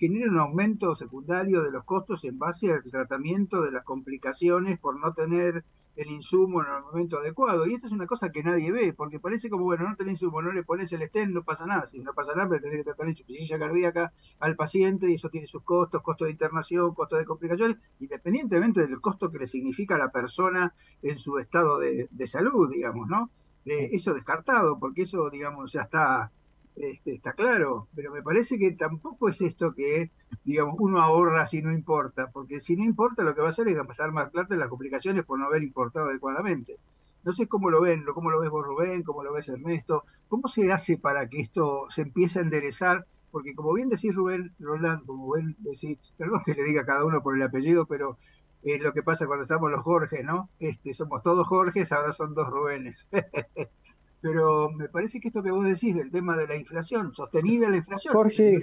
genera 0.00 0.30
un 0.30 0.38
aumento 0.38 0.94
secundario 0.94 1.62
de 1.62 1.70
los 1.70 1.84
costos 1.84 2.24
en 2.24 2.38
base 2.38 2.72
al 2.72 2.82
tratamiento 2.82 3.60
de 3.60 3.70
las 3.70 3.84
complicaciones 3.84 4.78
por 4.78 4.98
no 4.98 5.12
tener 5.12 5.62
el 5.94 6.10
insumo 6.10 6.62
en 6.62 6.68
el 6.74 6.82
momento 6.84 7.18
adecuado. 7.18 7.66
Y 7.66 7.74
esto 7.74 7.86
es 7.86 7.92
una 7.92 8.06
cosa 8.06 8.30
que 8.30 8.42
nadie 8.42 8.72
ve, 8.72 8.94
porque 8.94 9.20
parece 9.20 9.50
como, 9.50 9.64
bueno, 9.64 9.86
no 9.86 9.96
tenés 9.96 10.22
insumo, 10.22 10.40
no 10.40 10.52
le 10.52 10.64
pones 10.64 10.90
el 10.94 11.02
estén, 11.02 11.34
no 11.34 11.44
pasa 11.44 11.66
nada. 11.66 11.84
Si 11.84 12.00
no 12.00 12.14
pasa 12.14 12.34
nada, 12.34 12.48
pero 12.48 12.62
tenés 12.62 12.78
que 12.78 12.84
tratar 12.84 13.10
insuficiencia 13.10 13.58
cardíaca 13.58 14.10
al 14.38 14.56
paciente 14.56 15.10
y 15.10 15.16
eso 15.16 15.28
tiene 15.28 15.46
sus 15.46 15.62
costos, 15.64 16.00
costos 16.00 16.28
de 16.28 16.32
internación, 16.32 16.94
costos 16.94 17.18
de 17.18 17.26
complicaciones, 17.26 17.76
independientemente 17.98 18.80
del 18.80 19.02
costo 19.02 19.30
que 19.30 19.38
le 19.38 19.46
significa 19.46 19.96
a 19.96 19.98
la 19.98 20.10
persona 20.10 20.74
en 21.02 21.18
su 21.18 21.38
estado 21.38 21.78
de, 21.78 22.08
salud, 22.26 22.70
digamos, 22.72 23.06
¿no? 23.06 23.30
Eso 23.66 24.14
descartado, 24.14 24.78
porque 24.78 25.02
eso, 25.02 25.28
digamos, 25.28 25.72
ya 25.72 25.82
está 25.82 26.32
este, 26.80 27.12
está 27.12 27.32
claro, 27.32 27.88
pero 27.94 28.10
me 28.10 28.22
parece 28.22 28.58
que 28.58 28.72
tampoco 28.72 29.28
es 29.28 29.40
esto 29.42 29.74
que, 29.74 30.10
digamos, 30.44 30.76
uno 30.78 31.00
ahorra 31.00 31.44
si 31.46 31.60
no 31.62 31.72
importa, 31.72 32.30
porque 32.30 32.60
si 32.60 32.76
no 32.76 32.84
importa 32.84 33.22
lo 33.22 33.34
que 33.34 33.42
va 33.42 33.48
a 33.48 33.50
hacer 33.50 33.68
es 33.68 33.74
gastar 33.74 34.12
más 34.12 34.30
plata 34.30 34.54
en 34.54 34.60
las 34.60 34.68
complicaciones 34.68 35.24
por 35.24 35.38
no 35.38 35.46
haber 35.46 35.62
importado 35.62 36.08
adecuadamente. 36.08 36.78
No 37.22 37.32
sé 37.34 37.48
cómo 37.48 37.68
lo 37.68 37.82
ven, 37.82 38.04
cómo 38.14 38.30
lo 38.30 38.40
ves 38.40 38.50
vos 38.50 38.66
Rubén, 38.66 39.02
cómo 39.02 39.22
lo 39.22 39.34
ves 39.34 39.50
Ernesto, 39.50 40.04
cómo 40.28 40.48
se 40.48 40.72
hace 40.72 40.96
para 40.96 41.28
que 41.28 41.40
esto 41.40 41.84
se 41.90 42.02
empiece 42.02 42.38
a 42.38 42.42
enderezar, 42.42 43.06
porque 43.30 43.54
como 43.54 43.74
bien 43.74 43.90
decís 43.90 44.14
Rubén, 44.14 44.54
Roland, 44.58 45.04
como 45.04 45.34
bien 45.34 45.56
decís, 45.58 46.14
perdón 46.16 46.40
que 46.44 46.54
le 46.54 46.64
diga 46.64 46.82
a 46.82 46.86
cada 46.86 47.04
uno 47.04 47.22
por 47.22 47.36
el 47.36 47.42
apellido, 47.42 47.84
pero 47.84 48.16
es 48.62 48.80
lo 48.80 48.94
que 48.94 49.02
pasa 49.02 49.26
cuando 49.26 49.44
estamos 49.44 49.70
los 49.70 49.82
Jorge, 49.82 50.22
¿no? 50.22 50.48
Este, 50.58 50.94
somos 50.94 51.22
todos 51.22 51.46
Jorges, 51.46 51.92
ahora 51.92 52.12
son 52.12 52.34
dos 52.34 52.48
Rubénes. 52.48 53.06
pero 54.20 54.70
me 54.70 54.88
parece 54.88 55.20
que 55.20 55.28
esto 55.28 55.42
que 55.42 55.50
vos 55.50 55.64
decís 55.64 55.94
del 55.94 56.10
tema 56.10 56.36
de 56.36 56.46
la 56.46 56.56
inflación, 56.56 57.14
sostenida 57.14 57.70
la 57.70 57.76
inflación, 57.76 58.14
Jorge. 58.14 58.58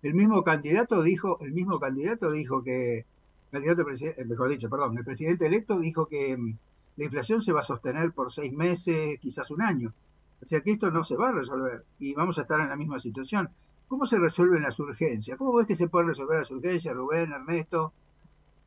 El 0.00 0.14
mismo, 0.14 0.44
candidato 0.44 1.02
dijo, 1.02 1.38
el 1.40 1.52
mismo 1.52 1.80
candidato 1.80 2.30
dijo 2.30 2.62
que, 2.62 3.04
candidato 3.50 3.82
eh, 3.82 4.24
mejor 4.26 4.48
dicho, 4.48 4.70
perdón, 4.70 4.96
el 4.96 5.04
presidente 5.04 5.46
electo 5.46 5.78
dijo 5.80 6.06
que 6.06 6.36
mm, 6.36 6.56
la 6.96 7.04
inflación 7.04 7.42
se 7.42 7.52
va 7.52 7.60
a 7.60 7.64
sostener 7.64 8.12
por 8.12 8.32
seis 8.32 8.52
meses, 8.52 9.18
quizás 9.20 9.50
un 9.50 9.62
año. 9.62 9.92
O 10.40 10.46
sea 10.46 10.60
que 10.60 10.70
esto 10.70 10.90
no 10.90 11.02
se 11.02 11.16
va 11.16 11.30
a 11.30 11.32
resolver 11.32 11.84
y 11.98 12.14
vamos 12.14 12.38
a 12.38 12.42
estar 12.42 12.60
en 12.60 12.68
la 12.68 12.76
misma 12.76 13.00
situación. 13.00 13.50
¿Cómo 13.88 14.06
se 14.06 14.18
resuelven 14.18 14.62
las 14.62 14.78
urgencias? 14.78 15.36
¿Cómo 15.36 15.54
ves 15.54 15.66
que 15.66 15.74
se 15.74 15.88
pueden 15.88 16.08
resolver 16.08 16.38
las 16.38 16.50
urgencias, 16.50 16.94
Rubén, 16.94 17.32
Ernesto? 17.32 17.92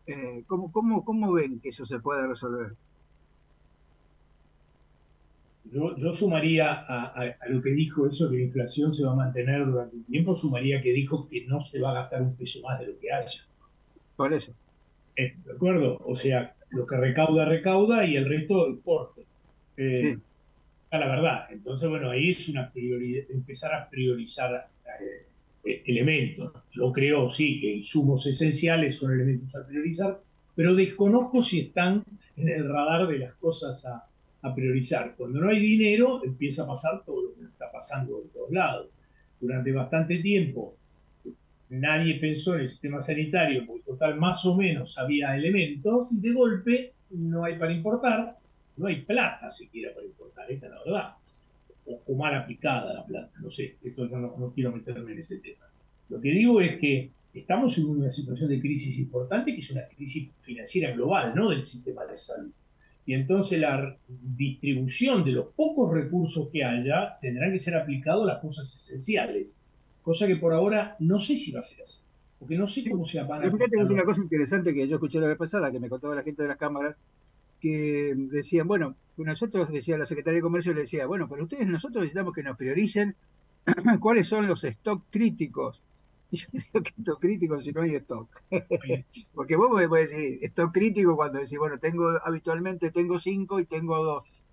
Eh, 0.07 0.43
¿cómo, 0.47 0.71
cómo, 0.71 1.05
¿Cómo 1.05 1.31
ven 1.31 1.59
que 1.59 1.69
eso 1.69 1.85
se 1.85 1.99
puede 1.99 2.27
resolver? 2.27 2.75
Yo, 5.71 6.13
sumaría 6.13 6.69
a, 6.69 7.33
lo 7.47 7.61
que 7.61 7.71
dijo 7.71 8.05
eso, 8.05 8.29
que 8.29 8.37
la 8.37 8.43
inflación 8.43 8.93
se 8.93 9.05
va 9.05 9.13
a 9.13 9.15
mantener 9.15 9.65
durante 9.65 9.95
un 9.95 10.03
tiempo, 10.03 10.35
sumaría 10.35 10.81
que 10.81 10.91
dijo 10.91 11.29
que 11.29 11.45
no 11.45 11.61
se 11.61 11.79
va 11.79 11.91
a 11.91 12.01
gastar 12.01 12.21
un 12.23 12.35
peso 12.35 12.59
más 12.61 12.79
de 12.79 12.87
lo 12.87 12.99
que 12.99 13.11
haya. 13.11 13.41
Por 14.17 14.33
eso. 14.33 14.53
Eh, 15.15 15.33
¿De 15.45 15.53
acuerdo? 15.53 16.01
O 16.05 16.13
sea, 16.13 16.55
lo 16.71 16.85
que 16.85 16.97
recauda, 16.97 17.45
recauda 17.45 18.05
y 18.05 18.17
el 18.17 18.27
resto 18.27 18.67
exporte. 18.69 19.21
Eh, 19.77 19.95
sí. 19.95 20.17
La 20.91 21.07
verdad. 21.07 21.47
Entonces, 21.51 21.87
bueno, 21.89 22.09
ahí 22.09 22.31
es 22.31 22.49
una 22.49 22.69
empezar 22.75 23.73
a 23.73 23.89
priorizar 23.89 24.67
eh, 25.63 25.83
elementos. 25.85 26.51
Yo 26.71 26.91
creo, 26.91 27.29
sí, 27.29 27.61
que 27.61 27.75
insumos 27.75 28.27
esenciales 28.27 28.97
son 28.97 29.13
elementos 29.13 29.55
a 29.55 29.65
priorizar, 29.65 30.19
pero 30.53 30.75
desconozco 30.75 31.41
si 31.41 31.61
están 31.61 32.03
en 32.35 32.49
el 32.49 32.67
radar 32.67 33.07
de 33.07 33.19
las 33.19 33.35
cosas 33.35 33.85
a, 33.85 34.03
a 34.41 34.55
priorizar. 34.55 35.15
Cuando 35.15 35.39
no 35.39 35.49
hay 35.49 35.59
dinero, 35.59 36.23
empieza 36.23 36.63
a 36.63 36.67
pasar 36.67 37.03
todo 37.05 37.23
lo 37.23 37.35
que 37.35 37.43
está 37.43 37.71
pasando 37.71 38.21
en 38.21 38.29
todos 38.29 38.51
lados. 38.51 38.87
Durante 39.39 39.71
bastante 39.71 40.17
tiempo, 40.19 40.75
nadie 41.69 42.19
pensó 42.19 42.55
en 42.55 42.61
el 42.61 42.69
sistema 42.69 43.01
sanitario, 43.01 43.65
porque 43.65 43.83
total 43.83 44.19
más 44.19 44.45
o 44.45 44.55
menos 44.55 44.97
había 44.97 45.35
elementos, 45.35 46.11
y 46.11 46.19
de 46.19 46.33
golpe 46.33 46.93
no 47.11 47.43
hay 47.43 47.57
para 47.57 47.73
importar, 47.73 48.37
no 48.77 48.87
hay 48.87 49.01
plata 49.01 49.49
siquiera 49.49 49.93
para 49.93 50.05
importar, 50.05 50.51
esta 50.51 50.67
es 50.67 50.71
la 50.71 50.83
verdad. 50.83 51.13
O, 51.85 52.15
mal 52.15 52.35
aplicada 52.35 52.93
la 52.93 53.05
plata, 53.05 53.31
no 53.41 53.49
sé, 53.49 53.75
esto 53.83 54.07
yo 54.07 54.17
no, 54.17 54.35
no 54.37 54.51
quiero 54.53 54.71
meterme 54.71 55.13
en 55.13 55.19
ese 55.19 55.39
tema. 55.39 55.65
Lo 56.09 56.21
que 56.21 56.29
digo 56.29 56.61
es 56.61 56.79
que 56.79 57.11
estamos 57.33 57.77
en 57.77 57.85
una 57.85 58.09
situación 58.09 58.49
de 58.49 58.59
crisis 58.59 58.97
importante, 58.99 59.53
que 59.53 59.61
es 59.61 59.71
una 59.71 59.87
crisis 59.87 60.29
financiera 60.41 60.91
global, 60.91 61.33
no 61.35 61.49
del 61.49 61.63
sistema 61.63 62.05
de 62.05 62.17
salud 62.17 62.51
y 63.05 63.13
entonces 63.13 63.59
la 63.59 63.97
distribución 64.07 65.23
de 65.23 65.31
los 65.31 65.47
pocos 65.55 65.91
recursos 65.91 66.49
que 66.51 66.63
haya 66.63 67.17
tendrán 67.19 67.51
que 67.51 67.59
ser 67.59 67.75
aplicados 67.75 68.23
a 68.23 68.33
las 68.33 68.41
cosas 68.41 68.73
esenciales, 68.75 69.59
cosa 70.03 70.27
que 70.27 70.35
por 70.35 70.53
ahora 70.53 70.95
no 70.99 71.19
sé 71.19 71.35
si 71.35 71.51
va 71.51 71.61
a 71.61 71.63
ser 71.63 71.83
así, 71.83 72.01
porque 72.39 72.57
no 72.57 72.67
sé 72.67 72.89
cómo 72.89 73.05
se 73.05 73.21
van 73.23 73.43
a... 73.43 73.51
Fíjate 73.51 73.81
es 73.81 73.89
una 73.89 74.03
cosa 74.03 74.21
interesante 74.21 74.73
que 74.73 74.87
yo 74.87 74.95
escuché 74.95 75.19
la 75.19 75.27
vez 75.27 75.37
pasada, 75.37 75.71
que 75.71 75.79
me 75.79 75.89
contaba 75.89 76.15
la 76.15 76.23
gente 76.23 76.43
de 76.43 76.49
las 76.49 76.57
cámaras, 76.57 76.95
que 77.59 78.13
decían, 78.15 78.67
bueno, 78.67 78.95
nosotros, 79.17 79.71
decía 79.71 79.97
la 79.97 80.05
Secretaría 80.05 80.37
de 80.37 80.41
Comercio, 80.41 80.73
le 80.73 80.81
decía, 80.81 81.05
bueno, 81.05 81.27
pero 81.29 81.43
ustedes, 81.43 81.67
nosotros 81.67 82.03
necesitamos 82.03 82.33
que 82.33 82.43
nos 82.43 82.57
prioricen 82.57 83.15
cuáles 83.99 84.27
son 84.27 84.47
los 84.47 84.63
stock 84.63 85.03
críticos. 85.09 85.83
Yo 86.33 86.47
decía 86.53 86.81
que 86.81 86.93
stock 86.97 87.19
crítico 87.19 87.59
si 87.59 87.71
no 87.73 87.81
hay 87.81 87.95
stock. 87.95 88.29
Porque 89.35 89.57
vos 89.57 89.69
me 89.75 89.87
puedes 89.89 90.11
decir 90.11 90.39
stock 90.43 90.71
crítico 90.71 91.15
cuando 91.17 91.39
decís, 91.39 91.59
bueno, 91.59 91.77
tengo 91.77 92.09
habitualmente 92.23 92.89
tengo 92.91 93.19
cinco 93.19 93.59
y 93.59 93.65
tengo 93.65 94.01
dos. 94.01 94.43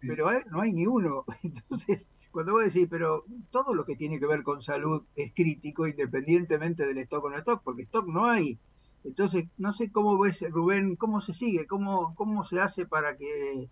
Pero 0.00 0.28
no 0.50 0.60
hay 0.60 0.72
ni 0.72 0.86
uno. 0.86 1.24
Entonces, 1.42 2.06
cuando 2.30 2.52
vos 2.52 2.64
decís, 2.64 2.86
pero 2.90 3.24
todo 3.50 3.74
lo 3.74 3.84
que 3.86 3.96
tiene 3.96 4.20
que 4.20 4.26
ver 4.26 4.42
con 4.42 4.60
salud 4.60 5.04
es 5.14 5.32
crítico 5.34 5.86
independientemente 5.86 6.86
del 6.86 6.98
stock 6.98 7.24
o 7.24 7.30
no 7.30 7.38
stock, 7.38 7.62
porque 7.62 7.82
stock 7.82 8.06
no 8.06 8.26
hay. 8.26 8.58
Entonces, 9.04 9.46
no 9.56 9.72
sé 9.72 9.90
cómo 9.90 10.18
ves, 10.18 10.44
Rubén, 10.50 10.96
cómo 10.96 11.20
se 11.20 11.32
sigue, 11.32 11.66
cómo, 11.66 12.14
cómo 12.14 12.44
se 12.44 12.60
hace 12.60 12.86
para 12.86 13.16
que, 13.16 13.70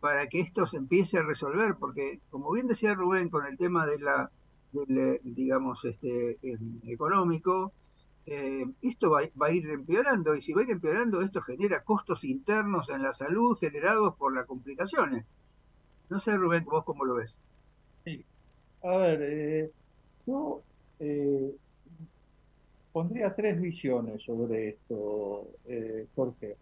para 0.00 0.28
que 0.28 0.40
esto 0.40 0.66
se 0.66 0.78
empiece 0.78 1.18
a 1.18 1.24
resolver, 1.24 1.76
porque 1.78 2.20
como 2.30 2.52
bien 2.52 2.68
decía 2.68 2.94
Rubén 2.94 3.28
con 3.28 3.46
el 3.46 3.58
tema 3.58 3.86
de 3.86 3.98
la, 3.98 4.30
del, 4.72 5.20
digamos, 5.22 5.84
este, 5.84 6.38
em, 6.42 6.80
económico, 6.86 7.72
eh, 8.26 8.64
esto 8.82 9.10
va, 9.10 9.20
va, 9.40 9.48
a 9.48 9.52
ir 9.52 9.68
empeorando 9.68 10.34
y 10.34 10.42
si 10.42 10.52
va 10.52 10.60
a 10.60 10.64
ir 10.64 10.70
empeorando 10.70 11.22
esto 11.22 11.40
genera 11.42 11.82
costos 11.82 12.24
internos 12.24 12.88
en 12.88 13.02
la 13.02 13.12
salud 13.12 13.58
generados 13.58 14.14
por 14.16 14.34
las 14.34 14.46
complicaciones. 14.46 15.24
No 16.08 16.18
sé, 16.18 16.36
Rubén, 16.36 16.64
vos 16.64 16.84
cómo 16.84 17.04
lo 17.04 17.14
ves. 17.14 17.38
Sí. 18.04 18.24
A 18.82 18.96
ver, 18.96 19.20
eh, 19.22 19.70
yo 20.26 20.62
eh, 21.00 21.54
pondría 22.92 23.34
tres 23.34 23.60
visiones 23.60 24.22
sobre 24.22 24.70
esto, 24.70 25.48
eh, 25.66 26.06
Jorge. 26.14 26.56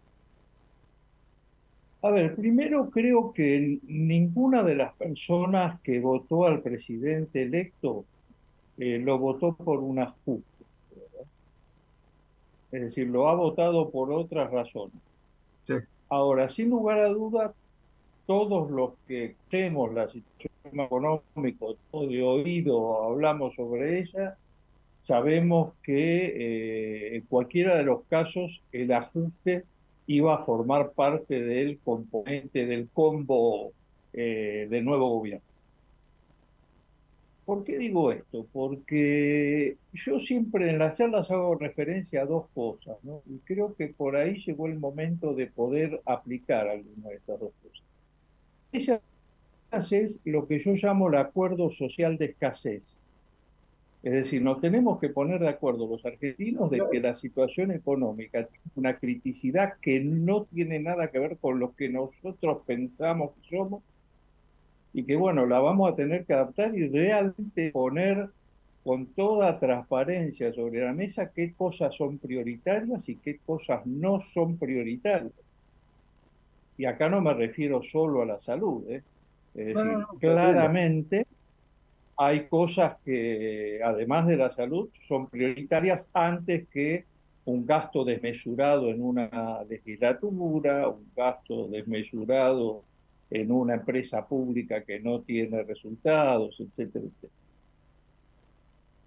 A 2.03 2.09
ver, 2.09 2.35
primero 2.35 2.89
creo 2.89 3.31
que 3.31 3.79
ninguna 3.83 4.63
de 4.63 4.75
las 4.75 4.93
personas 4.95 5.79
que 5.81 5.99
votó 5.99 6.45
al 6.45 6.61
presidente 6.61 7.43
electo 7.43 8.05
eh, 8.77 8.97
lo 8.97 9.19
votó 9.19 9.53
por 9.53 9.79
un 9.79 9.99
ajuste. 9.99 10.65
Es 12.71 12.81
decir, 12.81 13.07
lo 13.07 13.29
ha 13.29 13.35
votado 13.35 13.91
por 13.91 14.11
otras 14.11 14.49
razones. 14.49 14.95
Sí. 15.67 15.75
Ahora, 16.09 16.49
sin 16.49 16.69
lugar 16.69 16.99
a 16.99 17.09
dudas, 17.09 17.51
todos 18.25 18.71
los 18.71 18.93
que 19.07 19.35
tenemos 19.49 19.93
la 19.93 20.07
situación 20.09 20.79
económica, 20.79 21.65
todo 21.91 22.07
de 22.07 22.23
oído 22.23 23.03
hablamos 23.03 23.55
sobre 23.55 23.99
ella, 23.99 24.37
sabemos 24.99 25.73
que 25.83 26.25
eh, 26.25 27.15
en 27.17 27.21
cualquiera 27.23 27.75
de 27.75 27.83
los 27.83 28.03
casos 28.03 28.61
el 28.71 28.91
ajuste 28.91 29.65
iba 30.07 30.35
a 30.35 30.45
formar 30.45 30.91
parte 30.91 31.41
del 31.41 31.79
componente 31.79 32.65
del 32.65 32.89
combo 32.89 33.71
eh, 34.13 34.67
del 34.69 34.83
nuevo 34.83 35.09
gobierno. 35.09 35.45
¿Por 37.45 37.63
qué 37.63 37.77
digo 37.77 38.11
esto? 38.11 38.45
Porque 38.53 39.77
yo 39.93 40.19
siempre 40.19 40.69
en 40.69 40.79
las 40.79 40.97
charlas 40.97 41.29
hago 41.31 41.55
referencia 41.55 42.21
a 42.21 42.25
dos 42.25 42.45
cosas, 42.53 42.97
¿no? 43.03 43.23
Y 43.25 43.39
creo 43.39 43.75
que 43.75 43.87
por 43.87 44.15
ahí 44.15 44.35
llegó 44.45 44.67
el 44.67 44.79
momento 44.79 45.33
de 45.33 45.47
poder 45.47 46.01
aplicar 46.05 46.67
alguna 46.67 47.09
de 47.09 47.15
estas 47.15 47.39
dos 47.39 47.51
cosas. 47.61 47.83
Ella 48.71 49.01
es 49.91 50.19
lo 50.23 50.47
que 50.47 50.59
yo 50.59 50.73
llamo 50.73 51.09
el 51.09 51.15
acuerdo 51.15 51.71
social 51.71 52.17
de 52.17 52.25
escasez. 52.25 52.95
Es 54.03 54.13
decir, 54.13 54.41
nos 54.41 54.59
tenemos 54.59 54.99
que 54.99 55.09
poner 55.09 55.39
de 55.39 55.49
acuerdo 55.49 55.85
los 55.87 56.03
argentinos 56.05 56.71
de 56.71 56.81
que 56.91 56.99
la 56.99 57.15
situación 57.15 57.71
económica 57.71 58.45
tiene 58.47 58.63
una 58.75 58.97
criticidad 58.97 59.73
que 59.79 59.99
no 59.99 60.45
tiene 60.45 60.79
nada 60.79 61.11
que 61.11 61.19
ver 61.19 61.37
con 61.37 61.59
lo 61.59 61.75
que 61.75 61.87
nosotros 61.87 62.63
pensamos 62.65 63.31
que 63.35 63.55
somos 63.55 63.83
y 64.93 65.03
que 65.03 65.15
bueno, 65.15 65.45
la 65.45 65.59
vamos 65.59 65.91
a 65.91 65.95
tener 65.95 66.25
que 66.25 66.33
adaptar 66.33 66.75
y 66.75 66.87
realmente 66.87 67.71
poner 67.71 68.29
con 68.83 69.05
toda 69.05 69.59
transparencia 69.59 70.51
sobre 70.53 70.83
la 70.83 70.93
mesa 70.93 71.31
qué 71.31 71.53
cosas 71.53 71.93
son 71.95 72.17
prioritarias 72.17 73.07
y 73.07 73.17
qué 73.17 73.37
cosas 73.45 73.85
no 73.85 74.21
son 74.33 74.57
prioritarias. 74.57 75.31
Y 76.75 76.85
acá 76.85 77.07
no 77.07 77.21
me 77.21 77.35
refiero 77.35 77.83
solo 77.83 78.23
a 78.23 78.25
la 78.25 78.39
salud, 78.39 78.83
¿eh? 78.89 79.03
es 79.53 79.65
decir, 79.67 79.75
no, 79.75 79.99
no, 79.99 80.07
claramente 80.19 81.27
hay 82.23 82.47
cosas 82.47 82.97
que, 83.03 83.79
además 83.83 84.27
de 84.27 84.37
la 84.37 84.51
salud, 84.51 84.89
son 85.07 85.25
prioritarias 85.27 86.07
antes 86.13 86.67
que 86.69 87.05
un 87.45 87.65
gasto 87.65 88.05
desmesurado 88.05 88.89
en 88.89 89.01
una 89.01 89.63
legislatura, 89.67 90.87
un 90.87 91.07
gasto 91.15 91.67
desmesurado 91.67 92.83
en 93.31 93.51
una 93.51 93.73
empresa 93.73 94.27
pública 94.27 94.83
que 94.83 94.99
no 94.99 95.21
tiene 95.21 95.63
resultados, 95.63 96.59
etcétera, 96.59 97.05
etcétera. 97.05 97.33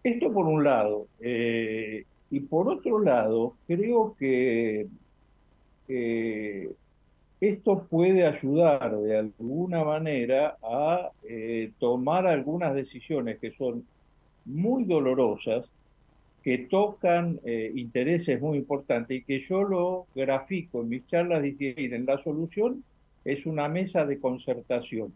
Esto 0.02 0.32
por 0.32 0.46
un 0.46 0.64
lado. 0.64 1.06
Eh, 1.20 2.04
y 2.30 2.40
por 2.40 2.68
otro 2.68 2.98
lado, 2.98 3.54
creo 3.68 4.16
que 4.18 4.88
eh, 5.86 6.68
esto 7.48 7.86
puede 7.88 8.26
ayudar 8.26 8.96
de 8.98 9.18
alguna 9.18 9.84
manera 9.84 10.56
a 10.62 11.10
eh, 11.24 11.72
tomar 11.78 12.26
algunas 12.26 12.74
decisiones 12.74 13.38
que 13.38 13.52
son 13.52 13.86
muy 14.44 14.84
dolorosas, 14.84 15.66
que 16.42 16.58
tocan 16.58 17.40
eh, 17.44 17.72
intereses 17.74 18.40
muy 18.40 18.58
importantes 18.58 19.18
y 19.18 19.24
que 19.24 19.40
yo 19.40 19.62
lo 19.62 20.06
grafico 20.14 20.82
en 20.82 20.90
mis 20.90 21.06
charlas 21.06 21.42
diciendo, 21.42 21.80
miren, 21.80 22.06
la 22.06 22.18
solución 22.18 22.84
es 23.24 23.46
una 23.46 23.68
mesa 23.68 24.04
de 24.04 24.18
concertación 24.18 25.12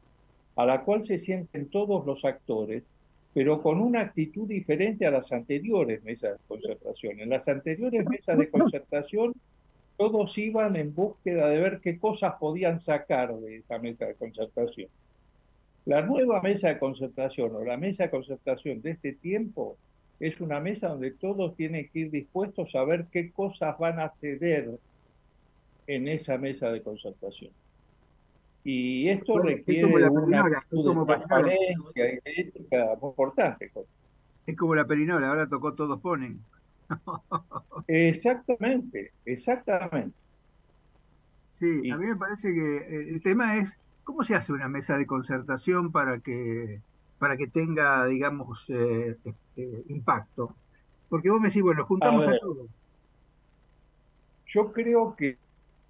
a 0.56 0.66
la 0.66 0.82
cual 0.82 1.04
se 1.04 1.18
sienten 1.18 1.68
todos 1.68 2.04
los 2.04 2.24
actores, 2.24 2.82
pero 3.32 3.62
con 3.62 3.80
una 3.80 4.00
actitud 4.00 4.48
diferente 4.48 5.06
a 5.06 5.10
las 5.10 5.30
anteriores 5.30 6.02
mesas 6.02 6.38
de 6.38 6.44
concertación. 6.48 7.20
En 7.20 7.28
las 7.28 7.46
anteriores 7.46 8.08
mesas 8.08 8.36
de 8.38 8.50
concertación 8.50 9.34
todos 9.98 10.38
iban 10.38 10.76
en 10.76 10.94
búsqueda 10.94 11.48
de 11.48 11.58
ver 11.58 11.80
qué 11.80 11.98
cosas 11.98 12.34
podían 12.38 12.80
sacar 12.80 13.34
de 13.34 13.56
esa 13.56 13.78
mesa 13.78 14.06
de 14.06 14.14
concertación. 14.14 14.88
La 15.84 16.02
nueva 16.02 16.40
mesa 16.40 16.68
de 16.68 16.78
concertación 16.78 17.56
o 17.56 17.64
la 17.64 17.76
mesa 17.76 18.04
de 18.04 18.10
concertación 18.10 18.80
de 18.80 18.92
este 18.92 19.12
tiempo 19.14 19.76
es 20.20 20.40
una 20.40 20.60
mesa 20.60 20.88
donde 20.88 21.10
todos 21.10 21.56
tienen 21.56 21.88
que 21.92 22.00
ir 22.00 22.10
dispuestos 22.12 22.74
a 22.76 22.84
ver 22.84 23.06
qué 23.10 23.32
cosas 23.32 23.76
van 23.78 23.98
a 23.98 24.10
ceder 24.10 24.78
en 25.88 26.06
esa 26.06 26.38
mesa 26.38 26.70
de 26.70 26.80
concertación. 26.80 27.50
Y 28.62 29.08
esto 29.08 29.38
requiere 29.38 29.86
una 29.86 30.44
actitud 30.44 30.94
de 30.96 31.06
transparencia 31.06 32.14
y 32.14 32.40
ética 32.40 32.96
muy 33.00 33.10
importante. 33.10 33.72
Es 34.46 34.56
como 34.56 34.76
la 34.76 34.86
perinola, 34.86 35.28
ahora 35.30 35.48
tocó 35.48 35.74
todos 35.74 36.00
ponen. 36.00 36.40
Exactamente, 37.88 39.12
exactamente. 39.24 40.16
Sí, 41.50 41.90
a 41.90 41.96
mí 41.96 42.06
me 42.06 42.16
parece 42.16 42.54
que 42.54 43.10
el 43.10 43.20
tema 43.22 43.56
es 43.56 43.78
cómo 44.04 44.22
se 44.22 44.34
hace 44.34 44.52
una 44.52 44.68
mesa 44.68 44.96
de 44.96 45.06
concertación 45.06 45.90
para 45.90 46.20
que 46.20 46.80
para 47.18 47.36
que 47.36 47.48
tenga, 47.48 48.06
digamos, 48.06 48.70
eh, 48.70 49.16
este, 49.24 49.92
impacto. 49.92 50.54
Porque 51.08 51.30
vos 51.30 51.40
me 51.40 51.48
decís, 51.48 51.62
bueno, 51.62 51.84
juntamos 51.84 52.26
a, 52.26 52.38
todos. 52.38 52.68
Yo 54.46 54.72
creo 54.72 55.16
que 55.16 55.36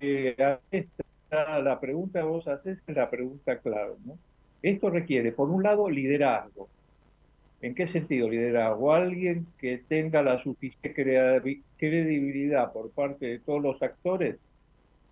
eh, 0.00 0.58
esta, 0.70 1.61
la 1.61 1.78
pregunta 1.78 2.20
que 2.20 2.26
vos 2.26 2.48
haces 2.48 2.82
es 2.87 2.96
la 2.96 3.11
pregunta 3.11 3.58
clave. 3.58 3.94
¿no? 4.04 4.18
Esto 4.62 4.90
requiere, 4.90 5.32
por 5.32 5.50
un 5.50 5.62
lado, 5.62 5.88
liderazgo. 5.88 6.68
¿En 7.61 7.75
qué 7.75 7.88
sentido 7.88 8.29
liderazgo? 8.29 8.92
Alguien 8.92 9.47
que 9.59 9.79
tenga 9.79 10.23
la 10.23 10.40
suficiente 10.42 10.94
credibilidad 11.77 12.73
por 12.73 12.90
parte 12.90 13.27
de 13.27 13.38
todos 13.40 13.61
los 13.61 13.83
actores 13.83 14.37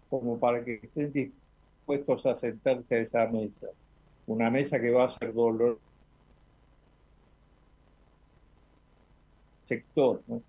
como 0.09 0.39
para 0.39 0.65
que 0.65 0.81
estén 0.83 1.13
dispuestos 1.13 2.25
a 2.27 2.39
sentarse 2.39 2.95
a 2.95 2.99
esa 3.01 3.27
mesa. 3.27 3.67
Una 4.27 4.51
mesa 4.51 4.81
que 4.81 4.91
va 4.91 5.07
a 5.07 5.19
ser 5.19 5.33
dolor 5.33 5.79
sector, 9.67 10.23
¿no? 10.29 10.43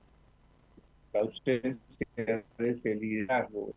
La 1.13 1.21
ausencia 1.21 1.79
de 2.15 2.43
ese 2.59 2.95
liderazgo. 2.95 3.73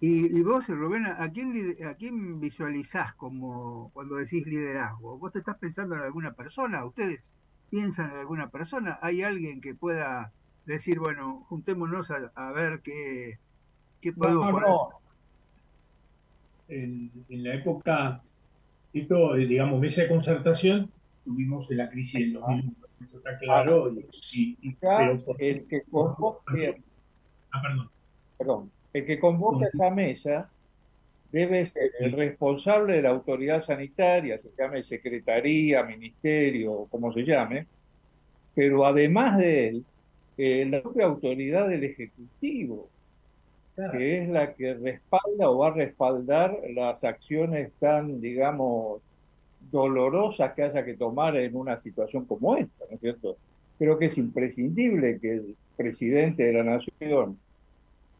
Y, 0.00 0.38
y, 0.38 0.42
vos, 0.42 0.68
Rubén, 0.68 1.06
¿a 1.06 1.28
quién, 1.32 1.76
¿a 1.84 1.94
quién 1.94 2.38
visualizás 2.38 3.14
como 3.14 3.90
cuando 3.92 4.14
decís 4.16 4.46
liderazgo? 4.46 5.18
¿Vos 5.18 5.32
te 5.32 5.40
estás 5.40 5.56
pensando 5.58 5.96
en 5.96 6.02
alguna 6.02 6.34
persona? 6.34 6.84
¿Ustedes 6.84 7.32
piensan 7.68 8.12
en 8.12 8.18
alguna 8.18 8.48
persona? 8.48 8.98
¿Hay 9.02 9.22
alguien 9.22 9.60
que 9.60 9.74
pueda 9.74 10.32
decir, 10.66 11.00
bueno, 11.00 11.44
juntémonos 11.48 12.12
a, 12.12 12.30
a 12.36 12.52
ver 12.52 12.80
qué, 12.80 13.38
qué 14.00 14.12
podemos 14.12 14.52
no, 14.52 14.60
no, 14.60 14.68
no. 14.68 14.88
En, 16.68 17.10
en, 17.28 17.42
la 17.42 17.54
época, 17.54 18.22
esto, 18.92 19.34
digamos, 19.34 19.80
mesa 19.80 20.02
de 20.02 20.08
concertación, 20.10 20.92
tuvimos 21.24 21.68
la 21.70 21.90
crisis 21.90 22.20
del 22.20 22.34
2001, 22.34 22.72
eso 23.04 23.18
está 23.18 23.36
claro. 23.38 23.92
Y, 23.92 24.06
y, 24.32 24.58
y 24.60 24.72
pero 24.74 25.18
por... 25.24 25.42
el 25.42 25.66
que 25.66 25.82
convoque... 25.90 26.82
Ah, 27.50 27.62
perdón. 27.62 27.90
Perdón 28.36 28.77
el 28.92 29.06
que 29.06 29.18
convoca 29.18 29.66
esa 29.72 29.90
mesa 29.90 30.50
debe 31.30 31.66
ser 31.66 31.92
el 32.00 32.12
responsable 32.12 32.94
de 32.94 33.02
la 33.02 33.10
autoridad 33.10 33.60
sanitaria, 33.60 34.38
se 34.38 34.48
llame 34.58 34.82
secretaría, 34.82 35.82
ministerio, 35.82 36.86
como 36.90 37.12
se 37.12 37.22
llame, 37.22 37.66
pero 38.54 38.86
además 38.86 39.38
de 39.38 39.68
él, 39.68 39.84
eh, 40.38 40.66
la 40.70 40.82
propia 40.82 41.06
autoridad 41.06 41.68
del 41.68 41.84
Ejecutivo, 41.84 42.88
que 43.92 44.22
es 44.22 44.28
la 44.28 44.54
que 44.54 44.74
respalda 44.74 45.50
o 45.50 45.58
va 45.58 45.68
a 45.68 45.74
respaldar 45.74 46.58
las 46.74 47.04
acciones 47.04 47.70
tan, 47.78 48.20
digamos, 48.20 49.00
dolorosas 49.70 50.54
que 50.54 50.62
haya 50.62 50.84
que 50.84 50.94
tomar 50.94 51.36
en 51.36 51.54
una 51.54 51.78
situación 51.78 52.24
como 52.24 52.56
esta, 52.56 52.84
¿no 52.88 52.94
es 52.94 53.00
cierto? 53.00 53.36
Creo 53.78 53.98
que 53.98 54.06
es 54.06 54.18
imprescindible 54.18 55.20
que 55.20 55.32
el 55.32 55.56
presidente 55.76 56.44
de 56.44 56.52
la 56.54 56.64
Nación 56.64 57.38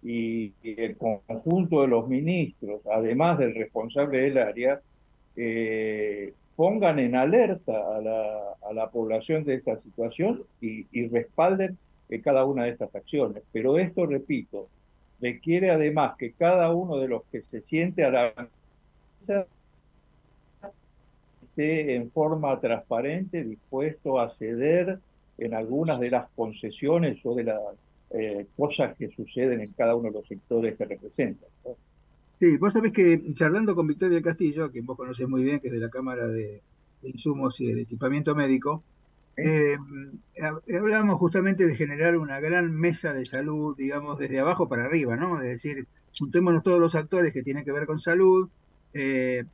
y, 0.02 0.52
el 0.62 0.96
conjunto 0.96 1.82
de 1.82 1.88
los 1.88 2.08
ministros, 2.08 2.80
además 2.92 3.38
del 3.38 3.54
responsable 3.54 4.20
del 4.20 4.38
área, 4.38 4.80
eh, 5.36 6.32
pongan 6.56 6.98
en 6.98 7.14
alerta 7.14 7.96
a 7.96 8.00
la, 8.00 8.38
a 8.68 8.72
la, 8.72 8.90
población 8.90 9.44
de 9.44 9.54
esta 9.54 9.78
situación 9.78 10.42
y, 10.60 10.86
y 10.92 11.08
respalden 11.08 11.78
cada 12.22 12.44
una 12.44 12.64
de 12.64 12.70
estas 12.70 12.94
acciones. 12.96 13.42
Pero 13.52 13.78
esto, 13.78 14.06
repito, 14.06 14.68
requiere 15.20 15.70
además 15.70 16.16
que 16.16 16.32
cada 16.32 16.72
uno 16.72 16.96
de 16.98 17.08
los 17.08 17.22
que 17.30 17.42
se 17.42 17.60
siente 17.62 18.04
a 18.04 18.10
la 18.10 18.48
esté 21.42 21.94
en 21.96 22.10
forma 22.10 22.58
transparente, 22.60 23.44
dispuesto 23.44 24.20
a 24.20 24.30
ceder 24.30 25.00
en 25.38 25.54
algunas 25.54 26.00
de 26.00 26.10
las 26.10 26.28
concesiones 26.30 27.18
o 27.24 27.34
de 27.34 27.44
las 27.44 27.60
eh, 28.10 28.46
cosas 28.56 28.96
que 28.96 29.10
suceden 29.10 29.60
en 29.60 29.72
cada 29.72 29.94
uno 29.94 30.08
de 30.08 30.18
los 30.18 30.26
sectores 30.26 30.76
que 30.76 30.84
representan. 30.84 31.48
Sí, 32.38 32.56
vos 32.56 32.72
sabés 32.72 32.92
que 32.92 33.20
charlando 33.34 33.74
con 33.74 33.86
Victoria 33.86 34.22
Castillo, 34.22 34.70
que 34.70 34.80
vos 34.80 34.96
conocés 34.96 35.28
muy 35.28 35.42
bien, 35.42 35.60
que 35.60 35.68
es 35.68 35.74
de 35.74 35.80
la 35.80 35.90
Cámara 35.90 36.26
de, 36.26 36.62
Insumos 37.02 37.60
y 37.60 37.72
de 37.72 37.82
Equipamiento 37.82 38.34
Médico, 38.34 38.82
eh, 39.36 39.76
hablábamos 40.76 41.18
justamente 41.18 41.64
de 41.64 41.76
generar 41.76 42.16
una 42.16 42.40
gran 42.40 42.72
mesa 42.72 43.12
de 43.12 43.24
salud, 43.24 43.76
digamos, 43.76 44.18
desde 44.18 44.40
abajo 44.40 44.68
para 44.68 44.84
arriba, 44.84 45.16
¿no? 45.16 45.40
Es 45.40 45.48
decir, 45.48 45.86
juntémonos 46.18 46.64
todos 46.64 46.80
los 46.80 46.96
actores 46.96 47.32
que 47.32 47.42
tienen 47.42 47.64
que 47.64 47.72
ver 47.72 47.86
con 47.86 48.00
salud, 48.00 48.48
eh, 48.94 49.44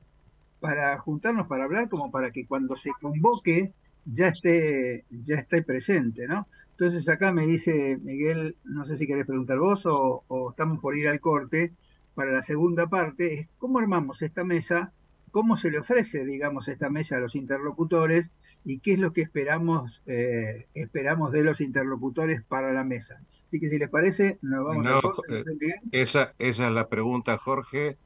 para 0.61 0.99
juntarnos 0.99 1.47
para 1.47 1.64
hablar, 1.64 1.88
como 1.90 2.11
para 2.11 2.31
que 2.31 2.47
cuando 2.47 2.77
se 2.77 2.90
convoque 3.01 3.73
ya 4.07 4.29
esté, 4.29 5.05
ya 5.11 5.37
esté 5.37 5.62
presente, 5.62 6.27
¿no? 6.27 6.47
Entonces 6.71 7.09
acá 7.09 7.33
me 7.33 7.47
dice 7.47 7.99
Miguel, 8.03 8.57
no 8.64 8.85
sé 8.85 8.97
si 8.97 9.07
querés 9.07 9.27
preguntar 9.27 9.59
vos 9.59 9.87
o, 9.87 10.25
estamos 10.51 10.81
por 10.81 10.97
ir 10.97 11.09
al 11.09 11.21
corte, 11.21 11.73
para 12.14 12.33
la 12.33 12.43
segunda 12.43 12.88
parte, 12.88 13.35
es 13.35 13.49
cómo 13.59 13.79
armamos 13.79 14.23
esta 14.23 14.45
mesa, 14.45 14.93
cómo 15.31 15.57
se 15.57 15.71
le 15.71 15.81
ofrece, 15.81 16.25
digamos, 16.25 16.69
esta 16.69 16.90
mesa 16.90 17.17
a 17.17 17.21
los 17.21 17.35
interlocutores 17.35 18.31
y 18.64 18.79
qué 18.79 18.95
es 18.95 18.99
lo 18.99 19.12
que 19.12 19.23
esperamos, 19.23 20.03
eh, 20.07 20.67
esperamos 20.75 21.33
de 21.33 21.43
los 21.43 21.61
interlocutores 21.61 22.43
para 22.43 22.73
la 22.73 22.85
mesa. 22.85 23.21
Así 23.47 23.59
que 23.59 23.69
si 23.69 23.79
les 23.79 23.88
parece, 23.88 24.38
nos 24.43 24.64
vamos 24.64 24.87
al 24.87 25.03
corte. 25.03 25.38
Eh, 25.38 25.75
esa, 25.93 26.35
esa 26.38 26.67
es 26.69 26.73
la 26.73 26.88
pregunta, 26.88 27.37
Jorge, 27.38 27.99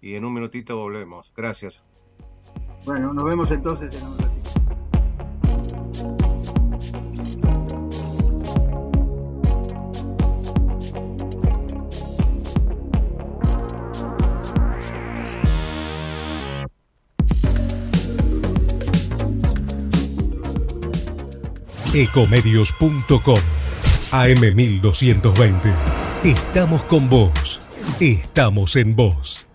y 0.00 0.14
en 0.14 0.24
un 0.24 0.34
minutito 0.34 0.76
volvemos. 0.76 1.32
Gracias. 1.34 1.82
Bueno, 2.84 3.14
nos 3.14 3.24
vemos 3.24 3.50
entonces 3.50 3.98
en 3.98 4.06
un 4.06 4.33
Ecomedios.com 21.94 23.38
AM1220. 24.10 25.72
Estamos 26.24 26.82
con 26.82 27.08
vos. 27.08 27.60
Estamos 28.00 28.74
en 28.74 28.96
vos. 28.96 29.46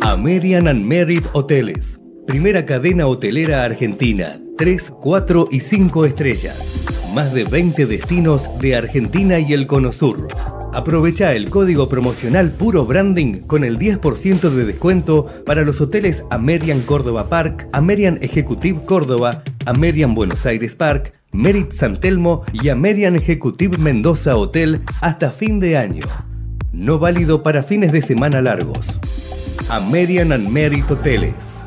American 0.00 0.68
and 0.68 0.86
Merit 0.86 1.26
Hoteles. 1.34 2.00
Primera 2.26 2.64
cadena 2.64 3.06
hotelera 3.06 3.62
argentina. 3.64 4.40
3, 4.56 4.90
4 5.02 5.48
y 5.50 5.60
5 5.60 6.06
estrellas. 6.06 7.04
Más 7.12 7.34
de 7.34 7.44
20 7.44 7.84
destinos 7.84 8.48
de 8.60 8.74
Argentina 8.74 9.38
y 9.38 9.52
el 9.52 9.66
Cono 9.66 9.92
Sur. 9.92 10.28
Aprovecha 10.78 11.34
el 11.34 11.50
código 11.50 11.88
promocional 11.88 12.52
Puro 12.52 12.86
Branding 12.86 13.40
con 13.48 13.64
el 13.64 13.80
10% 13.80 14.48
de 14.48 14.64
descuento 14.64 15.26
para 15.44 15.62
los 15.62 15.80
hoteles 15.80 16.22
Amerian 16.30 16.82
Córdoba 16.82 17.28
Park, 17.28 17.66
Amerian 17.72 18.20
Executive 18.22 18.84
Córdoba, 18.84 19.42
Amerian 19.66 20.14
Buenos 20.14 20.46
Aires 20.46 20.76
Park, 20.76 21.14
Merit 21.32 21.72
San 21.72 21.98
Telmo 21.98 22.44
y 22.52 22.68
Amerian 22.68 23.16
Executive 23.16 23.76
Mendoza 23.78 24.36
Hotel 24.36 24.82
hasta 25.00 25.32
fin 25.32 25.58
de 25.58 25.76
año. 25.76 26.06
No 26.72 27.00
válido 27.00 27.42
para 27.42 27.64
fines 27.64 27.90
de 27.90 28.00
semana 28.00 28.40
largos. 28.40 29.00
American 29.70 30.30
and 30.30 30.48
Merit 30.48 30.88
Hoteles. 30.88 31.57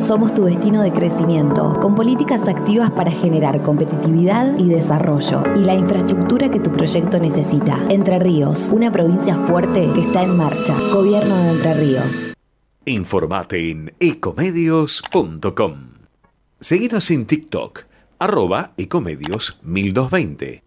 Somos 0.00 0.34
tu 0.34 0.44
destino 0.44 0.82
de 0.82 0.90
crecimiento, 0.90 1.78
con 1.80 1.94
políticas 1.94 2.46
activas 2.48 2.90
para 2.90 3.10
generar 3.10 3.62
competitividad 3.62 4.56
y 4.58 4.68
desarrollo 4.68 5.42
y 5.56 5.64
la 5.64 5.74
infraestructura 5.74 6.50
que 6.50 6.60
tu 6.60 6.70
proyecto 6.70 7.18
necesita. 7.18 7.78
Entre 7.88 8.18
Ríos, 8.18 8.70
una 8.70 8.90
provincia 8.90 9.36
fuerte 9.46 9.88
que 9.94 10.00
está 10.00 10.22
en 10.22 10.36
marcha. 10.36 10.74
Gobierno 10.92 11.36
de 11.36 11.50
Entre 11.50 11.74
Ríos. 11.74 12.28
Informate 12.84 13.70
en 13.70 13.92
ecomedios.com. 14.00 15.74
Seguinos 16.60 17.10
en 17.10 17.26
TikTok, 17.26 17.80
arroba 18.18 18.72
ecomedios 18.76 19.58
1220. 19.62 20.62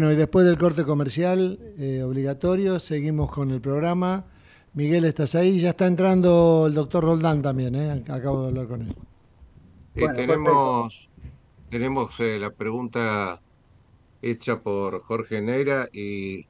Bueno, 0.00 0.14
y 0.14 0.16
después 0.16 0.46
del 0.46 0.56
corte 0.56 0.84
comercial 0.84 1.58
eh, 1.76 2.02
obligatorio, 2.02 2.78
seguimos 2.78 3.30
con 3.30 3.50
el 3.50 3.60
programa. 3.60 4.24
Miguel, 4.72 5.04
¿estás 5.04 5.34
ahí? 5.34 5.60
Ya 5.60 5.68
está 5.68 5.86
entrando 5.86 6.64
el 6.68 6.72
doctor 6.72 7.04
Roldán 7.04 7.42
también, 7.42 7.74
¿eh? 7.74 8.02
acabo 8.08 8.40
de 8.40 8.48
hablar 8.48 8.66
con 8.66 8.80
él. 8.80 8.96
tenemos 10.14 11.10
tenemos 11.68 12.18
eh, 12.18 12.38
la 12.38 12.48
pregunta 12.48 13.42
hecha 14.22 14.62
por 14.62 15.02
Jorge 15.02 15.42
Neira 15.42 15.90
y, 15.92 16.46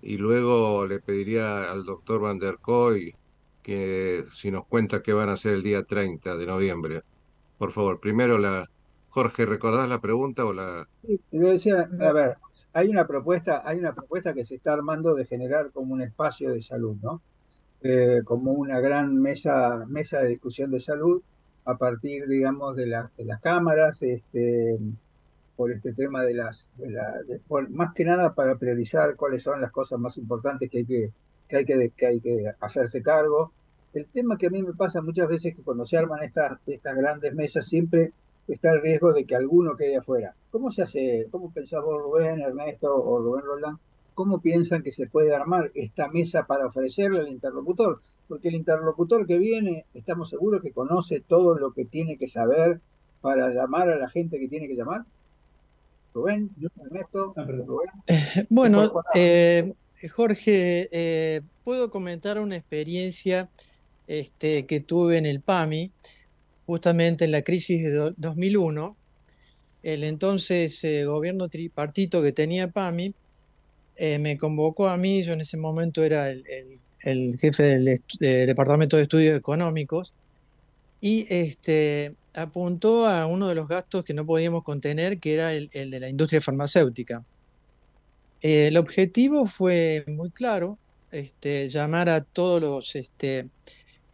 y 0.00 0.16
luego 0.16 0.86
le 0.86 0.98
pediría 0.98 1.70
al 1.70 1.84
doctor 1.84 2.22
Van 2.22 2.38
der 2.38 2.56
Koy 2.56 3.14
que 3.62 4.24
si 4.32 4.50
nos 4.50 4.64
cuenta 4.64 5.02
qué 5.02 5.12
van 5.12 5.28
a 5.28 5.34
hacer 5.34 5.52
el 5.52 5.62
día 5.62 5.84
30 5.84 6.38
de 6.38 6.46
noviembre. 6.46 7.02
Por 7.58 7.70
favor, 7.70 8.00
primero 8.00 8.38
la... 8.38 8.70
Jorge, 9.12 9.44
¿recordás 9.44 9.86
la 9.90 10.00
pregunta 10.00 10.46
o 10.46 10.54
la...? 10.54 10.88
yo 11.02 11.50
decía, 11.50 11.86
a 12.00 12.12
ver, 12.12 12.38
hay 12.72 12.88
una 12.88 13.06
propuesta, 13.06 13.62
hay 13.62 13.78
una 13.78 13.94
propuesta 13.94 14.32
que 14.32 14.46
se 14.46 14.54
está 14.54 14.72
armando 14.72 15.14
de 15.14 15.26
generar 15.26 15.70
como 15.70 15.92
un 15.92 16.00
espacio 16.00 16.50
de 16.50 16.62
salud, 16.62 16.96
¿no? 17.02 17.20
Eh, 17.82 18.22
como 18.24 18.52
una 18.52 18.80
gran 18.80 19.20
mesa, 19.20 19.84
mesa 19.86 20.20
de 20.20 20.30
discusión 20.30 20.70
de 20.70 20.80
salud 20.80 21.20
a 21.66 21.76
partir, 21.76 22.26
digamos, 22.26 22.74
de, 22.74 22.86
de 22.86 23.24
las 23.26 23.40
cámaras, 23.42 24.02
este, 24.02 24.78
por 25.56 25.72
este 25.72 25.92
tema 25.92 26.24
de 26.24 26.32
las, 26.32 26.72
de 26.78 26.92
la, 26.92 27.12
más 27.68 27.92
que 27.92 28.06
nada 28.06 28.34
para 28.34 28.56
priorizar 28.56 29.14
cuáles 29.16 29.42
son 29.42 29.60
las 29.60 29.72
cosas 29.72 29.98
más 29.98 30.16
importantes 30.16 30.70
que 30.70 30.78
hay 30.78 30.86
que, 30.86 31.12
que 31.48 31.56
hay 31.56 31.64
que, 31.66 31.92
que, 31.94 32.06
hay 32.06 32.20
que 32.22 32.44
hacerse 32.60 33.02
cargo. 33.02 33.52
El 33.92 34.06
tema 34.06 34.38
que 34.38 34.46
a 34.46 34.50
mí 34.50 34.62
me 34.62 34.72
pasa 34.72 35.02
muchas 35.02 35.28
veces 35.28 35.54
que 35.54 35.62
cuando 35.62 35.84
se 35.84 35.98
arman 35.98 36.22
estas, 36.22 36.58
estas 36.66 36.96
grandes 36.96 37.34
mesas 37.34 37.66
siempre 37.66 38.14
está 38.48 38.72
el 38.72 38.82
riesgo 38.82 39.12
de 39.12 39.24
que 39.24 39.36
alguno 39.36 39.76
quede 39.76 39.96
afuera. 39.96 40.34
¿Cómo 40.50 40.70
se 40.70 40.82
hace, 40.82 41.28
cómo 41.30 41.50
pensás 41.52 41.82
vos 41.82 42.00
Rubén, 42.00 42.40
Ernesto 42.40 42.94
o 42.94 43.18
Rubén 43.20 43.44
Roland, 43.44 43.78
cómo 44.14 44.40
piensan 44.40 44.82
que 44.82 44.92
se 44.92 45.06
puede 45.06 45.34
armar 45.34 45.70
esta 45.74 46.08
mesa 46.08 46.46
para 46.46 46.66
ofrecerle 46.66 47.20
al 47.20 47.28
interlocutor? 47.28 48.00
Porque 48.28 48.48
el 48.48 48.54
interlocutor 48.54 49.26
que 49.26 49.38
viene, 49.38 49.86
estamos 49.94 50.30
seguros 50.30 50.62
que 50.62 50.72
conoce 50.72 51.20
todo 51.20 51.56
lo 51.56 51.72
que 51.72 51.84
tiene 51.84 52.16
que 52.18 52.28
saber 52.28 52.80
para 53.20 53.50
llamar 53.50 53.90
a 53.90 53.96
la 53.96 54.08
gente 54.08 54.38
que 54.38 54.48
tiene 54.48 54.68
que 54.68 54.76
llamar. 54.76 55.04
Rubén, 56.14 56.50
Ernesto, 56.78 57.32
ah, 57.36 57.44
Rubén. 57.44 57.90
bueno, 58.50 58.92
Jorge, 60.10 60.88
eh, 60.90 61.40
puedo 61.64 61.90
comentar 61.90 62.38
una 62.38 62.56
experiencia 62.56 63.48
este, 64.06 64.66
que 64.66 64.80
tuve 64.80 65.16
en 65.16 65.26
el 65.26 65.40
PAMI, 65.40 65.92
justamente 66.72 67.26
en 67.26 67.32
la 67.32 67.42
crisis 67.42 67.82
de 67.84 68.14
2001. 68.16 68.96
El 69.82 70.04
entonces 70.04 70.82
eh, 70.84 71.04
gobierno 71.04 71.50
tripartito 71.50 72.22
que 72.22 72.32
tenía 72.32 72.68
PAMI 72.68 73.14
eh, 73.96 74.18
me 74.18 74.38
convocó 74.38 74.88
a 74.88 74.96
mí, 74.96 75.22
yo 75.22 75.34
en 75.34 75.42
ese 75.42 75.58
momento 75.58 76.02
era 76.02 76.30
el, 76.30 77.38
jefe 77.38 77.62
del 77.62 78.00
Departamento 78.18 78.96
de 78.96 79.02
Estudios 79.02 79.36
Económicos, 79.36 80.14
y 81.02 81.26
este, 81.28 82.14
apuntó 82.32 83.06
a 83.06 83.26
uno 83.26 83.48
de 83.48 83.54
los 83.54 83.68
gastos 83.68 84.02
que 84.02 84.14
no 84.14 84.24
podíamos 84.24 84.64
contener, 84.64 85.18
que 85.18 85.34
era 85.34 85.52
el 85.52 85.68
de 85.68 86.00
la 86.00 86.08
industria 86.08 86.40
farmacéutica. 86.40 87.22
Eh, 88.40 88.68
el 88.68 88.78
objetivo 88.78 89.46
fue 89.46 90.04
muy 90.08 90.30
claro, 90.30 90.78
este, 91.10 91.68
llamar 91.68 92.08
a 92.08 92.22
todos 92.22 92.62
los, 92.62 92.96
este, 92.96 93.48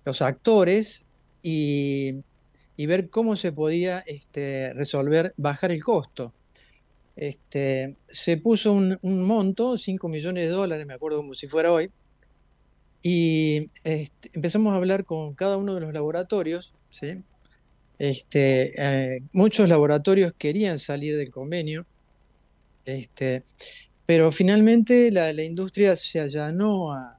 los 0.05 0.21
actores 0.23 1.07
y, 1.42 2.25
ver 2.87 3.11
cómo 3.11 3.37
se 3.37 3.53
podía 3.53 4.01
este, 4.07 4.73
resolver, 4.75 5.35
bajar 5.37 5.73
el 5.73 5.83
costo. 5.83 6.33
Este, 7.17 7.97
se 8.07 8.37
puso 8.37 8.73
un, 8.73 8.99
monto, 9.03 9.77
5 9.77 10.09
millones 10.09 10.47
de 10.47 10.53
dólares, 10.53 10.87
me 10.87 10.95
acuerdo 10.95 11.19
como 11.19 11.35
si 11.35 11.49
fuera 11.49 11.73
hoy, 11.73 11.91
y 13.03 13.71
este, 13.85 14.31
empezamos 14.35 14.73
a 14.73 14.77
hablar 14.77 15.05
con 15.05 15.35
cada 15.35 15.57
uno 15.57 15.75
de 15.75 15.81
los 15.81 15.93
laboratorios. 15.93 16.75
¿sí? 16.91 17.23
Este, 17.99 18.73
eh, 18.77 19.23
muchos 19.33 19.69
laboratorios 19.69 20.33
querían 20.38 20.79
salir 20.79 21.17
del 21.17 21.31
convenio. 21.31 21.87
Pero 24.07 24.33
finalmente 24.33 25.11
la, 25.11 25.31
industria 25.43 25.95
se 25.97 26.21
allanó 26.21 26.93
a, 26.93 27.19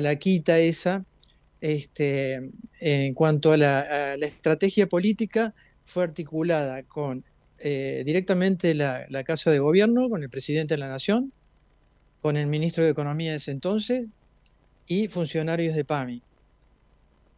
la 0.00 0.16
quita 0.16 0.58
esa. 0.58 1.04
Este, 1.60 2.50
en 2.80 3.14
cuanto 3.14 3.52
a 3.52 3.56
la, 3.56 4.14
estrategia 4.14 4.88
política, 4.88 5.54
fue 5.84 6.04
articulada 6.04 6.82
con 6.84 7.24
eh, 7.58 8.02
directamente 8.06 8.74
la, 8.74 9.06
Casa 9.24 9.50
de 9.50 9.58
Gobierno, 9.58 10.08
con 10.08 10.22
el 10.22 10.30
presidente 10.30 10.74
de 10.74 10.78
la 10.78 10.88
Nación, 10.88 11.32
con 12.22 12.36
el 12.36 12.46
ministro 12.46 12.84
de 12.84 12.90
Economía 12.90 13.32
de 13.32 13.38
ese 13.38 13.50
entonces 13.50 14.08
y 14.86 15.08
funcionarios 15.08 15.76
de 15.76 15.84
PAMI. 15.84 16.22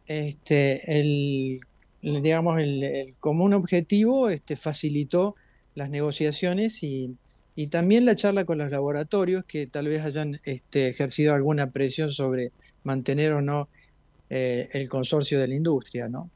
Este, 0.05 0.99
el, 0.99 1.59
digamos, 2.01 2.59
el, 2.59 3.15
común 3.19 3.53
objetivo 3.53 4.29
este, 4.29 4.55
facilitó 4.55 5.35
las 5.75 5.89
negociaciones 5.89 6.83
y, 6.83 7.17
y 7.55 7.67
también 7.67 8.05
la 8.05 8.15
charla 8.15 8.45
con 8.45 8.57
los 8.57 8.71
laboratorios 8.71 9.43
que 9.45 9.67
tal 9.67 9.87
vez 9.87 10.03
hayan 10.03 10.39
este, 10.43 10.87
ejercido 10.87 11.33
alguna 11.33 11.71
presión 11.71 12.11
sobre 12.11 12.51
mantener 12.83 13.33
o 13.33 13.41
no 13.41 13.69
eh, 14.35 14.67
el 14.73 14.89
consorcio 14.89 15.39
de 15.39 15.47
la 15.47 15.53
industria. 15.53 16.09
¿no? 16.09 16.31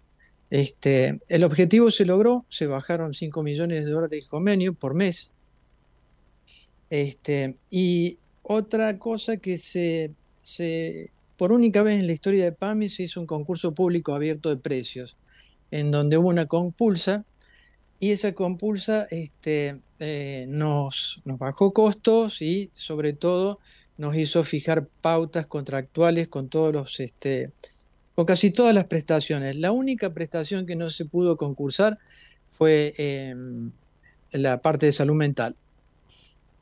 Este, 0.51 1.19
el 1.29 1.43
objetivo 1.43 1.89
se 1.89 2.05
logró, 2.05 2.45
se 2.47 2.67
bajaron 2.67 3.15
5 3.15 3.41
millones 3.41 3.85
de 3.85 3.89
dólares 3.89 4.23
de 4.23 4.29
convenio 4.29 4.73
por 4.73 4.93
mes. 4.93 5.31
Este, 6.91 7.55
y 7.71 8.19
otra 8.43 8.99
cosa 8.99 9.37
que 9.37 9.57
se, 9.57 10.11
se, 10.43 11.09
por 11.37 11.51
única 11.51 11.81
vez 11.81 11.99
en 11.99 12.05
la 12.05 12.13
historia 12.13 12.43
de 12.43 12.51
PAMI 12.51 12.87
se 12.87 13.01
hizo 13.01 13.19
un 13.19 13.25
concurso 13.25 13.73
público 13.73 14.13
abierto 14.13 14.49
de 14.49 14.57
precios, 14.57 15.17
en 15.71 15.89
donde 15.89 16.19
hubo 16.19 16.29
una 16.29 16.45
compulsa 16.45 17.25
y 17.99 18.11
esa 18.11 18.33
compulsa 18.33 19.07
este, 19.09 19.81
eh, 19.97 20.45
nos, 20.49 21.19
nos 21.25 21.39
bajó 21.39 21.73
costos 21.73 22.43
y 22.43 22.69
sobre 22.73 23.13
todo 23.13 23.57
nos 23.97 24.15
hizo 24.15 24.43
fijar 24.43 24.85
pautas 25.01 25.47
contractuales 25.47 26.27
con 26.27 26.47
todos 26.47 26.71
los, 26.71 26.99
este, 26.99 27.51
con 28.17 28.25
casi 28.25 28.49
todas 28.49 28.73
las 28.73 28.85
prestaciones. 28.85 29.57
La 29.57 29.71
única 29.71 30.11
prestación 30.11 30.65
que 30.65 30.75
no 30.75 30.89
se 30.89 31.05
pudo 31.05 31.37
concursar 31.37 31.99
fue 32.49 32.95
em, 32.97 33.69
la 34.31 34.59
parte 34.59 34.87
de 34.87 34.91
salud 34.91 35.13
mental. 35.13 35.55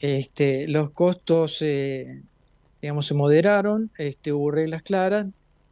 Este, 0.02 0.68
los 0.68 0.92
costos, 0.92 1.62
eh, 1.62 2.24
digamos, 2.82 3.08
se 3.08 3.14
moderaron, 3.14 3.90
este, 3.98 4.34
hubo 4.34 4.52
reglas 4.52 4.84
claras 4.84 5.28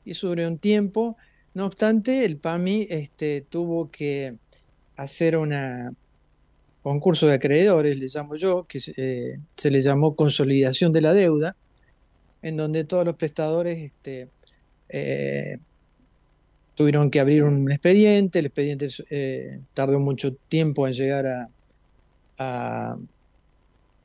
y 0.06 0.14
sobre 0.14 0.48
un 0.48 0.58
tiempo. 0.58 1.18
No 1.54 1.66
obstante, 1.66 2.24
el 2.24 2.38
PAMI 2.38 2.88
este, 2.90 3.42
tuvo 3.42 3.92
que 3.92 4.38
hacer 4.96 5.36
un 5.36 5.54
concurso 6.82 7.28
de 7.28 7.34
acreedores, 7.34 8.00
le 8.00 8.08
llamo 8.08 8.38
yo, 8.38 8.64
que 8.70 8.80
eh, 8.96 9.38
se 9.58 9.70
le 9.70 9.82
llamó 9.82 10.16
consolidación 10.16 10.94
de 10.94 11.02
la 11.02 11.14
deuda, 11.14 11.58
en 12.42 12.56
donde 12.56 12.86
todos 12.86 13.04
los 13.04 13.18
prestadores 13.18 13.92
eh, 14.88 15.58
tuvieron 16.76 17.10
que 17.10 17.20
abrir 17.20 17.44
un 17.44 17.72
expediente, 17.72 18.40
el 18.40 18.48
expediente 18.48 18.88
eh, 19.10 19.62
tardó 19.74 20.00
mucho 20.00 20.34
tiempo 20.36 20.88
en 20.88 20.94
llegar 20.94 21.50
a, 22.38 22.98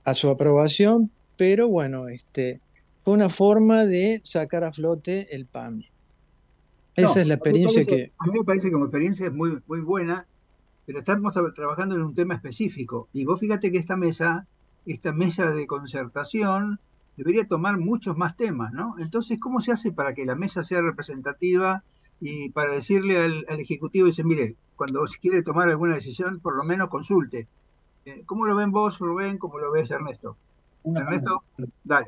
a, 0.05 0.15
su 0.15 0.29
aprobación, 0.29 1.11
pero 1.37 1.69
bueno, 1.69 2.09
este, 2.09 2.61
fue 3.01 3.15
una 3.15 3.29
forma 3.29 3.85
de 3.85 4.21
sacar 4.25 4.65
a 4.65 4.73
flote 4.73 5.35
el 5.35 5.47
PAMI. 5.47 5.87
Esa 6.97 7.21
es 7.21 7.29
la 7.29 7.35
experiencia 7.35 7.85
que... 7.85 8.11
A 8.19 8.27
mí 8.27 8.39
me 8.39 8.45
parece 8.45 8.69
que 8.69 8.73
como 8.73 8.87
experiencia 8.87 9.27
es 9.27 9.33
muy, 9.33 9.59
muy 9.67 9.81
buena 9.81 10.27
pero 10.89 11.01
estamos 11.01 11.35
trabajando 11.55 11.97
en 11.97 12.01
un 12.01 12.15
tema 12.15 12.33
específico. 12.33 13.11
Y 13.13 13.27
vos 13.27 13.39
fíjate 13.39 13.71
que 13.71 13.77
esta 13.77 13.99
mesa, 13.99 14.47
esta 14.87 15.13
mesa 15.13 15.51
de 15.51 15.67
concertación, 15.67 16.81
debería 17.15 17.45
tomar 17.45 17.77
muchos 17.77 18.17
más 18.17 18.39
temas, 18.39 18.73
¿no? 18.73 18.95
Entonces, 18.99 19.39
¿cómo 19.39 19.61
se 19.61 19.71
hace 19.71 19.93
para 19.93 20.15
que 20.15 20.25
la 20.25 20.35
mesa 20.35 20.63
sea 20.63 20.81
representativa 20.81 21.85
y 22.21 22.51
para 22.51 22.73
decirle 22.73 23.19
al, 23.19 23.45
Ejecutivo, 23.61 24.07
dice, 24.07 24.25
mire, 24.25 24.55
cuando 24.77 25.05
quiere 25.21 25.43
tomar 25.43 25.69
alguna 25.69 25.95
decisión, 25.95 26.41
por 26.41 26.57
lo 26.57 26.65
menos 26.65 26.89
consulte? 26.89 27.47
Eh, 28.05 28.23
¿Cómo 28.27 28.47
lo 28.47 28.57
ven 28.57 28.71
vos, 28.71 28.99
Rubén? 28.99 29.39
¿Cómo 29.39 29.59
lo 29.59 29.71
ves, 29.73 29.91
Ernesto? 29.91 30.37
Ernesto, 30.85 31.43
dale. 31.85 32.07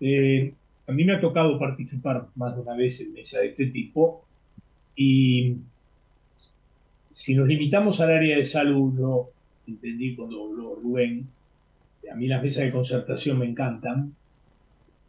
Eh, 0.00 0.54
a 0.86 0.92
mí 0.92 1.04
me 1.04 1.14
ha 1.14 1.20
tocado 1.20 1.58
participar 1.58 2.28
más 2.34 2.54
de 2.54 2.62
una 2.62 2.76
vez 2.76 3.00
en 3.00 3.12
mesa 3.14 3.38
de 3.40 3.48
este 3.48 3.66
tipo 3.66 4.24
y 4.94 5.56
si 7.10 7.34
nos 7.34 7.48
limitamos 7.48 8.00
al 8.00 8.10
área 8.10 8.36
de 8.36 8.44
salud, 8.44 8.92
lo 8.94 9.30
entendí 9.66 10.14
cuando 10.14 10.44
habló 10.44 10.74
Rubén, 10.74 11.26
a 12.12 12.14
mí 12.14 12.28
las 12.28 12.42
mesas 12.42 12.64
de 12.64 12.72
concertación 12.72 13.38
me 13.38 13.46
encantan. 13.46 14.14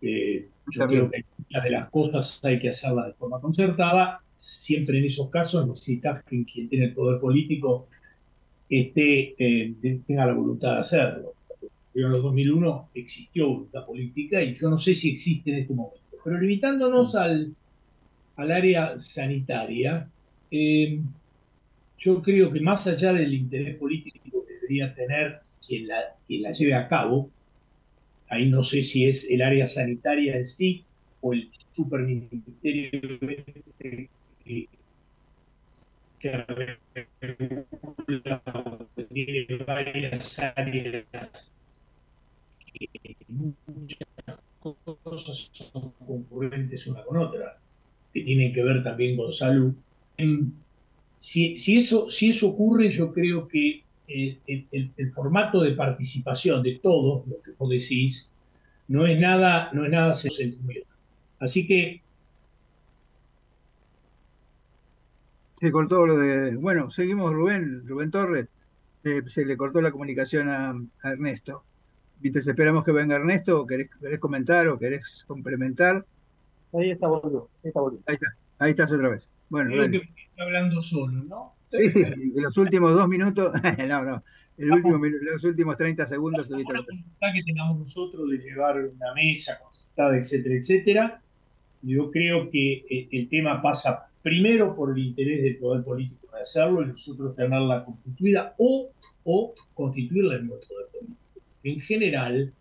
Yo 0.02 0.88
creo 0.88 1.10
que 1.10 1.24
muchas 1.38 1.64
de 1.64 1.70
las 1.70 1.90
cosas 1.90 2.44
hay 2.44 2.60
que 2.60 2.70
hacerlas 2.70 3.08
de 3.08 3.14
forma 3.14 3.40
concertada. 3.40 4.22
Siempre 4.36 5.00
en 5.00 5.06
esos 5.06 5.30
casos 5.30 5.68
necesitas 5.68 6.24
que 6.24 6.46
quien 6.46 6.70
tiene 6.70 6.86
el 6.86 6.94
poder 6.94 7.20
político 7.20 7.88
esté, 8.70 9.36
eh, 9.38 9.74
tenga 10.06 10.26
la 10.26 10.34
voluntad 10.34 10.74
de 10.74 10.80
hacerlo. 10.80 11.34
pero 11.94 12.08
en 12.08 12.14
los 12.14 12.24
2001 12.24 12.90
existió 12.94 13.48
voluntad 13.48 13.86
política 13.86 14.42
y 14.42 14.54
yo 14.56 14.70
no 14.70 14.78
sé 14.78 14.94
si 14.94 15.12
existe 15.12 15.52
en 15.52 15.60
este 15.60 15.74
momento. 15.74 16.00
Pero 16.24 16.40
limitándonos 16.40 17.16
al, 17.16 17.56
al 18.36 18.52
área 18.52 19.00
sanitaria, 19.00 20.08
eh, 20.52 21.00
yo 21.98 22.22
creo 22.22 22.52
que 22.52 22.60
más 22.60 22.86
allá 22.88 23.14
del 23.14 23.34
interés 23.34 23.76
político 23.78 24.46
que 24.46 24.54
debería 24.54 24.94
tener 24.94 25.40
quien 25.66 25.88
la, 25.88 25.98
quien 26.28 26.44
la 26.44 26.52
lleve 26.52 26.76
a 26.76 26.88
cabo, 26.88 27.30
ahí 28.30 28.50
no 28.50 28.64
sé 28.64 28.84
si 28.84 29.08
es 29.08 29.30
el 29.30 29.42
área 29.42 29.68
sanitaria 29.68 30.38
en 30.38 30.46
sí 30.46 30.86
o 31.22 31.34
el 31.34 31.50
superministerio 31.72 33.20
que, 33.80 34.10
que 36.20 37.08
tiene 39.14 39.46
varias 39.66 40.40
áreas 40.40 41.54
que 42.74 43.16
muchas 43.28 44.08
cosas 44.60 45.50
son 45.52 45.92
concurrentes 46.06 46.88
una 46.88 47.04
con 47.04 47.18
otra, 47.18 47.58
que 48.14 48.22
tienen 48.22 48.54
que 48.54 48.64
ver 48.64 48.84
también 48.84 49.16
con 49.18 49.32
salud. 49.32 49.74
Si, 51.16 51.58
si, 51.58 51.78
eso, 51.78 52.12
si 52.12 52.30
eso 52.30 52.50
ocurre, 52.50 52.92
yo 52.92 53.12
creo 53.14 53.48
que 53.48 53.84
el, 54.08 54.40
el, 54.72 55.12
formato 55.12 55.62
de 55.62 55.74
participación 55.74 56.64
de 56.64 56.80
todos, 56.82 57.28
lo 57.28 57.42
que 57.42 57.52
vos 57.58 57.70
decís, 57.70 58.32
no 58.88 59.06
es 59.06 59.20
nada, 59.20 59.70
no 59.74 59.86
es 59.86 59.92
nada 59.92 60.14
sencillo. 60.14 60.58
Así 61.40 61.68
que. 61.68 62.02
Se 65.56 65.72
cortó 65.72 66.06
lo 66.06 66.18
de. 66.18 66.56
Bueno, 66.56 66.90
seguimos, 66.90 67.34
Rubén, 67.34 67.88
Rubén 67.88 68.12
Torres. 68.12 68.48
Eh, 69.04 69.22
se 69.28 69.46
le 69.46 69.58
cortó 69.58 69.82
la 69.82 69.92
comunicación 69.92 70.50
a, 70.50 70.70
a 71.04 71.12
Ernesto. 71.12 71.64
¿Viste? 72.20 72.40
Esperamos 72.40 72.84
que 72.84 72.92
venga 72.92 73.16
Ernesto, 73.16 73.62
o 73.62 73.68
querés, 73.68 73.90
querés 74.02 74.20
comentar 74.20 74.68
o 74.68 74.80
querés 74.80 75.26
complementar. 75.28 76.06
Ahí 76.74 76.92
está, 76.92 77.08
boludo. 77.08 77.50
Ahí 77.64 77.70
está, 77.70 77.80
boludo. 77.80 78.02
Ahí 78.08 78.16
está. 78.16 78.36
Ahí 78.60 78.72
estás 78.72 78.92
otra 78.92 79.10
vez. 79.10 79.32
Bueno, 79.50 79.70
Creo 79.72 79.92
que 79.92 79.98
está 79.98 80.44
hablando 80.44 80.82
solo, 80.82 81.24
¿no? 81.24 81.54
Sí, 81.68 81.92
en 81.94 82.42
los 82.42 82.58
últimos 82.58 82.94
dos 82.94 83.08
minutos, 83.08 83.52
no, 83.88 84.04
no, 84.04 84.24
el 84.58 84.72
último, 84.72 84.98
los 85.34 85.44
últimos 85.44 85.78
30 85.78 86.06
segundos. 86.06 86.50
La 86.50 86.58
voluntad 86.58 87.28
que 87.34 87.44
tengamos 87.44 87.80
nosotros 87.80 88.30
de 88.30 88.38
llevar 88.38 88.78
una 88.78 89.14
mesa 89.14 89.60
concertada, 89.62 90.18
etcétera, 90.18 90.56
etcétera, 90.56 91.22
yo 91.82 92.10
creo 92.10 92.50
que 92.50 92.86
eh, 92.90 93.10
el 93.12 93.30
tema 93.30 93.62
pasa 93.62 94.10
primero 94.22 94.76
por 94.76 94.98
el 94.98 95.06
interés 95.06 95.44
del 95.44 95.58
poder 95.58 95.84
político 95.84 96.28
de 96.34 96.42
hacerlo 96.42 96.84
y 96.84 96.88
nosotros 96.88 97.36
tenerla 97.36 97.84
constituida 97.86 98.56
o, 98.58 98.90
o 99.24 99.54
constituirla 99.74 100.36
en 100.36 100.48
nuestro 100.48 100.76
poder 100.76 100.90
político. 100.92 101.18
En 101.64 101.80
general, 101.82 102.54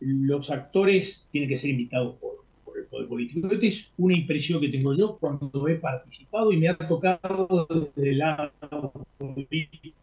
los 0.00 0.50
actores 0.50 1.28
tienen 1.30 1.48
que 1.48 1.56
ser 1.56 1.70
invitados 1.70 2.16
por 2.16 2.39
el 2.80 2.86
poder 2.86 3.08
político. 3.08 3.50
Esta 3.50 3.66
es 3.66 3.92
una 3.98 4.16
impresión 4.16 4.60
que 4.60 4.68
tengo 4.68 4.94
yo 4.94 5.16
cuando 5.18 5.68
he 5.68 5.76
participado 5.76 6.52
y 6.52 6.58
me 6.58 6.68
ha 6.68 6.76
tocado 6.76 7.66
desde 7.68 8.10
el 8.10 8.18
lado 8.18 8.92
político 9.18 9.96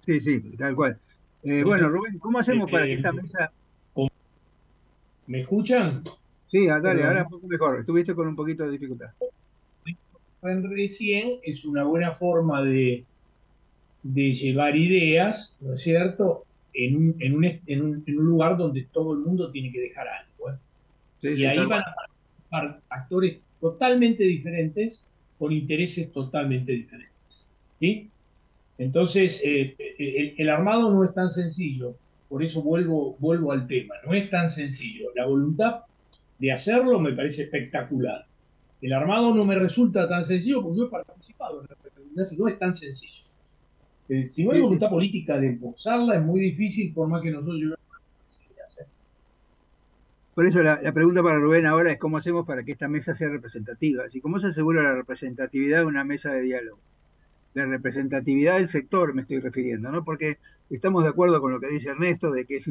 Sí, 0.00 0.20
sí, 0.20 0.40
tal 0.56 0.76
cual. 0.76 0.98
Eh, 1.42 1.64
bueno, 1.64 1.88
Rubén, 1.88 2.18
¿cómo 2.18 2.38
hacemos 2.38 2.70
para 2.70 2.86
que 2.86 2.94
esta 2.94 3.12
mesa... 3.12 3.52
¿Me 5.26 5.40
escuchan? 5.40 6.04
Sí, 6.44 6.68
ah, 6.68 6.78
dale, 6.80 7.02
ahora 7.02 7.24
un 7.24 7.30
poco 7.30 7.48
mejor. 7.48 7.80
Estuviste 7.80 8.14
con 8.14 8.28
un 8.28 8.36
poquito 8.36 8.64
de 8.64 8.70
dificultad. 8.70 9.10
Recién 10.42 11.40
es 11.42 11.64
una 11.64 11.82
buena 11.82 12.12
forma 12.12 12.62
de, 12.62 13.04
de 14.04 14.32
llevar 14.32 14.76
ideas, 14.76 15.56
¿no 15.60 15.74
es 15.74 15.82
cierto? 15.82 16.44
En 16.76 16.96
un, 16.96 17.16
en 17.20 17.34
un, 17.36 17.44
en 17.44 17.82
un, 17.82 18.04
en 18.06 18.18
un 18.18 18.26
lugar 18.26 18.56
donde 18.56 18.86
todo 18.92 19.14
el 19.14 19.20
mundo 19.20 19.50
tiene 19.50 19.72
que 19.72 19.80
dejar 19.80 20.06
algo. 20.08 20.50
¿eh? 20.50 20.54
Sí, 21.20 21.28
y 21.40 21.46
ahí 21.46 21.58
van 21.58 21.82
a 21.82 21.94
participar 21.94 22.80
actores 22.90 23.40
totalmente 23.60 24.24
diferentes 24.24 25.06
con 25.38 25.52
intereses 25.52 26.12
totalmente 26.12 26.72
diferentes. 26.72 27.46
¿sí? 27.80 28.10
Entonces, 28.78 29.42
eh, 29.44 29.74
el, 29.98 30.34
el, 30.36 30.50
armado 30.50 30.92
no 30.92 31.04
es 31.04 31.14
tan 31.14 31.30
sencillo, 31.30 31.96
por 32.28 32.42
eso 32.42 32.62
vuelvo, 32.62 33.16
vuelvo 33.18 33.52
al 33.52 33.66
tema, 33.66 33.94
no 34.04 34.14
es 34.14 34.28
tan 34.30 34.50
sencillo. 34.50 35.10
La 35.14 35.26
voluntad 35.26 35.82
de 36.38 36.52
hacerlo 36.52 37.00
me 37.00 37.12
parece 37.12 37.44
espectacular. 37.44 38.26
El 38.82 38.92
armado 38.92 39.34
no 39.34 39.44
me 39.44 39.54
resulta 39.54 40.08
tan 40.08 40.24
sencillo 40.24 40.62
porque 40.62 40.78
yo 40.78 40.86
he 40.86 40.90
participado 40.90 41.62
en 41.62 41.68
la 41.68 41.76
no 42.36 42.48
es 42.48 42.58
tan 42.58 42.74
sencillo. 42.74 43.25
Eh, 44.08 44.28
si 44.28 44.44
no 44.44 44.52
hay 44.52 44.60
voluntad 44.60 44.88
política 44.88 45.38
de 45.38 45.48
impulsarla, 45.48 46.16
es 46.16 46.22
muy 46.22 46.40
difícil, 46.40 46.92
por 46.94 47.08
más 47.08 47.22
que 47.22 47.30
nosotros 47.30 47.56
llevemos 47.56 47.78
Por 50.34 50.46
eso 50.46 50.62
la, 50.62 50.80
la, 50.80 50.92
pregunta 50.92 51.22
para 51.22 51.38
Rubén 51.38 51.66
ahora 51.66 51.90
es 51.90 51.98
cómo 51.98 52.18
hacemos 52.18 52.46
para 52.46 52.62
que 52.62 52.72
esta 52.72 52.88
mesa 52.88 53.14
sea 53.14 53.28
representativa. 53.28 54.04
Así 54.04 54.20
cómo 54.20 54.38
se 54.38 54.48
asegura 54.48 54.82
la 54.82 54.94
representatividad 54.94 55.78
de 55.78 55.86
una 55.86 56.04
mesa 56.04 56.32
de 56.32 56.42
diálogo. 56.42 56.78
La 57.54 57.64
representatividad 57.64 58.58
del 58.58 58.68
sector 58.68 59.14
me 59.14 59.22
estoy 59.22 59.40
refiriendo, 59.40 59.90
¿no? 59.90 60.04
Porque 60.04 60.38
estamos 60.68 61.04
de 61.04 61.08
acuerdo 61.08 61.40
con 61.40 61.52
lo 61.52 61.58
que 61.58 61.68
dice 61.68 61.88
Ernesto, 61.88 62.30
de 62.30 62.44
que 62.44 62.56
es 62.56 62.70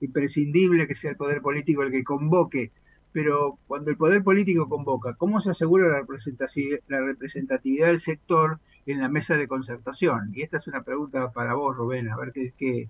imprescindible 0.00 0.86
que 0.86 0.94
sea 0.94 1.12
el 1.12 1.16
poder 1.16 1.40
político 1.40 1.82
el 1.82 1.90
que 1.90 2.04
convoque 2.04 2.70
pero 3.12 3.58
cuando 3.66 3.90
el 3.90 3.96
poder 3.96 4.22
político 4.22 4.68
convoca, 4.68 5.14
¿cómo 5.14 5.40
se 5.40 5.50
asegura 5.50 5.88
la 5.88 7.00
representatividad 7.00 7.86
del 7.86 7.98
sector 7.98 8.60
en 8.86 9.00
la 9.00 9.08
mesa 9.08 9.36
de 9.36 9.48
concertación? 9.48 10.32
Y 10.34 10.42
esta 10.42 10.58
es 10.58 10.68
una 10.68 10.82
pregunta 10.82 11.32
para 11.32 11.54
vos, 11.54 11.76
Rubén, 11.76 12.08
a 12.10 12.16
ver 12.16 12.32
qué, 12.32 12.52
qué, 12.56 12.88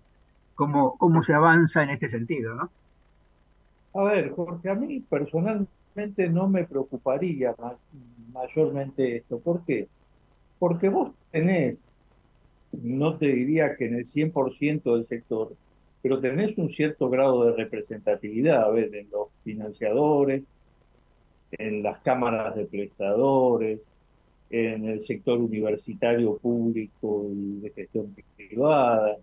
cómo, 0.55 0.97
cómo 0.99 1.23
se 1.23 1.35
avanza 1.35 1.83
en 1.83 1.91
este 1.91 2.09
sentido, 2.09 2.55
¿no? 2.55 2.71
A 3.95 4.03
ver, 4.03 4.31
Jorge, 4.31 4.69
a 4.69 4.75
mí 4.75 5.01
personalmente 5.01 6.29
no 6.29 6.49
me 6.49 6.65
preocuparía 6.65 7.55
mayormente 8.33 9.17
esto. 9.17 9.39
¿Por 9.39 9.65
qué? 9.65 9.89
Porque 10.59 10.89
vos 10.89 11.13
tenés, 11.31 11.83
no 12.73 13.17
te 13.17 13.27
diría 13.27 13.77
que 13.77 13.87
en 13.87 13.95
el 13.97 14.05
100% 14.05 14.95
del 14.95 15.05
sector, 15.05 15.55
pero 16.03 16.21
tenés 16.21 16.59
un 16.59 16.71
cierto 16.71 17.11
grado 17.11 17.45
de 17.45 17.53
representatividad, 17.53 18.77
en 18.79 19.09
los 19.11 19.29
financiadores, 19.45 20.45
en 21.53 21.83
las 21.83 21.99
cámaras 22.01 22.55
de 22.55 22.67
prestadores, 22.67 23.81
en 24.51 24.87
el 24.87 25.01
sector 25.01 25.39
universitario 25.39 26.37
público 26.39 27.27
y 27.31 27.61
de 27.61 27.71
gestión 27.71 28.15
privada, 28.37 29.17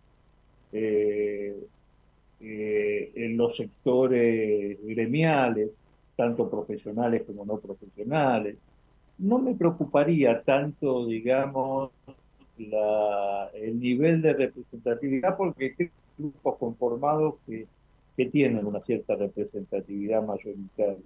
eh, 0.71 1.55
eh, 2.41 3.11
en 3.15 3.37
los 3.37 3.55
sectores 3.55 4.77
gremiales, 4.83 5.79
tanto 6.15 6.49
profesionales 6.49 7.23
como 7.25 7.45
no 7.45 7.57
profesionales. 7.59 8.57
No 9.17 9.39
me 9.39 9.55
preocuparía 9.55 10.41
tanto, 10.41 11.05
digamos, 11.05 11.91
la, 12.57 13.49
el 13.53 13.79
nivel 13.79 14.21
de 14.21 14.33
representatividad 14.33 15.37
porque 15.37 15.75
grupos 16.17 16.57
conformados 16.57 17.35
que, 17.45 17.67
tienen 18.31 18.65
una 18.65 18.79
cierta 18.79 19.13
representatividad 19.15 20.25
mayoritaria. 20.25 21.03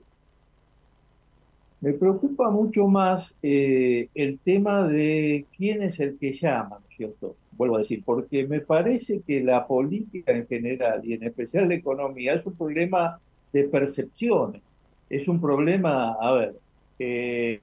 Me 1.82 1.94
preocupa 1.94 2.52
mucho 2.52 2.88
más 2.88 3.34
eh, 3.42 4.10
el 4.14 4.38
tema 4.38 4.88
de 4.88 5.46
quién 5.58 5.82
es 5.82 6.00
el 6.00 6.20
que 6.20 6.34
llama, 6.34 6.78
¿no 6.80 6.86
es 6.88 6.96
cierto? 6.96 7.36
Vuelvo 7.54 7.78
a 7.78 7.80
decir, 7.80 8.04
porque 8.06 8.46
me 8.46 8.60
parece 8.60 9.22
que 9.26 9.42
la 9.42 9.66
política 9.66 10.34
en 10.34 10.46
general 10.46 11.04
y 11.04 11.14
en 11.14 11.24
especial 11.24 11.68
la 11.68 11.76
economía 11.76 12.36
es 12.36 12.46
un 12.46 12.56
problema 12.56 13.20
de 13.54 13.64
percepciones. 13.64 14.62
Es 15.10 15.28
un 15.28 15.42
problema, 15.42 16.14
a 16.14 16.32
ver, 16.34 16.56
eh, 17.00 17.60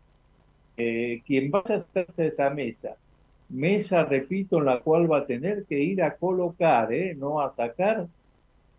eh, 0.77 1.23
quien 1.25 1.53
vaya 1.53 1.77
a 1.77 1.79
hacerse 1.79 2.27
esa 2.27 2.51
mesa 2.51 2.97
mesa, 3.49 4.05
repito, 4.05 4.59
en 4.59 4.67
la 4.67 4.81
cual 4.81 5.11
va 5.11 5.19
a 5.19 5.27
tener 5.27 5.65
que 5.65 5.79
ir 5.79 6.03
a 6.03 6.17
colocar, 6.17 6.93
¿eh? 6.93 7.15
no 7.15 7.41
a 7.41 7.53
sacar, 7.53 8.07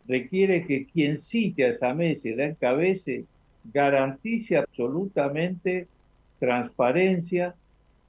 requiere 0.07 0.65
que 0.65 0.85
quien 0.85 1.17
cite 1.17 1.65
a 1.65 1.69
esa 1.69 1.93
mesa 1.93 2.29
y 2.29 2.35
la 2.35 2.45
encabece 2.45 3.25
garantice 3.73 4.57
absolutamente 4.57 5.87
transparencia, 6.39 7.55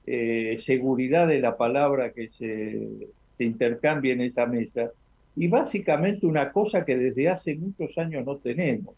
eh, 0.05 0.55
seguridad 0.57 1.27
de 1.27 1.39
la 1.39 1.57
palabra 1.57 2.11
que 2.11 2.29
se, 2.29 2.87
se 3.33 3.43
intercambie 3.43 4.13
en 4.13 4.21
esa 4.21 4.45
mesa 4.45 4.91
y 5.35 5.47
básicamente 5.47 6.25
una 6.25 6.51
cosa 6.51 6.85
que 6.85 6.97
desde 6.97 7.29
hace 7.29 7.55
muchos 7.55 7.97
años 7.97 8.25
no 8.25 8.37
tenemos, 8.37 8.95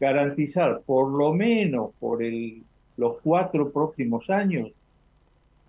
garantizar 0.00 0.80
por 0.84 1.10
lo 1.10 1.32
menos 1.32 1.90
por 1.98 2.22
el, 2.22 2.62
los 2.96 3.20
cuatro 3.22 3.70
próximos 3.70 4.30
años 4.30 4.70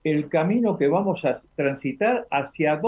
el 0.05 0.29
camino 0.29 0.77
que 0.77 0.87
vamos 0.87 1.25
a 1.25 1.33
transitar 1.55 2.27
hacia 2.29 2.79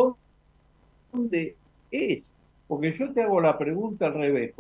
dónde 1.12 1.56
es. 1.90 2.32
Porque 2.68 2.92
yo 2.92 3.12
te 3.12 3.24
hago 3.24 3.42
la 3.42 3.58
pregunta 3.58 4.06
al 4.06 4.14
revés. 4.14 4.54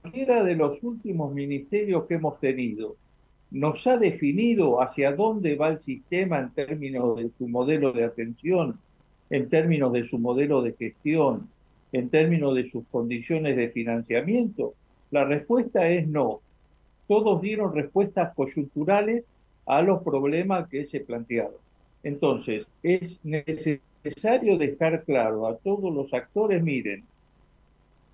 Cualquiera 0.00 0.44
de 0.44 0.54
los 0.54 0.82
últimos 0.84 1.34
ministerios 1.34 2.06
que 2.06 2.14
hemos 2.14 2.38
tenido, 2.38 2.94
nos 3.50 3.84
ha 3.88 3.96
definido 3.96 4.80
hacia 4.80 5.10
dónde 5.12 5.56
va 5.56 5.70
el 5.70 5.80
sistema 5.80 6.38
en 6.38 6.50
términos 6.50 7.16
de 7.16 7.30
su 7.30 7.48
modelo 7.48 7.92
de 7.92 8.04
atención, 8.04 8.78
en 9.28 9.48
términos 9.48 9.92
de 9.92 10.04
su 10.04 10.18
modelo 10.18 10.62
de 10.62 10.74
gestión, 10.74 11.48
en 11.90 12.10
términos 12.10 12.54
de 12.54 12.66
sus 12.66 12.86
condiciones 12.92 13.56
de 13.56 13.70
financiamiento? 13.70 14.74
La 15.10 15.24
respuesta 15.24 15.88
es 15.88 16.06
no. 16.06 16.42
Todos 17.08 17.42
dieron 17.42 17.74
respuestas 17.74 18.32
coyunturales 18.36 19.28
a 19.68 19.82
los 19.82 20.02
problemas 20.02 20.68
que 20.68 20.84
se 20.84 21.00
plantearon. 21.00 21.52
Entonces, 22.02 22.66
es 22.82 23.20
necesario 23.22 24.56
dejar 24.56 25.04
claro 25.04 25.46
a 25.46 25.56
todos 25.58 25.92
los 25.94 26.12
actores, 26.14 26.62
miren, 26.62 27.04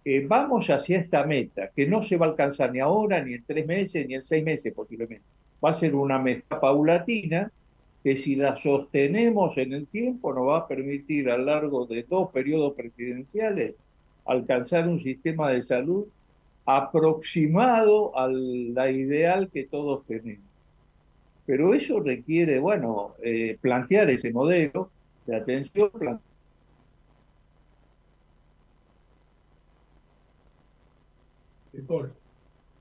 eh, 0.05 0.25
vamos 0.27 0.69
hacia 0.69 0.99
esta 0.99 1.25
meta, 1.25 1.71
que 1.75 1.87
no 1.87 2.03
se 2.03 2.17
va 2.17 2.27
a 2.27 2.31
alcanzar 2.31 2.73
ni 2.73 2.81
ahora, 2.81 3.23
ni 3.25 3.35
en 3.35 3.45
tres 3.45 3.67
meses, 3.67 4.07
ni 4.07 4.15
en 4.15 4.25
seis 4.25 4.45
meses 4.45 4.75
posiblemente. 4.75 5.25
Va 5.65 5.71
a 5.71 5.75
ser 5.75 5.95
una 5.95 6.19
meta 6.19 6.61
paulatina 6.61 7.51
que 8.03 8.17
si 8.17 8.37
la 8.37 8.57
sostenemos 8.57 9.57
en 9.57 9.73
el 9.73 9.87
tiempo 9.87 10.35
nos 10.35 10.49
va 10.49 10.59
a 10.59 10.69
permitir 10.69 11.31
a 11.31 11.39
lo 11.39 11.45
largo 11.45 11.87
de 11.87 12.03
dos 12.03 12.31
periodos 12.33 12.75
presidenciales 12.75 13.77
alcanzar 14.27 14.89
un 14.89 15.01
sistema 15.01 15.51
de 15.53 15.63
salud 15.63 16.07
aproximado 16.67 18.17
a 18.19 18.29
la 18.29 18.91
ideal 18.91 19.51
que 19.51 19.65
todos 19.65 20.05
tenemos. 20.07 20.54
Pero 21.47 21.75
eso 21.75 22.01
requiere, 22.01 22.59
bueno, 22.59 23.15
eh, 23.23 23.59
plantear 23.61 24.09
ese 24.11 24.33
modelo 24.33 24.91
de 25.27 25.37
atención, 25.37 25.91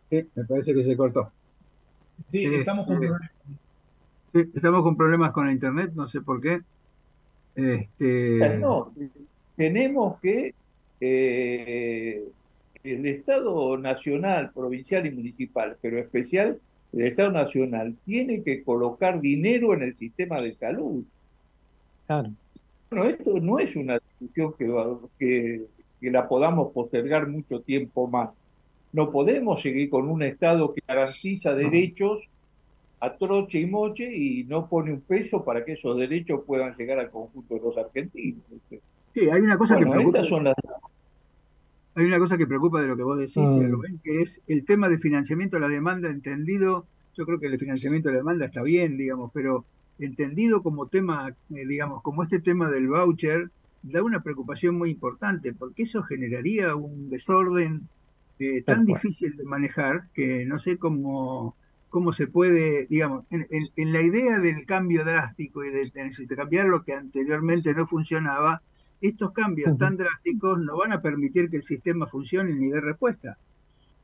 Sí, 0.09 0.29
me 0.35 0.43
parece 0.45 0.73
que 0.73 0.83
se 0.83 0.95
cortó. 0.95 1.31
Sí, 2.27 2.45
estamos 2.45 2.87
con 2.87 2.97
problemas. 2.97 3.31
Sí, 4.27 4.51
estamos 4.53 4.83
con 4.83 4.97
problemas 4.97 5.31
con 5.31 5.47
la 5.47 5.51
internet, 5.51 5.91
no 5.95 6.07
sé 6.07 6.21
por 6.21 6.39
qué. 6.41 6.59
Este, 7.55 8.59
No, 8.59 8.93
tenemos 9.55 10.19
que 10.19 10.53
eh, 10.99 12.23
el 12.83 13.05
Estado 13.05 13.77
nacional, 13.77 14.51
provincial 14.53 15.05
y 15.05 15.11
municipal, 15.11 15.77
pero 15.81 15.99
especial 15.99 16.59
el 16.93 17.07
Estado 17.07 17.31
nacional, 17.31 17.95
tiene 18.05 18.43
que 18.43 18.63
colocar 18.63 19.19
dinero 19.19 19.73
en 19.73 19.83
el 19.83 19.95
sistema 19.95 20.37
de 20.37 20.53
salud. 20.53 21.03
Claro. 22.07 22.31
Bueno, 22.89 23.05
esto 23.05 23.39
no 23.39 23.59
es 23.59 23.75
una 23.75 23.99
discusión 23.99 24.53
que, 24.57 24.71
que, 25.17 25.65
que 25.99 26.11
la 26.11 26.27
podamos 26.27 26.71
postergar 26.71 27.27
mucho 27.27 27.61
tiempo 27.61 28.07
más. 28.07 28.29
No 28.91 29.11
podemos 29.11 29.61
seguir 29.61 29.89
con 29.89 30.07
un 30.07 30.21
Estado 30.21 30.73
que 30.73 30.81
garantiza 30.87 31.55
derechos 31.55 32.19
a 32.99 33.17
troche 33.17 33.59
y 33.59 33.65
moche 33.65 34.09
y 34.15 34.45
no 34.45 34.67
pone 34.69 34.93
un 34.93 35.01
peso 35.01 35.43
para 35.43 35.65
que 35.65 35.73
esos 35.73 35.97
derechos 35.97 36.41
puedan 36.45 36.73
llegar 36.77 36.99
al 36.99 37.09
conjunto 37.09 37.55
de 37.55 37.59
los 37.59 37.77
argentinos. 37.77 38.41
sí, 39.13 39.29
hay 39.29 39.41
una 39.41 39.57
cosa 39.57 39.77
que 39.77 39.83
Bueno, 39.83 39.99
preocupa, 39.99 40.19
estas 40.19 40.29
son 40.29 40.43
las... 40.45 40.55
hay 41.95 42.05
una 42.05 42.19
cosa 42.19 42.37
que 42.37 42.47
preocupa 42.47 42.81
de 42.81 42.87
lo 42.87 42.97
que 42.97 43.03
vos 43.03 43.17
decís, 43.19 43.37
Mm. 43.37 43.71
Rubén, 43.71 43.99
que 44.03 44.21
es 44.21 44.41
el 44.47 44.65
tema 44.65 44.89
de 44.89 44.97
financiamiento 44.97 45.57
de 45.57 45.61
la 45.61 45.69
demanda 45.69 46.09
entendido. 46.09 46.87
Yo 47.13 47.25
creo 47.25 47.39
que 47.39 47.47
el 47.47 47.59
financiamiento 47.59 48.09
de 48.09 48.13
la 48.13 48.19
demanda 48.19 48.45
está 48.45 48.63
bien, 48.63 48.97
digamos, 48.97 49.31
pero 49.33 49.67
entendido 49.99 50.63
como 50.63 50.87
tema, 50.87 51.29
eh, 51.29 51.65
digamos, 51.67 52.01
como 52.01 52.23
este 52.23 52.39
tema 52.39 52.69
del 52.69 52.87
voucher, 52.87 53.51
da 53.81 54.01
una 54.03 54.23
preocupación 54.23 54.75
muy 54.77 54.89
importante, 54.91 55.53
porque 55.53 55.83
eso 55.83 56.01
generaría 56.03 56.75
un 56.75 57.09
desorden 57.09 57.89
eh, 58.39 58.63
tan 58.63 58.85
difícil 58.85 59.35
de 59.37 59.45
manejar 59.45 60.09
que 60.13 60.45
no 60.45 60.57
sé 60.59 60.77
cómo, 60.77 61.55
cómo 61.89 62.11
se 62.13 62.27
puede, 62.27 62.87
digamos, 62.87 63.25
en, 63.29 63.45
en- 63.51 63.69
en 63.75 63.93
la 63.93 64.01
idea 64.01 64.39
del 64.39 64.65
cambio 64.65 65.03
drástico 65.05 65.63
y 65.63 65.69
de, 65.71 65.89
de- 65.93 66.25
de 66.27 66.35
cambiar 66.35 66.67
lo 66.67 66.83
que 66.83 66.93
anteriormente 66.93 67.73
no 67.73 67.85
funcionaba, 67.87 68.63
estos 69.03 69.31
cambios 69.33 69.77
tan 69.77 69.97
drásticos 69.97 70.59
no 70.59 70.77
van 70.77 70.91
a 70.93 71.01
permitir 71.01 71.49
que 71.49 71.57
el 71.57 71.63
sistema 71.63 72.07
funcione 72.07 72.55
ni 72.55 72.69
dé 72.71 72.81
respuesta. 72.81 73.39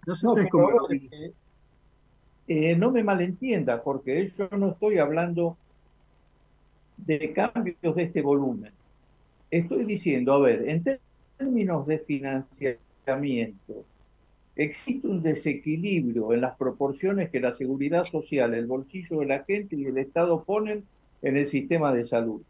No 0.05 0.15
sé 0.15 0.25
No, 0.25 0.27
ustedes 0.27 0.49
cómo 0.49 0.71
lo 0.71 0.87
ven. 0.87 1.01
eh, 1.11 1.33
eh, 2.47 2.75
no 2.75 2.91
me 2.91 3.03
malentienda, 3.03 3.83
porque 3.83 4.27
yo 4.27 4.49
no 4.57 4.71
estoy 4.71 4.97
hablando 4.99 5.59
de 6.97 7.33
cambios 7.33 7.95
de 7.95 8.03
este 8.03 8.21
volumen. 8.21 8.73
Estoy 9.51 9.85
diciendo, 9.85 10.33
a 10.33 10.39
ver, 10.41 10.69
en 10.69 10.83
términos 11.37 11.87
de 11.87 11.99
financiamiento, 11.99 13.87
existe 14.55 15.07
un 15.07 15.23
desequilibrio 15.23 16.33
en 16.33 16.41
las 16.41 16.57
proporciones 16.57 17.31
que 17.31 17.41
la 17.41 17.53
seguridad 17.53 18.05
social, 18.05 18.53
el 18.55 18.67
bolsillo 18.67 19.19
de 19.21 19.27
la 19.27 19.45
gente 19.45 19.75
y 19.77 19.85
el 19.85 19.97
Estado 19.99 20.45
ponen 20.45 20.89
en 21.21 21.37
el 21.37 21.47
sistema 21.47 21.93
de 21.93 22.03
salud. 22.05 22.43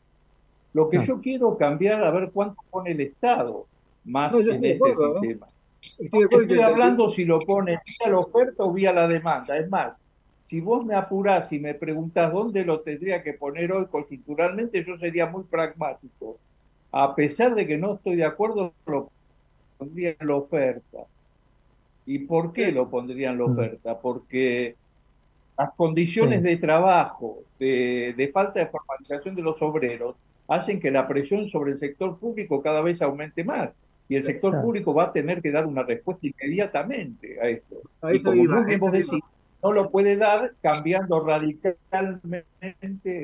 Lo 0.74 0.90
que 0.90 1.02
yo 1.06 1.20
quiero 1.22 1.58
cambiar, 1.58 2.04
a 2.04 2.12
ver 2.12 2.30
cuánto 2.32 2.62
pone 2.70 2.92
el 2.92 3.02
Estado 3.02 3.66
más 4.06 4.32
No, 4.32 4.40
en 4.40 4.50
este 4.56 4.76
acuerdo, 4.76 5.20
sistema. 5.20 5.48
Estoy 5.82 6.24
acuerdo 6.24 6.42
Estoy 6.44 6.58
que- 6.58 6.64
hablando 6.64 7.10
si 7.10 7.26
lo 7.26 7.40
pone 7.40 7.72
vía 7.86 8.10
la 8.10 8.20
oferta 8.20 8.64
o 8.64 8.74
vía 8.74 8.94
la 8.94 9.08
demanda. 9.08 9.58
Es 9.58 9.70
más, 9.70 9.94
si 10.44 10.60
vos 10.62 10.86
me 10.86 10.96
apurás 10.96 11.52
y 11.52 11.60
me 11.60 11.74
preguntás 11.74 12.32
dónde 12.32 12.64
lo 12.66 12.82
tendría 12.82 13.24
que 13.24 13.34
poner 13.34 13.72
hoy 13.72 13.86
coyunturalmente, 13.88 14.84
yo 14.84 14.98
sería 14.98 15.26
muy 15.28 15.44
pragmático. 15.44 16.38
A 16.92 17.16
pesar 17.16 17.56
de 17.56 17.66
que 17.68 17.78
no 17.78 17.96
estoy 17.96 18.16
de 18.16 18.26
acuerdo, 18.26 18.74
lo 18.86 19.10
pondría 19.78 20.16
en 20.20 20.28
la 20.28 20.36
oferta. 20.36 21.00
¿Y 22.06 22.20
por 22.20 22.52
qué 22.54 22.72
lo 22.72 22.90
pondría 22.90 23.30
en 23.32 23.38
la 23.40 23.46
Mm. 23.46 23.52
oferta? 23.52 24.00
Porque 24.00 24.76
las 25.58 25.72
condiciones 25.76 26.42
Sí. 26.42 26.48
de 26.48 26.58
trabajo, 26.58 27.40
de, 27.60 28.14
de 28.18 28.28
falta 28.30 28.60
de 28.60 28.68
formalización 28.68 29.36
de 29.36 29.42
los 29.44 29.62
obreros, 29.62 30.16
hacen 30.50 30.80
que 30.80 30.91
la 30.91 31.08
presión 31.08 31.47
sobre 31.47 31.72
el 31.72 31.80
sector 31.80 32.18
público 32.20 32.62
cada 32.62 32.82
vez 32.82 33.02
aumente 33.02 33.43
más. 33.43 33.70
Y 34.10 34.16
el 34.16 34.24
sector 34.24 34.60
público 34.62 34.93
va 34.93 35.06
a 35.06 35.14
tener 35.14 35.39
que 35.41 35.52
dar 35.52 35.68
una 35.68 35.84
respuesta 35.84 36.26
inmediatamente 36.26 37.39
a 37.39 37.47
esto. 37.47 37.76
A 38.02 38.14
Y 38.14 38.24
como 38.24 38.43
iba, 38.43 38.66
vos 38.80 38.91
decís, 38.91 39.22
no 39.62 39.72
lo 39.72 39.91
puede 39.91 40.18
dar 40.18 40.54
cambiando 40.62 41.24
radicalmente 41.24 42.45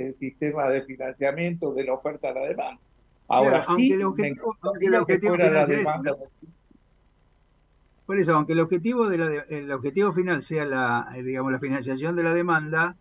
el 0.08 0.16
sistema 0.20 0.70
de 0.70 0.84
financiamiento 0.84 1.74
de 1.74 1.86
la 1.86 1.94
oferta 1.94 2.30
a 2.30 2.34
la 2.34 2.42
demanda. 2.42 2.80
Ahora 3.28 3.64
Claro, 3.64 3.76
sí, 3.78 3.94
aunque 3.94 3.98
el 3.98 4.06
objetivo, 4.06 4.56
aunque 4.62 4.86
el 4.86 4.94
encantaría 4.94 4.98
que 4.98 4.98
objetivo 5.02 5.36
fuera 5.36 5.50
la 5.50 5.66
demanda. 5.66 6.12
¿no? 6.12 6.46
Por 8.06 8.20
eso, 8.20 8.34
aunque 8.36 8.54
el 8.54 8.60
objetivo 8.60 9.10
de 9.10 9.18
la 9.18 9.28
de- 9.30 9.44
el 9.50 9.72
objetivo 9.72 10.12
final 10.14 10.44
sea 10.44 10.66
la, 10.66 11.08
eh, 11.16 11.24
digamos, 11.24 11.52
la 11.52 11.60
financiación 11.60 12.16
de 12.16 12.24
la 12.24 12.34
demanda, 12.34 12.96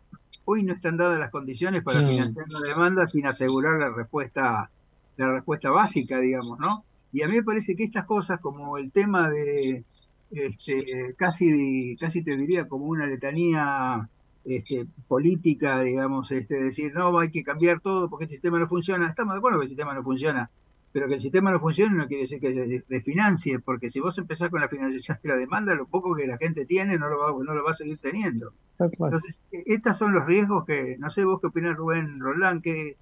hoy 0.47 0.63
no 0.63 0.73
están 0.73 0.97
dadas 0.97 1.19
las 1.21 1.31
condiciones 1.31 1.83
para 1.83 2.01
financiar 2.09 2.47
la 2.49 2.61
demanda 2.61 3.07
sin 3.07 3.27
asegurar 3.27 3.79
la 3.79 3.91
respuesta, 3.91 4.71
la 5.17 5.31
respuesta 5.33 5.71
básica, 5.71 6.19
digamos, 6.21 6.59
¿no? 6.59 6.85
Y 7.13 7.23
a 7.23 7.29
mí 7.29 7.35
me 7.35 7.43
parece 7.43 7.77
que 7.77 7.85
estas 7.85 8.05
cosas, 8.05 8.41
como 8.41 8.77
el 8.79 8.91
tema 8.93 9.31
de, 9.31 9.85
este, 10.31 11.15
casi, 11.17 11.97
casi 12.01 12.23
te 12.23 12.37
diría 12.37 12.67
como 12.69 12.87
una 12.87 13.07
letanía 13.07 14.09
este, 14.45 14.87
política, 15.09 15.81
digamos, 15.83 16.33
este, 16.33 16.63
decir, 16.63 16.93
no, 16.95 17.19
hay 17.19 17.31
que 17.31 17.45
cambiar 17.45 17.81
todo 17.81 18.11
porque 18.11 18.25
este 18.25 18.35
sistema 18.37 18.59
no 18.59 18.67
funciona. 18.67 19.09
Estamos 19.09 19.35
de 19.35 19.39
acuerdo 19.39 19.59
que 19.59 19.65
el 19.65 19.69
sistema 19.71 19.95
no 19.95 20.03
funciona, 20.03 20.51
pero 20.95 21.09
que 21.09 21.15
el 21.15 21.21
sistema 21.21 21.51
no 21.51 21.59
funcione 21.59 21.97
no 21.97 22.07
quiere 22.07 22.23
decir 22.23 22.39
que 22.39 22.55
se 22.55 22.85
desfinancie, 22.89 23.59
porque 23.59 23.91
si 23.91 23.99
vos 23.99 24.17
empezás 24.17 24.49
con 24.49 24.61
la 24.61 24.69
financiación 24.69 25.19
de 25.21 25.29
la 25.29 25.37
demanda, 25.37 25.75
lo 25.75 25.89
poco 25.89 26.15
que 26.15 26.25
la 26.25 26.37
gente 26.37 26.67
tiene 26.67 26.97
no 26.97 27.09
lo 27.09 27.19
va, 27.19 27.33
no 27.33 27.53
lo 27.53 27.65
va 27.65 27.73
a 27.73 27.75
seguir 27.75 27.99
teniendo. 27.99 28.53
Entonces, 28.79 29.45
eh, 29.51 29.65
estos 29.67 29.97
son 29.97 30.15
los 30.15 30.25
riesgos 30.25 30.65
que, 30.65 30.97
no 31.01 31.11
sé 31.11 31.25
vos 31.25 31.41
qué 31.41 31.49
opinás, 31.49 31.77
Rubén 31.77 32.21
Roldán, 32.21 32.63
que 32.63 32.97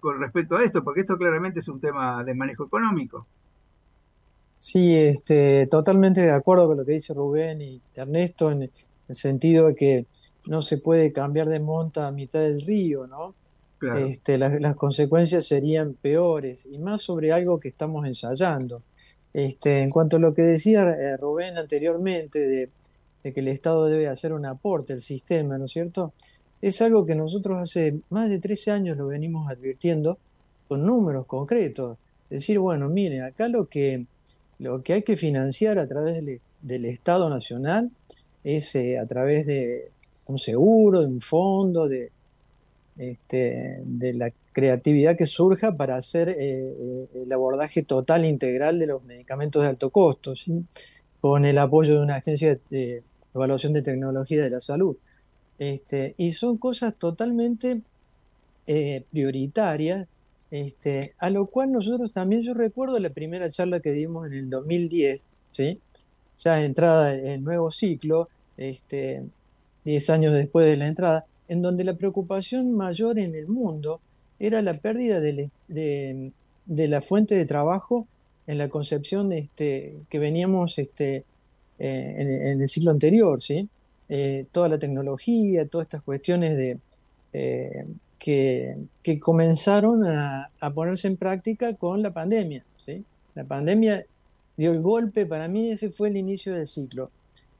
con 0.00 0.18
respecto 0.18 0.56
a 0.56 0.64
esto, 0.64 0.82
porque 0.82 1.02
esto 1.02 1.16
claramente 1.16 1.60
es 1.60 1.68
un 1.68 1.78
tema 1.80 2.24
de 2.24 2.34
manejo 2.34 2.64
económico. 2.64 3.28
Sí, 4.58 4.96
este, 4.96 5.68
totalmente 5.68 6.22
de 6.22 6.32
acuerdo 6.32 6.66
con 6.66 6.78
lo 6.78 6.84
que 6.84 6.94
dice 6.94 7.14
Rubén 7.14 7.60
y 7.60 7.80
Ernesto 7.94 8.50
en 8.50 8.62
el 8.62 9.14
sentido 9.14 9.68
de 9.68 9.76
que 9.76 10.06
no 10.48 10.62
se 10.62 10.78
puede 10.78 11.12
cambiar 11.12 11.48
de 11.48 11.60
monta 11.60 12.08
a 12.08 12.10
mitad 12.10 12.40
del 12.40 12.62
río, 12.62 13.06
¿no? 13.06 13.36
Este, 13.82 14.36
las, 14.36 14.76
consecuencias 14.76 15.46
serían 15.46 15.94
peores 15.94 16.66
y 16.70 16.78
más 16.78 17.02
sobre 17.02 17.32
algo 17.32 17.58
que 17.60 17.68
estamos 17.68 18.06
ensayando. 18.06 18.82
Este, 19.32 19.78
en 19.78 19.90
cuanto 19.90 20.16
a 20.16 20.20
lo 20.20 20.34
que 20.34 20.42
decía 20.42 20.82
eh, 20.82 21.16
Rubén 21.16 21.56
anteriormente 21.56 22.38
de, 22.40 23.32
que 23.32 23.40
el 23.40 23.48
Estado 23.48 23.86
debe 23.86 24.08
hacer 24.08 24.32
un 24.32 24.44
aporte 24.44 24.92
al 24.92 25.00
sistema, 25.00 25.56
¿no 25.56 25.64
es 25.64 25.70
cierto? 25.70 26.12
Es 26.60 26.82
algo 26.82 27.06
que 27.06 27.14
nosotros 27.14 27.58
hace 27.58 28.00
más 28.10 28.28
de 28.28 28.38
13 28.38 28.70
años 28.70 28.98
lo 28.98 29.06
venimos 29.06 29.50
advirtiendo 29.50 30.18
con 30.68 30.84
números 30.84 31.26
concretos. 31.26 31.96
Decir, 32.28 32.58
bueno, 32.58 32.88
miren, 32.88 33.22
acá 33.22 33.48
lo 33.48 33.66
que, 33.66 34.04
lo 34.58 34.82
que 34.82 34.92
hay 34.94 35.02
que 35.02 35.16
financiar 35.16 35.78
a 35.78 35.86
través 35.86 36.14
del, 36.14 36.40
del 36.60 36.84
Estado 36.84 37.30
Nacional 37.30 37.90
es 38.44 38.74
eh, 38.74 38.98
a 38.98 39.06
través 39.06 39.46
de 39.46 39.90
un 40.26 40.38
seguro, 40.38 41.00
de 41.00 41.06
un 41.06 41.20
fondo, 41.20 41.88
de, 41.88 42.10
este, 43.00 43.80
de 43.82 44.12
la 44.12 44.30
creatividad 44.52 45.16
que 45.16 45.24
surja 45.24 45.74
para 45.74 45.96
hacer 45.96 46.28
eh, 46.28 46.36
eh, 46.38 47.08
el 47.22 47.32
abordaje 47.32 47.82
total 47.82 48.24
e 48.24 48.28
integral 48.28 48.78
de 48.78 48.88
los 48.88 49.02
medicamentos 49.04 49.62
de 49.62 49.68
alto 49.68 49.88
costo, 49.88 50.34
con 51.22 51.46
el 51.46 51.58
apoyo 51.58 51.94
de 51.94 52.00
una 52.02 52.16
agencia 52.16 52.58
de 52.68 53.02
evaluación 53.34 53.72
de 53.72 53.80
tecnología 53.80 54.42
de 54.42 54.50
la 54.50 54.60
salud. 54.60 54.96
Este, 55.58 56.14
y 56.18 56.32
son 56.32 56.58
cosas 56.58 56.94
totalmente 56.94 57.80
eh, 58.66 59.04
prioritarias, 59.10 60.06
este, 60.50 61.14
a 61.18 61.30
lo 61.30 61.46
cual 61.46 61.72
nosotros 61.72 62.12
también, 62.12 62.42
yo 62.42 62.52
recuerdo 62.52 62.98
la 62.98 63.10
primera 63.10 63.48
charla 63.48 63.80
que 63.80 63.92
dimos 63.92 64.26
en 64.26 64.34
el 64.34 64.50
2010, 64.50 65.26
¿sí? 65.52 65.80
ya 66.36 66.62
entrada 66.62 67.14
el 67.14 67.42
nuevo 67.42 67.72
ciclo, 67.72 68.28
este, 68.58 69.22
10 69.84 70.10
años 70.10 70.34
después 70.34 70.66
de 70.66 70.76
la 70.76 70.86
entrada, 70.86 71.24
en 71.50 71.62
donde 71.62 71.82
la 71.82 71.94
preocupación 71.94 72.72
mayor 72.72 73.18
en 73.18 73.34
el 73.34 73.48
mundo 73.48 74.00
era 74.38 74.62
la 74.62 74.72
pérdida 74.72 75.20
de, 75.20 76.32
la 76.66 77.02
fuente 77.02 77.34
de 77.34 77.44
trabajo 77.44 78.06
en 78.46 78.56
la 78.56 78.68
concepción 78.68 79.32
este, 79.32 79.96
que 80.08 80.18
veníamos 80.20 80.78
este, 80.78 81.24
eh, 81.80 82.42
en, 82.52 82.62
el 82.62 82.68
siglo 82.68 82.92
anterior, 82.92 83.40
¿sí? 83.40 83.68
Eh, 84.08 84.46
toda 84.52 84.68
la 84.68 84.78
tecnología, 84.78 85.66
todas 85.66 85.86
estas 85.86 86.02
cuestiones 86.02 86.56
de, 86.56 86.78
eh, 87.32 87.84
que, 88.20 89.18
comenzaron 89.20 90.06
a, 90.06 90.50
ponerse 90.72 91.08
en 91.08 91.16
práctica 91.16 91.74
con 91.74 92.00
la 92.00 92.12
pandemia. 92.12 92.64
¿sí? 92.76 93.04
La 93.34 93.42
pandemia 93.42 94.04
dio 94.56 94.70
el 94.72 94.82
golpe, 94.82 95.26
para 95.26 95.48
mí 95.48 95.72
ese 95.72 95.90
fue 95.90 96.10
el 96.10 96.16
inicio 96.16 96.54
del 96.54 96.68
ciclo. 96.68 97.10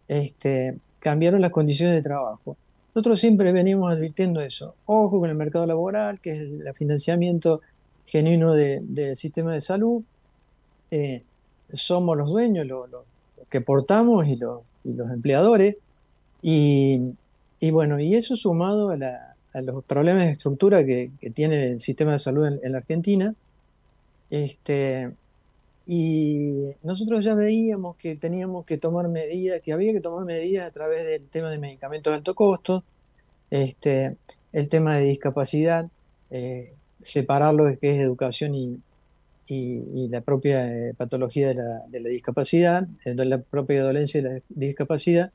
Este, 0.06 0.76
cambiaron 1.00 1.40
las 1.40 1.50
condiciones 1.50 1.96
de 1.96 2.02
trabajo. 2.02 2.56
Nosotros 2.94 3.20
siempre 3.20 3.52
venimos 3.52 3.92
advirtiendo 3.92 4.40
eso. 4.40 4.74
Ojo 4.86 5.20
con 5.20 5.30
el 5.30 5.36
mercado 5.36 5.66
laboral, 5.66 6.20
que 6.20 6.30
es 6.32 6.38
el 6.38 6.74
financiamiento 6.74 7.60
genuino 8.04 8.54
del 8.54 9.16
sistema 9.16 9.52
de 9.52 9.60
salud. 9.60 10.02
somos 11.72 12.16
los 12.16 12.30
dueños, 12.30 12.66
los, 12.66 12.88
que 13.48 13.60
portamos 13.60 14.26
y 14.26 14.36
los, 14.36 14.62
y 14.84 14.92
los 14.92 15.10
empleadores. 15.10 15.76
Y, 16.42 17.00
bueno, 17.70 18.00
y 18.00 18.14
eso 18.14 18.36
sumado 18.36 18.90
a, 18.90 19.60
los 19.60 19.84
problemas 19.84 20.24
de 20.24 20.32
estructura 20.32 20.84
que, 20.84 21.10
tiene 21.34 21.64
el 21.72 21.80
sistema 21.80 22.12
de 22.12 22.18
salud 22.18 22.46
en, 22.46 22.72
la 22.72 22.78
Argentina, 22.78 23.34
este, 24.30 25.12
y 25.92 26.76
nosotros 26.84 27.24
ya 27.24 27.34
veíamos 27.34 27.96
que 27.96 28.14
teníamos 28.14 28.64
que 28.64 28.78
tomar 28.78 29.08
medidas, 29.08 29.60
que 29.60 29.72
había 29.72 29.92
que 29.92 30.00
tomar 30.00 30.24
medidas 30.24 30.68
a 30.68 30.70
través 30.70 31.04
del 31.04 31.26
tema 31.26 31.50
de 31.50 31.58
medicamentos 31.58 32.12
de 32.12 32.18
alto 32.18 32.36
costo, 32.36 32.84
este, 33.50 34.16
el 34.52 34.68
tema 34.68 34.94
de 34.96 35.06
discapacidad, 35.06 35.88
eh, 36.30 36.74
separar 37.02 37.54
lo 37.54 37.64
que 37.76 37.96
es 37.96 38.00
educación 38.00 38.54
y, 38.54 38.78
y, 39.48 40.06
la 40.06 40.20
propia 40.20 40.64
eh, 40.68 40.94
patología 40.94 41.48
de 41.48 41.54
la, 41.54 41.82
de 41.88 41.98
la 41.98 42.08
discapacidad, 42.08 42.86
eh, 43.04 43.16
la 43.16 43.38
propia 43.38 43.82
dolencia 43.82 44.22
de 44.22 44.28
la 44.30 44.40
discapacidad, 44.48 45.32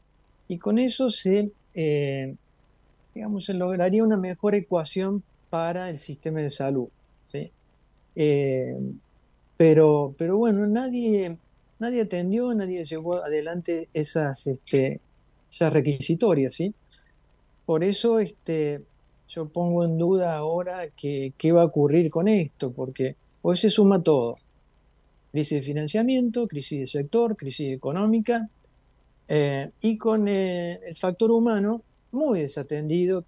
y 0.47 0.57
con 0.57 0.79
eso 0.79 1.09
se, 1.09 1.51
eh, 1.73 2.33
digamos, 3.13 3.43
se 3.43 3.55
lograría 3.55 4.05
una 4.05 4.15
mejor 4.15 4.55
ecuación 4.55 5.21
para 5.49 5.89
el 5.89 5.99
sistema 5.99 6.39
de 6.39 6.49
salud. 6.49 6.87
¿sí? 7.25 7.51
Pero, 9.57 10.15
pero 10.17 10.37
bueno, 10.37 10.67
nadie, 10.67 11.37
nadie 11.79 12.01
atendió, 12.01 12.53
nadie 12.53 12.85
llevó 12.85 13.23
adelante 13.23 13.89
esas, 13.93 14.47
este, 14.47 15.01
esas 15.49 15.73
requisitorias. 15.73 16.53
¿sí? 16.53 16.73
Por 17.65 17.83
eso 17.83 18.19
este, 18.19 18.81
yo 19.27 19.47
pongo 19.47 19.85
en 19.85 19.97
duda 19.97 20.35
ahora 20.35 20.87
qué 20.95 21.51
va 21.51 21.61
a 21.61 21.65
ocurrir 21.65 22.09
con 22.09 22.27
esto, 22.27 22.71
porque 22.71 23.15
Hoy 23.47 23.57
se 23.57 23.69
suma 23.69 24.01
todo. 24.01 24.37
Crisis 25.31 25.59
de 25.59 25.61
financiamiento, 25.61 26.47
crisis 26.47 26.79
de 26.79 26.87
sector, 26.87 27.35
crisis 27.35 27.73
económica, 27.73 28.49
eh, 29.27 29.69
y 29.83 29.99
con 29.99 30.27
eh, 30.27 30.79
el 30.83 30.95
factor 30.95 31.29
humano 31.29 31.83
muy 32.11 32.39
desatendido, 32.39 33.23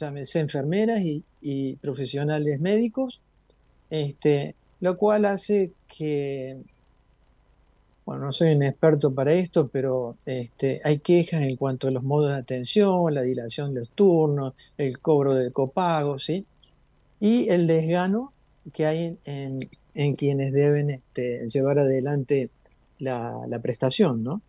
llámese 0.00 0.40
enfermeras 0.40 1.02
y, 1.02 1.76
profesionales 1.82 2.58
médicos, 2.60 3.20
este, 3.90 4.54
lo 4.80 4.96
cual 4.96 5.24
hace 5.24 5.72
que, 5.86 6.58
bueno, 8.04 8.26
no 8.26 8.32
soy 8.32 8.54
un 8.54 8.62
experto 8.62 9.12
para 9.12 9.32
esto, 9.32 9.68
pero 9.68 10.16
este, 10.24 10.80
hay 10.84 11.00
quejas 11.00 11.42
en 11.42 11.56
cuanto 11.56 11.88
a 11.88 11.90
los 11.90 12.02
modos 12.02 12.30
de 12.30 12.36
atención, 12.36 13.12
la 13.12 13.22
dilación 13.22 13.74
de 13.74 13.80
los 13.80 13.90
turnos, 13.90 14.54
el 14.76 14.98
cobro 14.98 15.34
del 15.34 15.52
copago, 15.52 16.18
¿sí? 16.18 16.46
Y 17.20 17.48
el 17.48 17.66
desgano 17.66 18.32
que 18.72 18.86
hay 18.86 19.18
en, 19.24 20.14
quienes 20.14 20.52
deben 20.52 20.90
este, 20.90 21.48
llevar 21.48 21.80
adelante 21.80 22.50
la, 22.98 23.60
prestación, 23.62 24.22
¿no? 24.22 24.42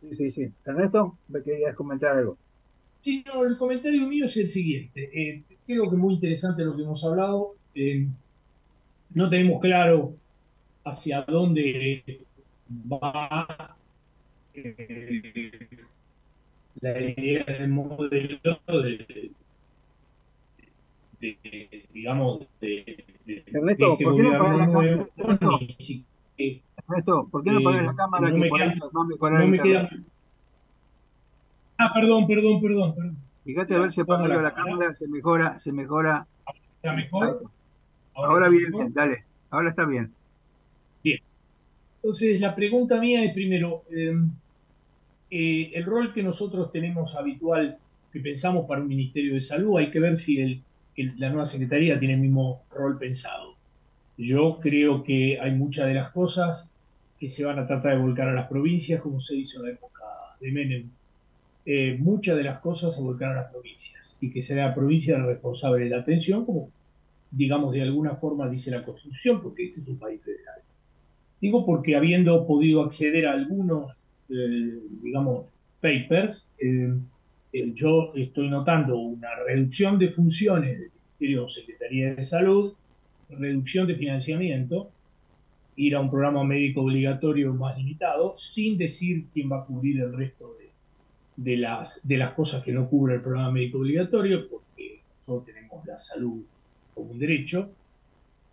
Sí, 0.00 0.16
sí, 0.16 0.30
sí. 0.30 0.52
Ernesto, 0.66 1.16
¿me 1.28 1.42
querías 1.42 1.74
comentar 1.74 2.18
algo? 2.18 2.36
Sí, 3.00 3.24
no, 3.26 3.44
el 3.44 3.56
comentario 3.56 4.06
mío 4.06 4.26
es 4.26 4.36
el 4.36 4.50
siguiente. 4.50 5.10
Eh, 5.12 5.42
creo 5.66 5.88
que 5.88 5.96
es 5.96 6.02
muy 6.02 6.14
interesante 6.14 6.64
lo 6.64 6.74
que 6.76 6.82
hemos 6.82 7.04
hablado. 7.04 7.54
Eh, 7.74 8.06
no 9.14 9.28
tenemos 9.28 9.60
claro 9.60 10.14
hacia 10.84 11.22
dónde 11.22 12.26
va 12.90 13.76
eh, 14.54 15.68
la 16.80 17.00
idea 17.00 17.44
del 17.44 17.68
modelo 17.68 18.40
de, 18.80 19.30
digamos, 21.92 22.40
de, 22.60 23.04
Ernesto, 23.46 23.96
¿por 24.02 24.16
qué 24.16 24.22
no 24.22 24.34
apagas 24.34 24.58
la 24.58 24.66
cámara? 24.66 25.06
Ernesto, 26.88 27.28
¿por 27.30 27.44
qué 27.44 27.50
no 27.50 27.58
apagas 27.58 27.86
la 27.86 27.94
cámara 27.94 28.28
no 28.30 28.42
que 28.42 28.48
por 28.48 28.62
ahí 28.62 28.74
no 28.92 29.04
mejorar 29.04 29.48
no 29.48 29.62
queda... 29.62 29.88
Ah, 31.78 31.92
perdón, 31.94 32.26
perdón, 32.26 32.60
perdón, 32.60 32.94
perdón. 32.94 33.16
Fíjate 33.44 33.74
a 33.74 33.78
ver 33.78 33.90
si 33.90 34.00
apago 34.00 34.26
la 34.26 34.54
cámara, 34.54 34.94
se 34.94 35.08
mejora, 35.08 35.58
se 35.58 35.72
mejora. 35.72 36.26
¿Está 36.76 36.94
mejor? 36.94 37.38
Ahora, 38.14 38.48
viene 38.48 38.68
bien, 38.70 38.92
dale. 38.92 39.24
Ahora 39.50 39.70
está 39.70 39.86
bien. 39.86 40.12
Bien. 41.02 41.18
Entonces, 41.96 42.40
la 42.40 42.54
pregunta 42.54 43.00
mía 43.00 43.24
es 43.24 43.32
primero, 43.32 43.84
em, 43.90 44.30
eh, 45.30 45.70
el 45.74 45.84
rol 45.84 46.12
que 46.12 46.22
nosotros 46.22 46.70
tenemos 46.72 47.16
habitual, 47.16 47.78
que 48.12 48.20
pensamos 48.20 48.66
para 48.66 48.82
un 48.82 48.88
Ministerio 48.88 49.34
de 49.34 49.40
Salud, 49.40 49.78
hay 49.78 49.90
que 49.90 50.00
ver 50.00 50.16
si 50.16 50.40
el 50.40 50.62
la 50.96 51.30
nueva 51.30 51.46
Secretaría 51.46 51.98
tiene 51.98 52.14
el 52.14 52.20
mismo 52.20 52.62
rol 52.70 52.98
pensado. 52.98 53.54
Yo 54.18 54.58
creo 54.60 55.02
que 55.02 55.38
hay 55.40 55.52
muchas 55.52 55.86
de 55.86 55.94
las 55.94 56.10
cosas 56.10 56.70
que 57.18 57.30
se 57.30 57.44
van 57.44 57.58
a 57.58 57.66
tratar 57.66 57.96
de 57.96 58.02
volcar 58.02 58.28
a 58.28 58.34
las 58.34 58.48
provincias, 58.48 59.00
como 59.00 59.20
se 59.20 59.36
hizo 59.36 59.60
en 59.60 59.66
la 59.66 59.72
época 59.72 60.02
de 60.40 60.52
Menem. 60.52 60.90
Eh, 61.64 61.96
muchas 61.98 62.36
de 62.36 62.42
las 62.42 62.58
cosas 62.60 62.94
se 62.94 63.00
volcaron 63.00 63.38
a 63.38 63.42
las 63.42 63.52
provincias 63.52 64.18
y 64.20 64.30
que 64.30 64.42
será 64.42 64.66
la 64.68 64.74
provincia 64.74 65.16
la 65.16 65.26
responsable 65.26 65.84
de 65.84 65.90
la 65.90 65.98
atención, 65.98 66.44
como 66.44 66.70
digamos 67.32 67.72
de 67.72 67.82
alguna 67.82 68.14
forma 68.16 68.48
dice 68.48 68.70
la 68.70 68.84
Constitución, 68.84 69.42
porque 69.42 69.64
este 69.64 69.80
es 69.80 69.88
un 69.88 69.98
país 69.98 70.22
federal. 70.22 70.60
Digo 71.40 71.66
porque 71.66 71.96
habiendo 71.96 72.46
podido 72.46 72.82
acceder 72.82 73.26
a 73.26 73.32
algunos, 73.32 74.14
eh, 74.28 74.78
digamos, 75.02 75.52
papers, 75.80 76.54
eh, 76.58 76.94
eh, 77.52 77.72
yo 77.74 78.12
estoy 78.14 78.48
notando 78.48 78.96
una 78.98 79.28
reducción 79.46 79.98
de 79.98 80.10
funciones 80.10 80.78
del 80.78 80.90
Ministerio 81.18 81.48
Secretaría 81.48 82.14
de 82.14 82.22
Salud, 82.22 82.74
reducción 83.30 83.86
de 83.86 83.96
financiamiento, 83.96 84.90
ir 85.76 85.96
a 85.96 86.00
un 86.00 86.10
programa 86.10 86.44
médico 86.44 86.82
obligatorio 86.82 87.54
más 87.54 87.76
limitado, 87.78 88.36
sin 88.36 88.76
decir 88.76 89.24
quién 89.32 89.50
va 89.50 89.62
a 89.62 89.64
cubrir 89.64 90.00
el 90.00 90.12
resto 90.12 90.54
de, 91.36 91.56
las, 91.56 92.06
de 92.06 92.18
las 92.18 92.34
cosas 92.34 92.62
que 92.62 92.72
no 92.72 92.88
cubre 92.88 93.14
el 93.14 93.22
programa 93.22 93.50
médico 93.50 93.78
obligatorio, 93.78 94.48
porque 94.48 95.00
nosotros 95.18 95.46
tenemos 95.46 95.84
la 95.86 95.96
salud 95.96 96.42
como 96.94 97.12
un 97.12 97.18
derecho. 97.18 97.70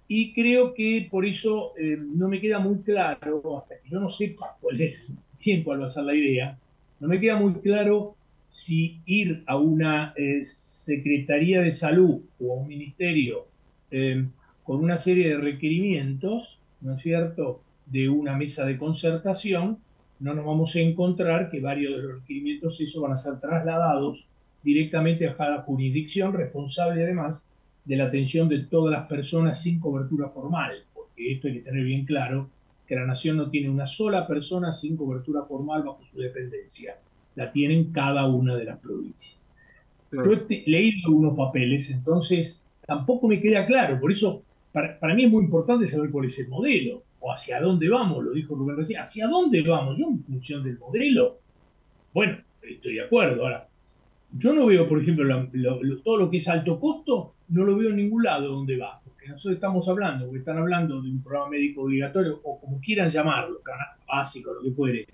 Y 0.07 0.33
creo 0.33 0.73
que 0.73 1.07
por 1.09 1.25
eso 1.25 1.73
eh, 1.77 1.97
no 1.97 2.27
me 2.27 2.41
queda 2.41 2.59
muy 2.59 2.79
claro, 2.79 3.59
hasta 3.59 3.75
que 3.79 3.89
yo 3.89 3.99
no 3.99 4.09
sepa 4.09 4.57
cuál 4.59 4.81
es, 4.81 5.13
quién 5.41 5.63
cuál 5.63 5.81
va 5.81 5.85
a 5.85 5.89
ser 5.89 6.03
la 6.03 6.15
idea, 6.15 6.57
no 6.99 7.07
me 7.07 7.19
queda 7.19 7.37
muy 7.37 7.53
claro 7.55 8.15
si 8.49 8.99
ir 9.05 9.43
a 9.45 9.57
una 9.57 10.13
eh, 10.15 10.39
Secretaría 10.43 11.61
de 11.61 11.71
Salud 11.71 12.21
o 12.39 12.53
a 12.53 12.61
un 12.61 12.67
ministerio 12.67 13.45
eh, 13.91 14.25
con 14.63 14.83
una 14.83 14.97
serie 14.97 15.29
de 15.29 15.37
requerimientos, 15.37 16.59
¿no 16.81 16.95
es 16.95 17.01
cierto?, 17.01 17.61
de 17.85 18.07
una 18.07 18.37
mesa 18.37 18.65
de 18.65 18.77
concertación, 18.77 19.79
no 20.19 20.33
nos 20.33 20.45
vamos 20.45 20.75
a 20.75 20.79
encontrar 20.79 21.49
que 21.49 21.59
varios 21.59 21.95
de 21.95 22.03
los 22.03 22.21
requerimientos 22.21 22.79
esos 22.81 23.01
van 23.01 23.13
a 23.13 23.17
ser 23.17 23.39
trasladados 23.39 24.27
directamente 24.63 25.27
a 25.27 25.35
cada 25.35 25.61
jurisdicción, 25.61 26.33
responsable 26.33 27.03
además 27.03 27.48
de 27.89 27.95
la 27.95 28.05
atención 28.05 28.47
de 28.47 28.59
todas 28.59 28.91
las 28.93 29.07
personas 29.07 29.63
sin 29.63 29.79
cobertura 29.79 30.29
formal, 30.29 30.83
porque 30.93 31.33
esto 31.33 31.47
hay 31.47 31.55
que 31.55 31.61
tener 31.61 31.83
bien 31.83 32.05
claro, 32.05 32.47
que 32.85 32.93
la 32.93 33.03
nación 33.03 33.37
no 33.37 33.49
tiene 33.49 33.67
una 33.67 33.87
sola 33.87 34.27
persona 34.27 34.71
sin 34.71 34.95
cobertura 34.95 35.41
formal 35.45 35.81
bajo 35.81 36.05
su 36.05 36.19
dependencia 36.19 36.97
la 37.33 37.51
tienen 37.51 37.91
cada 37.91 38.27
una 38.27 38.55
de 38.55 38.65
las 38.65 38.77
provincias. 38.77 39.51
Yo 40.11 40.21
he 40.23 40.63
leído 40.69 41.07
algunos 41.07 41.35
papeles, 41.35 41.89
entonces 41.89 42.63
tampoco 42.85 43.27
me 43.27 43.41
queda 43.41 43.65
claro. 43.65 43.99
Por 43.99 44.11
eso, 44.11 44.43
para, 44.71 45.15
mí 45.15 45.23
es 45.23 45.31
muy 45.31 45.45
importante 45.45 45.87
saber 45.87 46.11
cuál 46.11 46.25
es 46.25 46.37
el 46.37 46.49
modelo 46.49 47.01
o 47.21 47.31
hacia 47.31 47.59
dónde 47.59 47.89
vamos, 47.89 48.23
lo 48.23 48.33
dijo 48.33 48.53
Rubén 48.53 48.77
recién. 48.77 48.99
¿Hacia 48.99 49.27
dónde 49.27 49.63
vamos? 49.63 49.97
Yo, 49.97 50.09
en 50.09 50.23
función 50.23 50.63
del 50.63 50.77
modelo, 50.77 51.39
bueno, 52.13 52.37
estoy 52.61 52.95
de 52.95 53.01
acuerdo. 53.01 53.43
Ahora, 53.43 53.67
yo 54.37 54.53
no 54.53 54.67
veo, 54.67 54.87
por 54.87 55.01
ejemplo, 55.01 55.25
todo 56.03 56.17
lo 56.17 56.29
que 56.29 56.37
es 56.37 56.47
alto 56.47 56.79
costo, 56.79 57.33
no 57.49 57.63
lo 57.65 57.75
veo 57.75 57.89
en 57.89 57.97
ningún 57.97 58.23
lado 58.23 58.47
donde 58.47 58.77
va, 58.77 58.99
porque 59.03 59.27
nosotros 59.27 59.55
estamos 59.55 59.87
hablando, 59.89 60.25
porque 60.25 60.39
están 60.39 60.57
hablando 60.57 61.01
de 61.01 61.09
un 61.09 61.21
programa 61.21 61.49
médico 61.49 61.83
obligatorio, 61.83 62.39
o 62.43 62.59
como 62.59 62.79
quieran 62.79 63.09
llamarlo, 63.09 63.61
básico, 64.07 64.53
lo 64.53 64.61
que 64.61 64.71
fuere, 64.71 65.07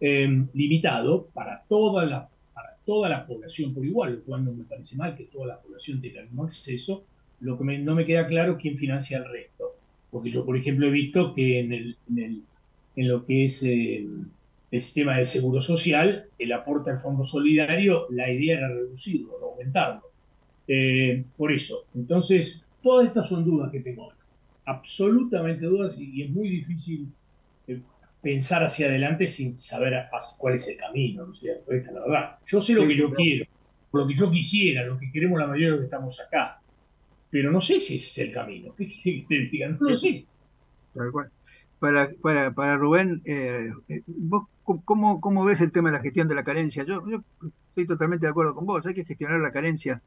eh, 0.00 0.46
limitado 0.54 1.28
para 1.32 1.62
toda, 1.68 2.04
la, 2.06 2.28
para 2.54 2.76
toda 2.84 3.08
la 3.08 3.26
población 3.26 3.74
por 3.74 3.84
igual, 3.84 4.14
lo 4.14 4.22
cual 4.22 4.44
no 4.44 4.52
me 4.52 4.64
parece 4.64 4.96
mal 4.96 5.16
que 5.16 5.24
toda 5.24 5.46
la 5.46 5.60
población 5.60 6.00
tenga 6.00 6.20
el 6.20 6.26
mismo 6.26 6.44
acceso, 6.44 7.04
lo 7.40 7.58
que 7.58 7.64
no 7.64 7.94
me 7.94 8.06
queda 8.06 8.26
claro 8.26 8.58
quién 8.58 8.76
financia 8.76 9.18
el 9.18 9.24
resto. 9.24 9.76
Porque 10.10 10.30
yo, 10.30 10.44
por 10.44 10.56
ejemplo, 10.56 10.86
he 10.86 10.90
visto 10.90 11.34
que 11.34 11.60
en, 11.60 11.72
el, 11.72 11.96
en, 12.08 12.18
el, 12.18 12.42
en 12.96 13.08
lo 13.08 13.24
que 13.24 13.44
es 13.44 13.62
eh, 13.62 14.06
el 14.70 14.80
sistema 14.80 15.18
de 15.18 15.24
seguro 15.24 15.60
social, 15.60 16.26
el 16.38 16.52
aporte 16.52 16.90
al 16.90 16.98
fondo 16.98 17.24
solidario, 17.24 18.06
la 18.10 18.30
idea 18.30 18.58
era 18.58 18.68
reducirlo, 18.68 19.32
aumentarlo. 19.42 20.11
Eh, 20.74 21.24
por 21.36 21.52
eso, 21.52 21.86
entonces, 21.94 22.64
todas 22.82 23.08
estas 23.08 23.28
son 23.28 23.44
dudas 23.44 23.70
que 23.70 23.80
tengo. 23.80 24.12
Absolutamente 24.64 25.66
dudas 25.66 25.98
y, 25.98 26.22
es 26.22 26.30
muy 26.30 26.48
difícil 26.48 27.08
eh, 27.66 27.80
pensar 28.22 28.64
hacia 28.64 28.86
adelante 28.86 29.26
sin 29.26 29.58
saber 29.58 30.06
cuál 30.38 30.54
es 30.54 30.68
el 30.68 30.76
camino. 30.76 31.26
¿no? 31.26 31.32
Esta 31.32 31.92
la 31.92 32.00
verdad. 32.00 32.38
Yo 32.46 32.62
sé 32.62 32.74
lo 32.74 32.86
que 32.86 32.96
yo 32.96 33.12
quiero, 33.12 33.44
lo 33.92 34.06
que 34.06 34.14
yo 34.14 34.30
quisiera, 34.30 34.86
lo 34.86 34.98
que 34.98 35.10
queremos 35.10 35.38
la 35.38 35.46
mayoría 35.46 35.66
de 35.66 35.72
los 35.72 35.80
que 35.80 35.86
estamos 35.86 36.20
acá 36.20 36.62
pero 37.32 37.50
no 37.50 37.62
sé 37.62 37.80
si 37.80 37.96
ese 37.96 38.06
es 38.06 38.28
el 38.28 38.34
camino. 38.34 38.74
¿Qué, 38.76 39.48
digan? 39.50 39.78
No 39.80 39.88
lo 39.88 39.96
sé. 39.96 40.26
Para, 41.80 42.10
para, 42.20 42.52
para 42.52 42.76
Rubén, 42.76 43.22
eh, 43.24 43.70
eh, 43.88 44.02
¿vos 44.06 44.46
cómo, 44.84 45.20
cómo, 45.20 45.44
ves 45.44 45.62
el 45.62 45.72
tema 45.72 45.90
de 45.90 45.96
la 45.96 46.02
gestión 46.02 46.28
de 46.28 46.34
la 46.34 46.44
carencia? 46.44 46.84
Yo, 46.84 47.02
yo, 47.08 47.24
estoy 47.68 47.86
totalmente 47.86 48.26
de 48.26 48.30
acuerdo 48.30 48.54
con 48.54 48.66
vos, 48.66 48.86
hay 48.86 48.92
que 48.92 49.06
gestionar 49.06 49.40
la 49.40 49.50
carencia. 49.50 50.02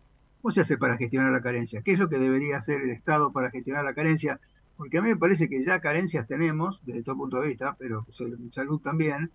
¿Cómo 0.45 0.53
se 0.53 0.61
hace 0.61 0.77
para 0.77 0.95
gestionar 0.95 1.31
la 1.31 1.41
carencia? 1.41 1.81
¿Qué 1.81 1.93
es 1.93 1.97
lo 1.97 2.07
que 2.07 2.19
debería 2.19 2.57
hacer 2.57 2.79
el 2.79 2.91
Estado 2.91 3.33
para 3.33 3.49
gestionar 3.49 3.83
la 3.83 3.95
carencia? 3.95 4.39
Porque 4.77 4.99
a 4.99 5.01
mí 5.01 5.09
me 5.09 5.17
parece 5.17 5.49
que 5.49 5.63
ya 5.63 5.81
carencias 5.81 6.27
tenemos, 6.27 6.85
desde 6.85 7.01
todo 7.01 7.17
punto 7.17 7.41
de 7.41 7.47
vista, 7.47 7.75
pero 7.79 8.05
salud 8.51 8.79
también, 8.79 9.31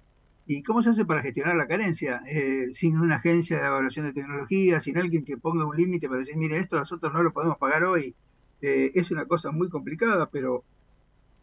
¿Y 0.46 0.62
cómo 0.62 0.82
se 0.82 0.90
hace 0.90 1.04
para 1.04 1.20
gestionar 1.20 1.56
la 1.56 1.66
carencia? 1.66 2.22
Eh, 2.28 2.68
sin 2.70 2.96
una 2.96 3.16
agencia 3.16 3.58
de 3.58 3.66
evaluación 3.66 4.06
de 4.06 4.12
tecnología, 4.12 4.78
sin 4.78 4.98
alguien 4.98 5.24
que 5.24 5.36
ponga 5.36 5.66
un 5.66 5.76
límite 5.76 6.06
para 6.06 6.20
decir, 6.20 6.36
mire, 6.36 6.58
esto 6.58 6.78
nosotros 6.78 7.12
no 7.12 7.24
lo 7.24 7.32
podemos 7.32 7.58
pagar 7.58 7.82
hoy. 7.82 8.14
Eh, 8.62 8.92
es 8.94 9.10
una 9.10 9.26
cosa 9.26 9.50
muy 9.50 9.68
complicada, 9.68 10.30
pero 10.30 10.62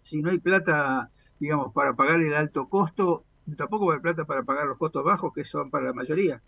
si 0.01 0.21
no 0.21 0.29
hay 0.29 0.37
plata, 0.37 1.09
digamos, 1.41 1.73
para 1.73 1.93
pagar 1.93 2.21
el 2.21 2.33
alto 2.33 2.69
costo, 2.69 3.25
tampoco 3.57 3.91
haber 3.91 4.01
plata 4.01 4.23
para 4.23 4.43
pagar 4.43 4.65
los 4.65 4.79
costos 4.79 5.03
bajos, 5.03 5.33
que 5.33 5.43
son 5.43 5.69
para 5.69 5.87
la 5.87 5.93
mayoría. 5.93 6.41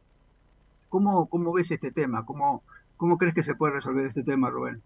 ¿Cómo, 0.88 1.28
cómo 1.28 1.51
ves 1.51 1.70
este 1.70 1.91
tema? 1.91 2.26
¿Cómo, 2.26 2.63
¿Cómo 3.00 3.18
crees 3.18 3.34
que 3.34 3.43
se 3.43 3.56
puede 3.56 3.76
resolver 3.76 4.06
este 4.06 4.24
tema, 4.24 4.50
Rubén? 4.50 4.82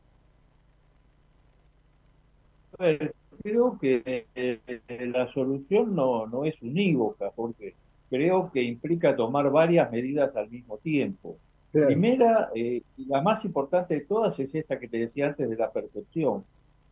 creo 3.42 3.80
que 3.80 4.28
eh, 4.36 4.60
la 5.08 5.34
solución 5.34 5.96
no, 5.96 6.28
no 6.28 6.46
es 6.46 6.62
unívoca, 6.62 7.32
porque 7.36 7.74
creo 8.12 8.52
que 8.52 8.62
implica 8.62 9.16
tomar 9.16 9.50
varias 9.50 9.92
medidas 9.92 10.36
al 10.36 10.48
mismo 10.52 10.78
tiempo. 10.78 11.38
Primera, 11.72 12.52
eh, 12.54 12.84
y 12.98 13.06
la 13.06 13.24
más 13.24 13.44
importante 13.46 13.96
de 13.96 14.02
todas 14.02 14.40
es 14.40 14.54
esta 14.54 14.80
que 14.80 14.88
te 14.88 15.00
decía 15.00 15.30
antes 15.30 15.50
de 15.50 15.56
la 15.56 15.72
percepción, 15.72 16.46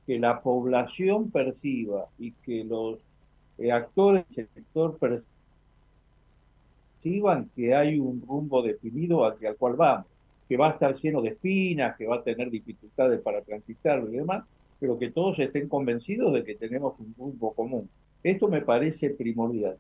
que 0.08 0.18
la 0.18 0.42
población 0.42 1.30
perciba 1.30 2.08
y 2.18 2.32
que 2.32 2.64
los 2.64 2.98
eh, 3.60 3.72
actores 3.72 4.26
del 4.36 4.48
sector 4.56 4.98
perciban 4.98 5.30
que 7.56 7.76
hay 7.76 8.00
un 8.00 8.24
rumbo 8.28 8.64
definido 8.64 9.24
hacia 9.24 9.52
el 9.52 9.56
cual 9.56 9.76
vamos, 9.76 10.11
que 10.52 10.58
va 10.58 10.68
a 10.68 10.72
estar 10.72 10.94
lleno 10.98 11.22
de 11.22 11.30
espinas, 11.30 11.96
que 11.96 12.06
va 12.06 12.18
a 12.18 12.24
tener 12.24 12.50
dificultades 12.50 13.22
para 13.22 13.42
transitarlo 13.42 14.10
y 14.10 14.18
demás, 14.18 14.44
pero 14.82 15.00
que 15.00 15.10
todos 15.10 15.40
estén 15.40 15.70
convencidos 15.70 16.34
de 16.34 16.44
que 16.44 16.56
tenemos 16.56 17.00
un 17.00 17.16
rumbo 17.18 17.54
común. 17.54 17.90
Esto 18.22 18.50
me 18.50 18.60
parece 18.60 19.12
primordial. 19.12 19.78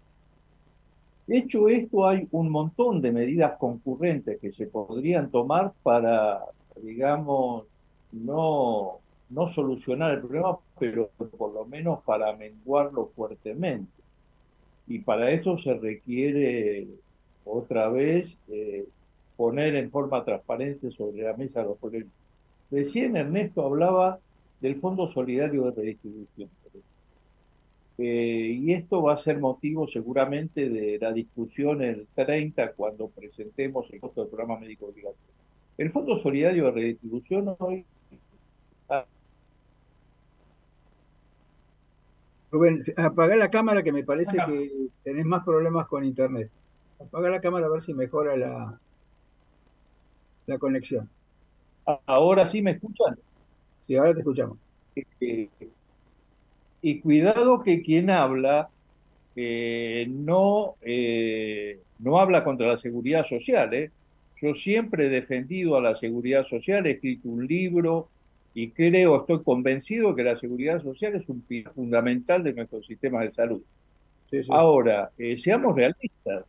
Hecho 1.27 1.67
esto, 1.67 2.07
hay 2.07 2.25
un 2.31 2.49
montón 2.49 3.01
de 3.01 3.11
medidas 3.11 3.57
concurrentes 3.57 4.39
que 4.39 4.53
se 4.53 4.67
podrían 4.67 5.29
tomar 5.29 5.73
para, 5.83 6.39
digamos, 6.81 7.65
no, 8.13 8.99
no 9.29 9.47
solucionar 9.49 10.13
el 10.13 10.21
problema, 10.21 10.57
pero 10.79 11.09
por 11.37 11.53
lo 11.53 11.65
menos 11.65 12.01
para 12.05 12.33
menguarlo 12.37 13.11
fuertemente. 13.13 13.91
Y 14.87 14.99
para 14.99 15.31
eso 15.31 15.57
se 15.57 15.73
requiere, 15.73 16.87
otra 17.43 17.89
vez, 17.89 18.37
eh, 18.47 18.85
poner 19.41 19.75
en 19.75 19.89
forma 19.89 20.23
transparente 20.23 20.91
sobre 20.91 21.23
la 21.23 21.35
mesa 21.35 21.63
los 21.63 21.75
problemas. 21.79 22.13
Recién 22.69 23.17
Ernesto 23.17 23.65
hablaba 23.65 24.19
del 24.59 24.79
Fondo 24.79 25.07
Solidario 25.07 25.63
de 25.63 25.71
Redistribución. 25.71 26.47
Eh, 27.97 28.59
y 28.61 28.71
esto 28.73 29.01
va 29.01 29.13
a 29.13 29.17
ser 29.17 29.39
motivo 29.39 29.87
seguramente 29.87 30.69
de 30.69 30.99
la 31.01 31.11
discusión 31.11 31.81
el 31.81 32.05
30 32.13 32.73
cuando 32.73 33.07
presentemos 33.07 33.91
el 33.91 33.99
costo 33.99 34.21
del 34.21 34.29
programa 34.29 34.59
médico 34.59 34.85
obligatorio. 34.85 35.33
El 35.75 35.89
Fondo 35.89 36.17
Solidario 36.17 36.65
de 36.65 36.71
Redistribución 36.73 37.55
hoy... 37.57 37.83
Rubén, 42.51 42.83
apaga 42.95 43.35
la 43.37 43.49
cámara 43.49 43.81
que 43.81 43.91
me 43.91 44.03
parece 44.03 44.37
que 44.45 44.69
tenés 45.03 45.25
más 45.25 45.43
problemas 45.43 45.87
con 45.87 46.03
internet. 46.03 46.51
Apaga 46.99 47.31
la 47.31 47.41
cámara 47.41 47.65
a 47.65 47.69
ver 47.69 47.81
si 47.81 47.95
mejora 47.95 48.37
la, 48.37 48.79
la 50.51 50.59
conexión. 50.59 51.09
¿Ahora 52.05 52.47
sí 52.47 52.61
me 52.61 52.71
escuchan? 52.71 53.17
Sí, 53.81 53.95
ahora 53.95 54.13
te 54.13 54.19
escuchamos. 54.19 54.57
Eh, 54.95 55.49
y 56.81 56.99
cuidado 56.99 57.63
que 57.63 57.81
quien 57.81 58.09
habla 58.09 58.69
no, 59.35 60.75
eh, 60.81 61.79
no 61.99 62.19
habla 62.19 62.43
contra 62.43 62.67
la 62.67 62.77
seguridad 62.77 63.25
social. 63.27 63.73
¿eh? 63.73 63.91
Yo 64.41 64.53
siempre 64.55 65.07
he 65.07 65.09
defendido 65.09 65.77
a 65.77 65.81
la 65.81 65.95
seguridad 65.95 66.45
social, 66.45 66.85
he 66.85 66.91
escrito 66.91 67.29
un 67.29 67.47
libro 67.47 68.09
y 68.53 68.71
creo, 68.71 69.21
estoy 69.21 69.43
convencido 69.43 70.13
que 70.13 70.23
la 70.23 70.37
seguridad 70.37 70.81
social 70.81 71.15
es 71.15 71.27
un 71.29 71.41
pilar 71.41 71.73
fundamental 71.73 72.43
de 72.43 72.53
nuestro 72.53 72.83
sistema 72.83 73.21
de 73.21 73.31
salud. 73.31 73.61
Ahora, 74.49 75.11
seamos 75.37 75.75
realistas. 75.75 76.45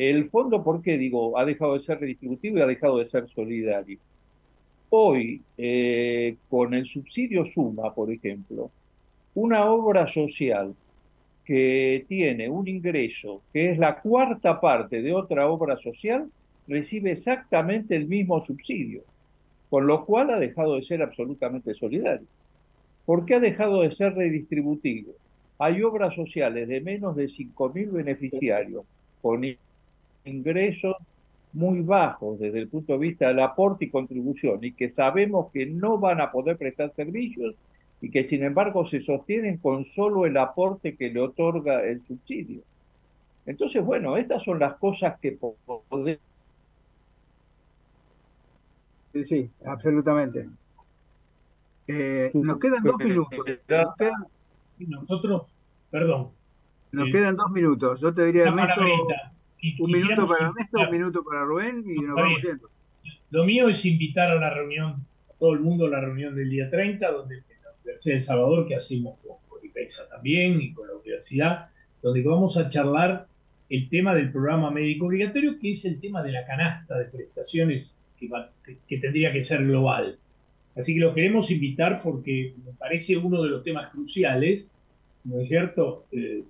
El 0.00 0.30
fondo, 0.30 0.64
¿por 0.64 0.80
qué 0.80 0.96
digo? 0.96 1.36
Ha 1.38 1.44
dejado 1.44 1.74
de 1.74 1.84
ser 1.84 2.00
redistributivo 2.00 2.56
y 2.56 2.62
ha 2.62 2.66
dejado 2.66 2.96
de 2.96 3.10
ser 3.10 3.28
solidario. 3.28 3.98
Hoy, 4.88 5.42
eh, 5.58 6.36
con 6.48 6.72
el 6.72 6.86
subsidio 6.86 7.44
Suma, 7.44 7.92
por 7.92 8.10
ejemplo, 8.10 8.70
una 9.34 9.70
obra 9.70 10.08
social 10.08 10.74
que 11.44 12.06
tiene 12.08 12.48
un 12.48 12.66
ingreso 12.66 13.42
que 13.52 13.72
es 13.72 13.78
la 13.78 14.00
cuarta 14.00 14.58
parte 14.58 15.02
de 15.02 15.12
otra 15.12 15.50
obra 15.50 15.76
social, 15.76 16.30
recibe 16.66 17.12
exactamente 17.12 17.94
el 17.94 18.06
mismo 18.06 18.42
subsidio, 18.42 19.02
con 19.68 19.86
lo 19.86 20.06
cual 20.06 20.30
ha 20.30 20.38
dejado 20.38 20.76
de 20.76 20.84
ser 20.86 21.02
absolutamente 21.02 21.74
solidario. 21.74 22.26
¿Por 23.04 23.26
qué 23.26 23.34
ha 23.34 23.40
dejado 23.40 23.82
de 23.82 23.92
ser 23.92 24.14
redistributivo? 24.14 25.12
Hay 25.58 25.82
obras 25.82 26.14
sociales 26.14 26.68
de 26.68 26.80
menos 26.80 27.16
de 27.16 27.26
5.000 27.26 27.92
beneficiarios 27.92 28.86
con 29.20 29.44
ingresos 30.24 30.96
muy 31.52 31.80
bajos 31.80 32.38
desde 32.38 32.60
el 32.60 32.68
punto 32.68 32.92
de 32.92 32.98
vista 32.98 33.28
del 33.28 33.40
aporte 33.40 33.86
y 33.86 33.90
contribución 33.90 34.62
y 34.62 34.72
que 34.72 34.88
sabemos 34.88 35.50
que 35.52 35.66
no 35.66 35.98
van 35.98 36.20
a 36.20 36.30
poder 36.30 36.56
prestar 36.56 36.92
servicios 36.94 37.54
y 38.00 38.10
que 38.10 38.24
sin 38.24 38.44
embargo 38.44 38.86
se 38.86 39.00
sostienen 39.00 39.58
con 39.58 39.84
solo 39.84 40.26
el 40.26 40.36
aporte 40.36 40.96
que 40.96 41.10
le 41.10 41.20
otorga 41.20 41.84
el 41.84 42.02
subsidio. 42.06 42.62
Entonces, 43.46 43.84
bueno, 43.84 44.16
estas 44.16 44.42
son 44.44 44.58
las 44.58 44.74
cosas 44.74 45.18
que 45.20 45.32
podemos... 45.32 46.18
Sí, 49.12 49.24
sí, 49.24 49.50
absolutamente. 49.64 50.48
Eh, 51.88 52.30
nos 52.34 52.58
quedan 52.58 52.84
dos 52.84 52.98
minutos. 52.98 53.44
Nosotros, 54.78 55.58
perdón. 55.90 56.30
Nos 56.92 57.08
quedan 57.10 57.36
dos 57.36 57.50
minutos. 57.50 58.00
Yo 58.00 58.14
te 58.14 58.26
diría, 58.26 58.44
Ernesto, 58.44 58.82
un 59.78 59.90
minuto 59.90 60.26
para 60.26 60.46
Ernesto, 60.48 60.80
un 60.80 60.90
minuto 60.90 61.24
para 61.24 61.44
Rubén 61.44 61.84
y 61.86 62.00
nos 62.00 62.16
vamos. 62.16 62.40
Lo 63.30 63.44
mío 63.44 63.68
es 63.68 63.84
invitar 63.86 64.30
a 64.30 64.34
la 64.36 64.50
reunión, 64.50 65.06
a 65.28 65.32
todo 65.38 65.52
el 65.52 65.60
mundo 65.60 65.86
a 65.86 65.90
la 65.90 66.00
reunión 66.00 66.34
del 66.34 66.50
día 66.50 66.68
30, 66.68 67.10
donde 67.10 67.36
en 67.36 67.44
la 67.62 67.70
Universidad 67.76 68.14
de 68.16 68.20
Salvador, 68.20 68.66
que 68.66 68.74
hacemos 68.74 69.18
con, 69.20 69.36
IPEXA 69.62 70.08
también 70.08 70.60
y 70.60 70.72
con 70.72 70.88
la 70.88 70.94
universidad, 70.94 71.68
donde 72.02 72.22
vamos 72.22 72.56
a 72.56 72.68
charlar 72.68 73.26
el 73.68 73.88
tema 73.88 74.14
del 74.14 74.32
programa 74.32 74.70
médico 74.70 75.06
obligatorio, 75.06 75.58
que 75.60 75.70
es 75.70 75.84
el 75.84 76.00
tema 76.00 76.22
de 76.22 76.32
la 76.32 76.44
canasta 76.44 76.98
de 76.98 77.04
prestaciones 77.04 77.96
que, 78.18 78.98
tendría 78.98 79.32
que 79.32 79.42
ser 79.42 79.64
global. 79.64 80.18
Así 80.74 80.94
que 80.94 81.00
lo 81.00 81.14
queremos 81.14 81.50
invitar 81.50 82.00
porque 82.02 82.54
me 82.64 82.72
parece 82.72 83.16
uno 83.16 83.42
de 83.42 83.50
los 83.50 83.62
temas 83.62 83.88
cruciales, 83.90 84.70
¿no 85.24 85.40
es 85.40 85.48
cierto? 85.48 86.06
Eh, 86.10 86.42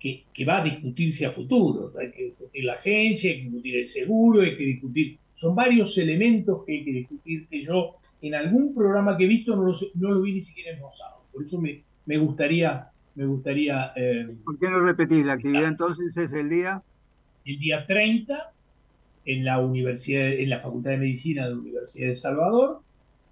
que, 0.00 0.44
va 0.44 0.60
a 0.60 0.64
discutirse 0.64 1.26
a 1.26 1.32
futuro. 1.32 1.92
Hay 1.98 2.10
que 2.10 2.24
discutir 2.24 2.64
la 2.64 2.72
agencia, 2.72 3.30
hay 3.30 3.36
que 3.36 3.44
discutir 3.44 3.76
el 3.76 3.86
seguro, 3.86 4.40
hay 4.40 4.56
que 4.56 4.64
discutir... 4.64 5.18
Son 5.34 5.54
varios 5.54 5.96
elementos 5.98 6.64
que 6.64 6.72
hay 6.72 6.84
que 6.84 6.92
discutir 6.92 7.46
que 7.48 7.62
yo 7.62 7.96
en 8.20 8.34
algún 8.34 8.74
programa 8.74 9.16
que 9.16 9.24
he 9.24 9.28
visto 9.28 9.54
no 9.56 9.64
lo, 9.64 9.74
no 9.94 10.10
lo 10.10 10.22
vi 10.22 10.34
ni 10.34 10.40
siquiera 10.40 10.72
esbozado. 10.72 11.24
Por 11.32 11.44
eso 11.44 11.60
me, 11.60 11.82
me 12.06 12.18
gustaría... 12.18 12.86
Me 13.14 13.26
gustaría 13.26 13.92
eh, 13.96 14.26
¿Por 14.44 14.58
qué 14.58 14.70
no 14.70 14.80
repetir? 14.80 15.26
La 15.26 15.34
actividad 15.34 15.68
entonces 15.68 16.16
es 16.16 16.32
el 16.32 16.48
día... 16.48 16.82
El 17.44 17.58
día 17.58 17.84
30 17.86 18.52
en 19.26 19.44
la 19.44 19.58
universidad, 19.58 20.26
en 20.28 20.48
la 20.48 20.60
Facultad 20.60 20.92
de 20.92 20.98
Medicina 20.98 21.44
de 21.44 21.54
la 21.54 21.60
Universidad 21.60 22.08
de 22.08 22.14
Salvador. 22.14 22.80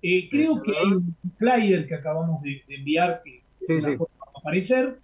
Eh, 0.02 0.28
creo 0.30 0.62
que 0.62 0.72
hay 0.76 0.92
un 0.92 1.16
flyer 1.38 1.86
que 1.86 1.94
acabamos 1.94 2.42
de, 2.42 2.62
enviar 2.68 3.22
que 3.24 3.42
va 3.80 4.06
a 4.26 4.38
aparecer. 4.38 4.98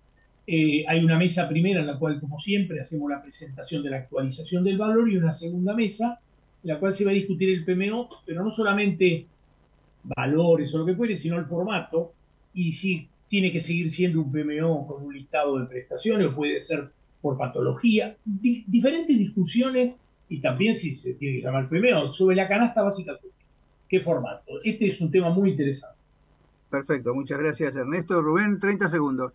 Eh, 0.46 0.84
hay 0.86 1.02
una 1.02 1.18
mesa 1.18 1.48
primera 1.48 1.80
en 1.80 1.86
la 1.86 1.98
cual, 1.98 2.20
como 2.20 2.38
siempre, 2.38 2.80
hacemos 2.80 3.10
la 3.10 3.22
presentación 3.22 3.82
de 3.82 3.90
la 3.90 3.96
actualización 3.98 4.62
del 4.64 4.76
valor 4.76 5.10
y 5.10 5.16
una 5.16 5.32
segunda 5.32 5.74
mesa 5.74 6.20
en 6.62 6.68
la 6.68 6.78
cual 6.78 6.94
se 6.94 7.04
va 7.04 7.10
a 7.10 7.14
discutir 7.14 7.50
el 7.50 7.64
PMO, 7.64 8.08
pero 8.26 8.42
no 8.42 8.50
solamente 8.50 9.26
valores 10.02 10.74
o 10.74 10.78
lo 10.78 10.86
que 10.86 10.94
fuere, 10.94 11.16
sino 11.16 11.38
el 11.38 11.46
formato 11.46 12.12
y 12.52 12.72
si 12.72 13.08
tiene 13.28 13.52
que 13.52 13.60
seguir 13.60 13.90
siendo 13.90 14.20
un 14.20 14.30
PMO 14.30 14.86
con 14.86 15.02
un 15.02 15.14
listado 15.14 15.58
de 15.58 15.66
prestaciones 15.66 16.28
o 16.28 16.34
puede 16.34 16.60
ser 16.60 16.90
por 17.20 17.38
patología, 17.38 18.16
diferentes 18.24 19.16
discusiones 19.16 19.98
y 20.28 20.40
también 20.40 20.74
si 20.74 20.94
se 20.94 21.14
tiene 21.14 21.38
que 21.38 21.42
llamar 21.42 21.68
PMO 21.68 22.12
sobre 22.12 22.36
la 22.36 22.48
canasta 22.48 22.82
básica. 22.82 23.18
¿Qué 23.88 24.00
formato? 24.00 24.60
Este 24.62 24.86
es 24.86 25.00
un 25.00 25.10
tema 25.10 25.30
muy 25.30 25.50
interesante. 25.50 25.98
Perfecto, 26.70 27.14
muchas 27.14 27.38
gracias 27.38 27.76
Ernesto. 27.76 28.20
Rubén, 28.20 28.58
30 28.60 28.88
segundos. 28.88 29.32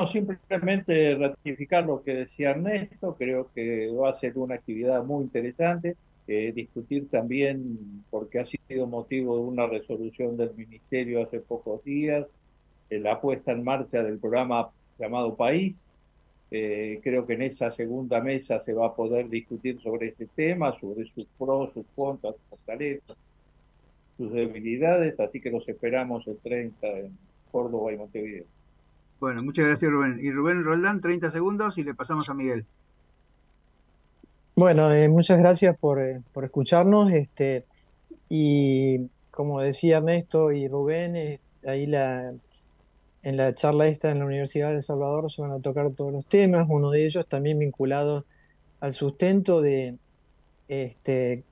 No, 0.00 0.06
simplemente 0.06 1.14
ratificar 1.14 1.84
lo 1.84 2.02
que 2.02 2.14
decía 2.14 2.52
Ernesto, 2.52 3.16
creo 3.18 3.50
que 3.54 3.88
va 3.88 4.08
a 4.08 4.14
ser 4.14 4.38
una 4.38 4.54
actividad 4.54 5.04
muy 5.04 5.24
interesante. 5.24 5.94
Eh, 6.26 6.52
discutir 6.54 7.10
también, 7.10 8.02
porque 8.08 8.38
ha 8.38 8.46
sido 8.46 8.86
motivo 8.86 9.36
de 9.36 9.42
una 9.42 9.66
resolución 9.66 10.38
del 10.38 10.54
Ministerio 10.54 11.22
hace 11.22 11.40
pocos 11.40 11.84
días, 11.84 12.26
eh, 12.88 12.98
la 12.98 13.20
puesta 13.20 13.52
en 13.52 13.62
marcha 13.62 14.02
del 14.02 14.18
programa 14.18 14.70
llamado 14.98 15.36
País, 15.36 15.84
eh, 16.50 17.00
creo 17.02 17.26
que 17.26 17.34
en 17.34 17.42
esa 17.42 17.70
segunda 17.70 18.22
mesa 18.22 18.58
se 18.60 18.72
va 18.72 18.86
a 18.86 18.94
poder 18.94 19.28
discutir 19.28 19.82
sobre 19.82 20.08
este 20.08 20.26
tema, 20.34 20.78
sobre 20.78 21.04
sus 21.10 21.26
pros, 21.36 21.74
sus 21.74 21.84
contras, 21.94 22.36
sus 22.36 22.48
fortalezas, 22.48 23.18
sus 24.16 24.32
debilidades, 24.32 25.20
así 25.20 25.42
que 25.42 25.50
los 25.50 25.68
esperamos 25.68 26.26
el 26.26 26.38
30 26.38 26.88
en 26.88 27.18
Córdoba 27.50 27.92
y 27.92 27.98
Montevideo. 27.98 28.59
Bueno, 29.20 29.42
muchas 29.42 29.66
gracias 29.66 29.90
Rubén. 29.90 30.18
Y 30.20 30.30
Rubén 30.30 30.64
Roldán, 30.64 31.00
30 31.00 31.30
segundos 31.30 31.76
y 31.76 31.84
le 31.84 31.94
pasamos 31.94 32.28
a 32.30 32.34
Miguel. 32.34 32.64
Bueno, 34.56 34.90
eh, 34.92 35.08
muchas 35.08 35.38
gracias 35.38 35.76
por, 35.78 36.00
eh, 36.00 36.22
por, 36.32 36.44
escucharnos. 36.44 37.12
Este, 37.12 37.66
y 38.28 39.08
como 39.30 39.60
decía 39.60 39.98
Ernesto 39.98 40.52
y 40.52 40.68
Rubén, 40.68 41.38
ahí 41.66 41.86
la, 41.86 42.32
en 43.22 43.36
la 43.36 43.54
charla 43.54 43.86
esta 43.86 44.10
en 44.10 44.20
la 44.20 44.24
Universidad 44.24 44.70
de 44.70 44.76
El 44.76 44.82
Salvador 44.82 45.30
se 45.30 45.42
van 45.42 45.52
a 45.52 45.60
tocar 45.60 45.90
todos 45.90 46.12
los 46.12 46.26
temas, 46.26 46.66
uno 46.70 46.90
de 46.90 47.04
ellos 47.04 47.26
también 47.28 47.58
vinculado 47.58 48.24
al 48.80 48.92
sustento 48.94 49.60
de 49.60 49.96
este 50.68 51.44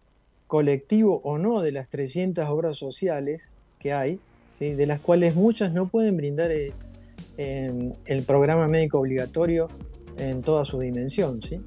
colectivo 0.46 1.20
o 1.24 1.36
no 1.36 1.60
de 1.60 1.72
las 1.72 1.90
300 1.90 2.48
obras 2.48 2.76
sociales 2.76 3.56
que 3.78 3.92
hay, 3.92 4.18
¿sí? 4.50 4.72
de 4.72 4.86
las 4.86 5.00
cuales 5.00 5.34
muchas 5.34 5.72
no 5.72 5.88
pueden 5.88 6.16
brindar 6.16 6.50
eh, 7.39 7.93
el 8.05 8.22
programa 8.24 8.66
médico 8.66 8.99
obligatorio 8.99 9.68
en 10.18 10.43
toda 10.43 10.64
su 10.64 10.78
dimensión. 10.78 11.41
¿sí? 11.41 11.61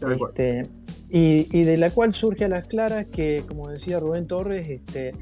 Este, 0.00 0.62
y, 1.10 1.48
y, 1.50 1.64
de 1.64 1.76
la 1.76 1.90
cual 1.90 2.14
surge 2.14 2.44
a 2.44 2.48
las 2.48 2.68
claras 2.68 3.06
que, 3.06 3.42
como 3.48 3.68
decía 3.68 3.98
Rubén 3.98 4.26
Torres, 4.26 4.68
este, 4.68 5.12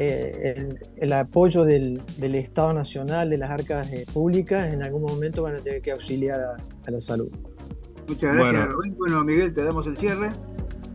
eh, 0.00 0.76
el, 0.96 1.12
apoyo 1.12 1.64
del, 1.64 2.00
Estado 2.20 2.72
Nacional, 2.72 3.30
de 3.30 3.38
las 3.38 3.50
arcas 3.50 3.92
eh, 3.92 4.06
públicas, 4.12 4.72
en 4.72 4.82
algún 4.82 5.02
momento 5.02 5.42
van 5.42 5.56
a 5.56 5.60
tener 5.60 5.82
que 5.82 5.90
auxiliar 5.90 6.40
a, 6.40 6.90
la 6.90 7.00
salud. 7.00 7.28
Muchas 8.06 8.34
gracias, 8.34 8.68
bueno. 8.74 8.94
Bueno, 8.96 9.24
Miguel, 9.24 9.52
te 9.52 9.64
damos 9.64 9.86
el 9.86 9.96
cierre. 9.96 10.30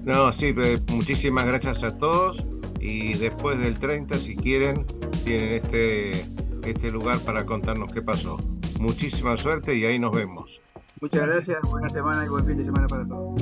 No, 0.03 0.31
sí, 0.31 0.55
muchísimas 0.89 1.45
gracias 1.45 1.83
a 1.83 1.97
todos 1.97 2.45
y 2.79 3.13
después 3.13 3.59
del 3.59 3.77
30, 3.77 4.17
si 4.17 4.35
quieren, 4.35 4.85
tienen 5.23 5.53
este, 5.53 6.23
este 6.65 6.89
lugar 6.89 7.19
para 7.19 7.45
contarnos 7.45 7.91
qué 7.91 8.01
pasó. 8.01 8.37
Muchísima 8.79 9.37
suerte 9.37 9.75
y 9.75 9.85
ahí 9.85 9.99
nos 9.99 10.11
vemos. 10.11 10.61
Muchas 11.01 11.25
gracias, 11.25 11.59
buena 11.71 11.89
semana 11.89 12.25
y 12.25 12.29
buen 12.29 12.45
fin 12.45 12.57
de 12.57 12.65
semana 12.65 12.87
para 12.87 13.05
todos. 13.05 13.41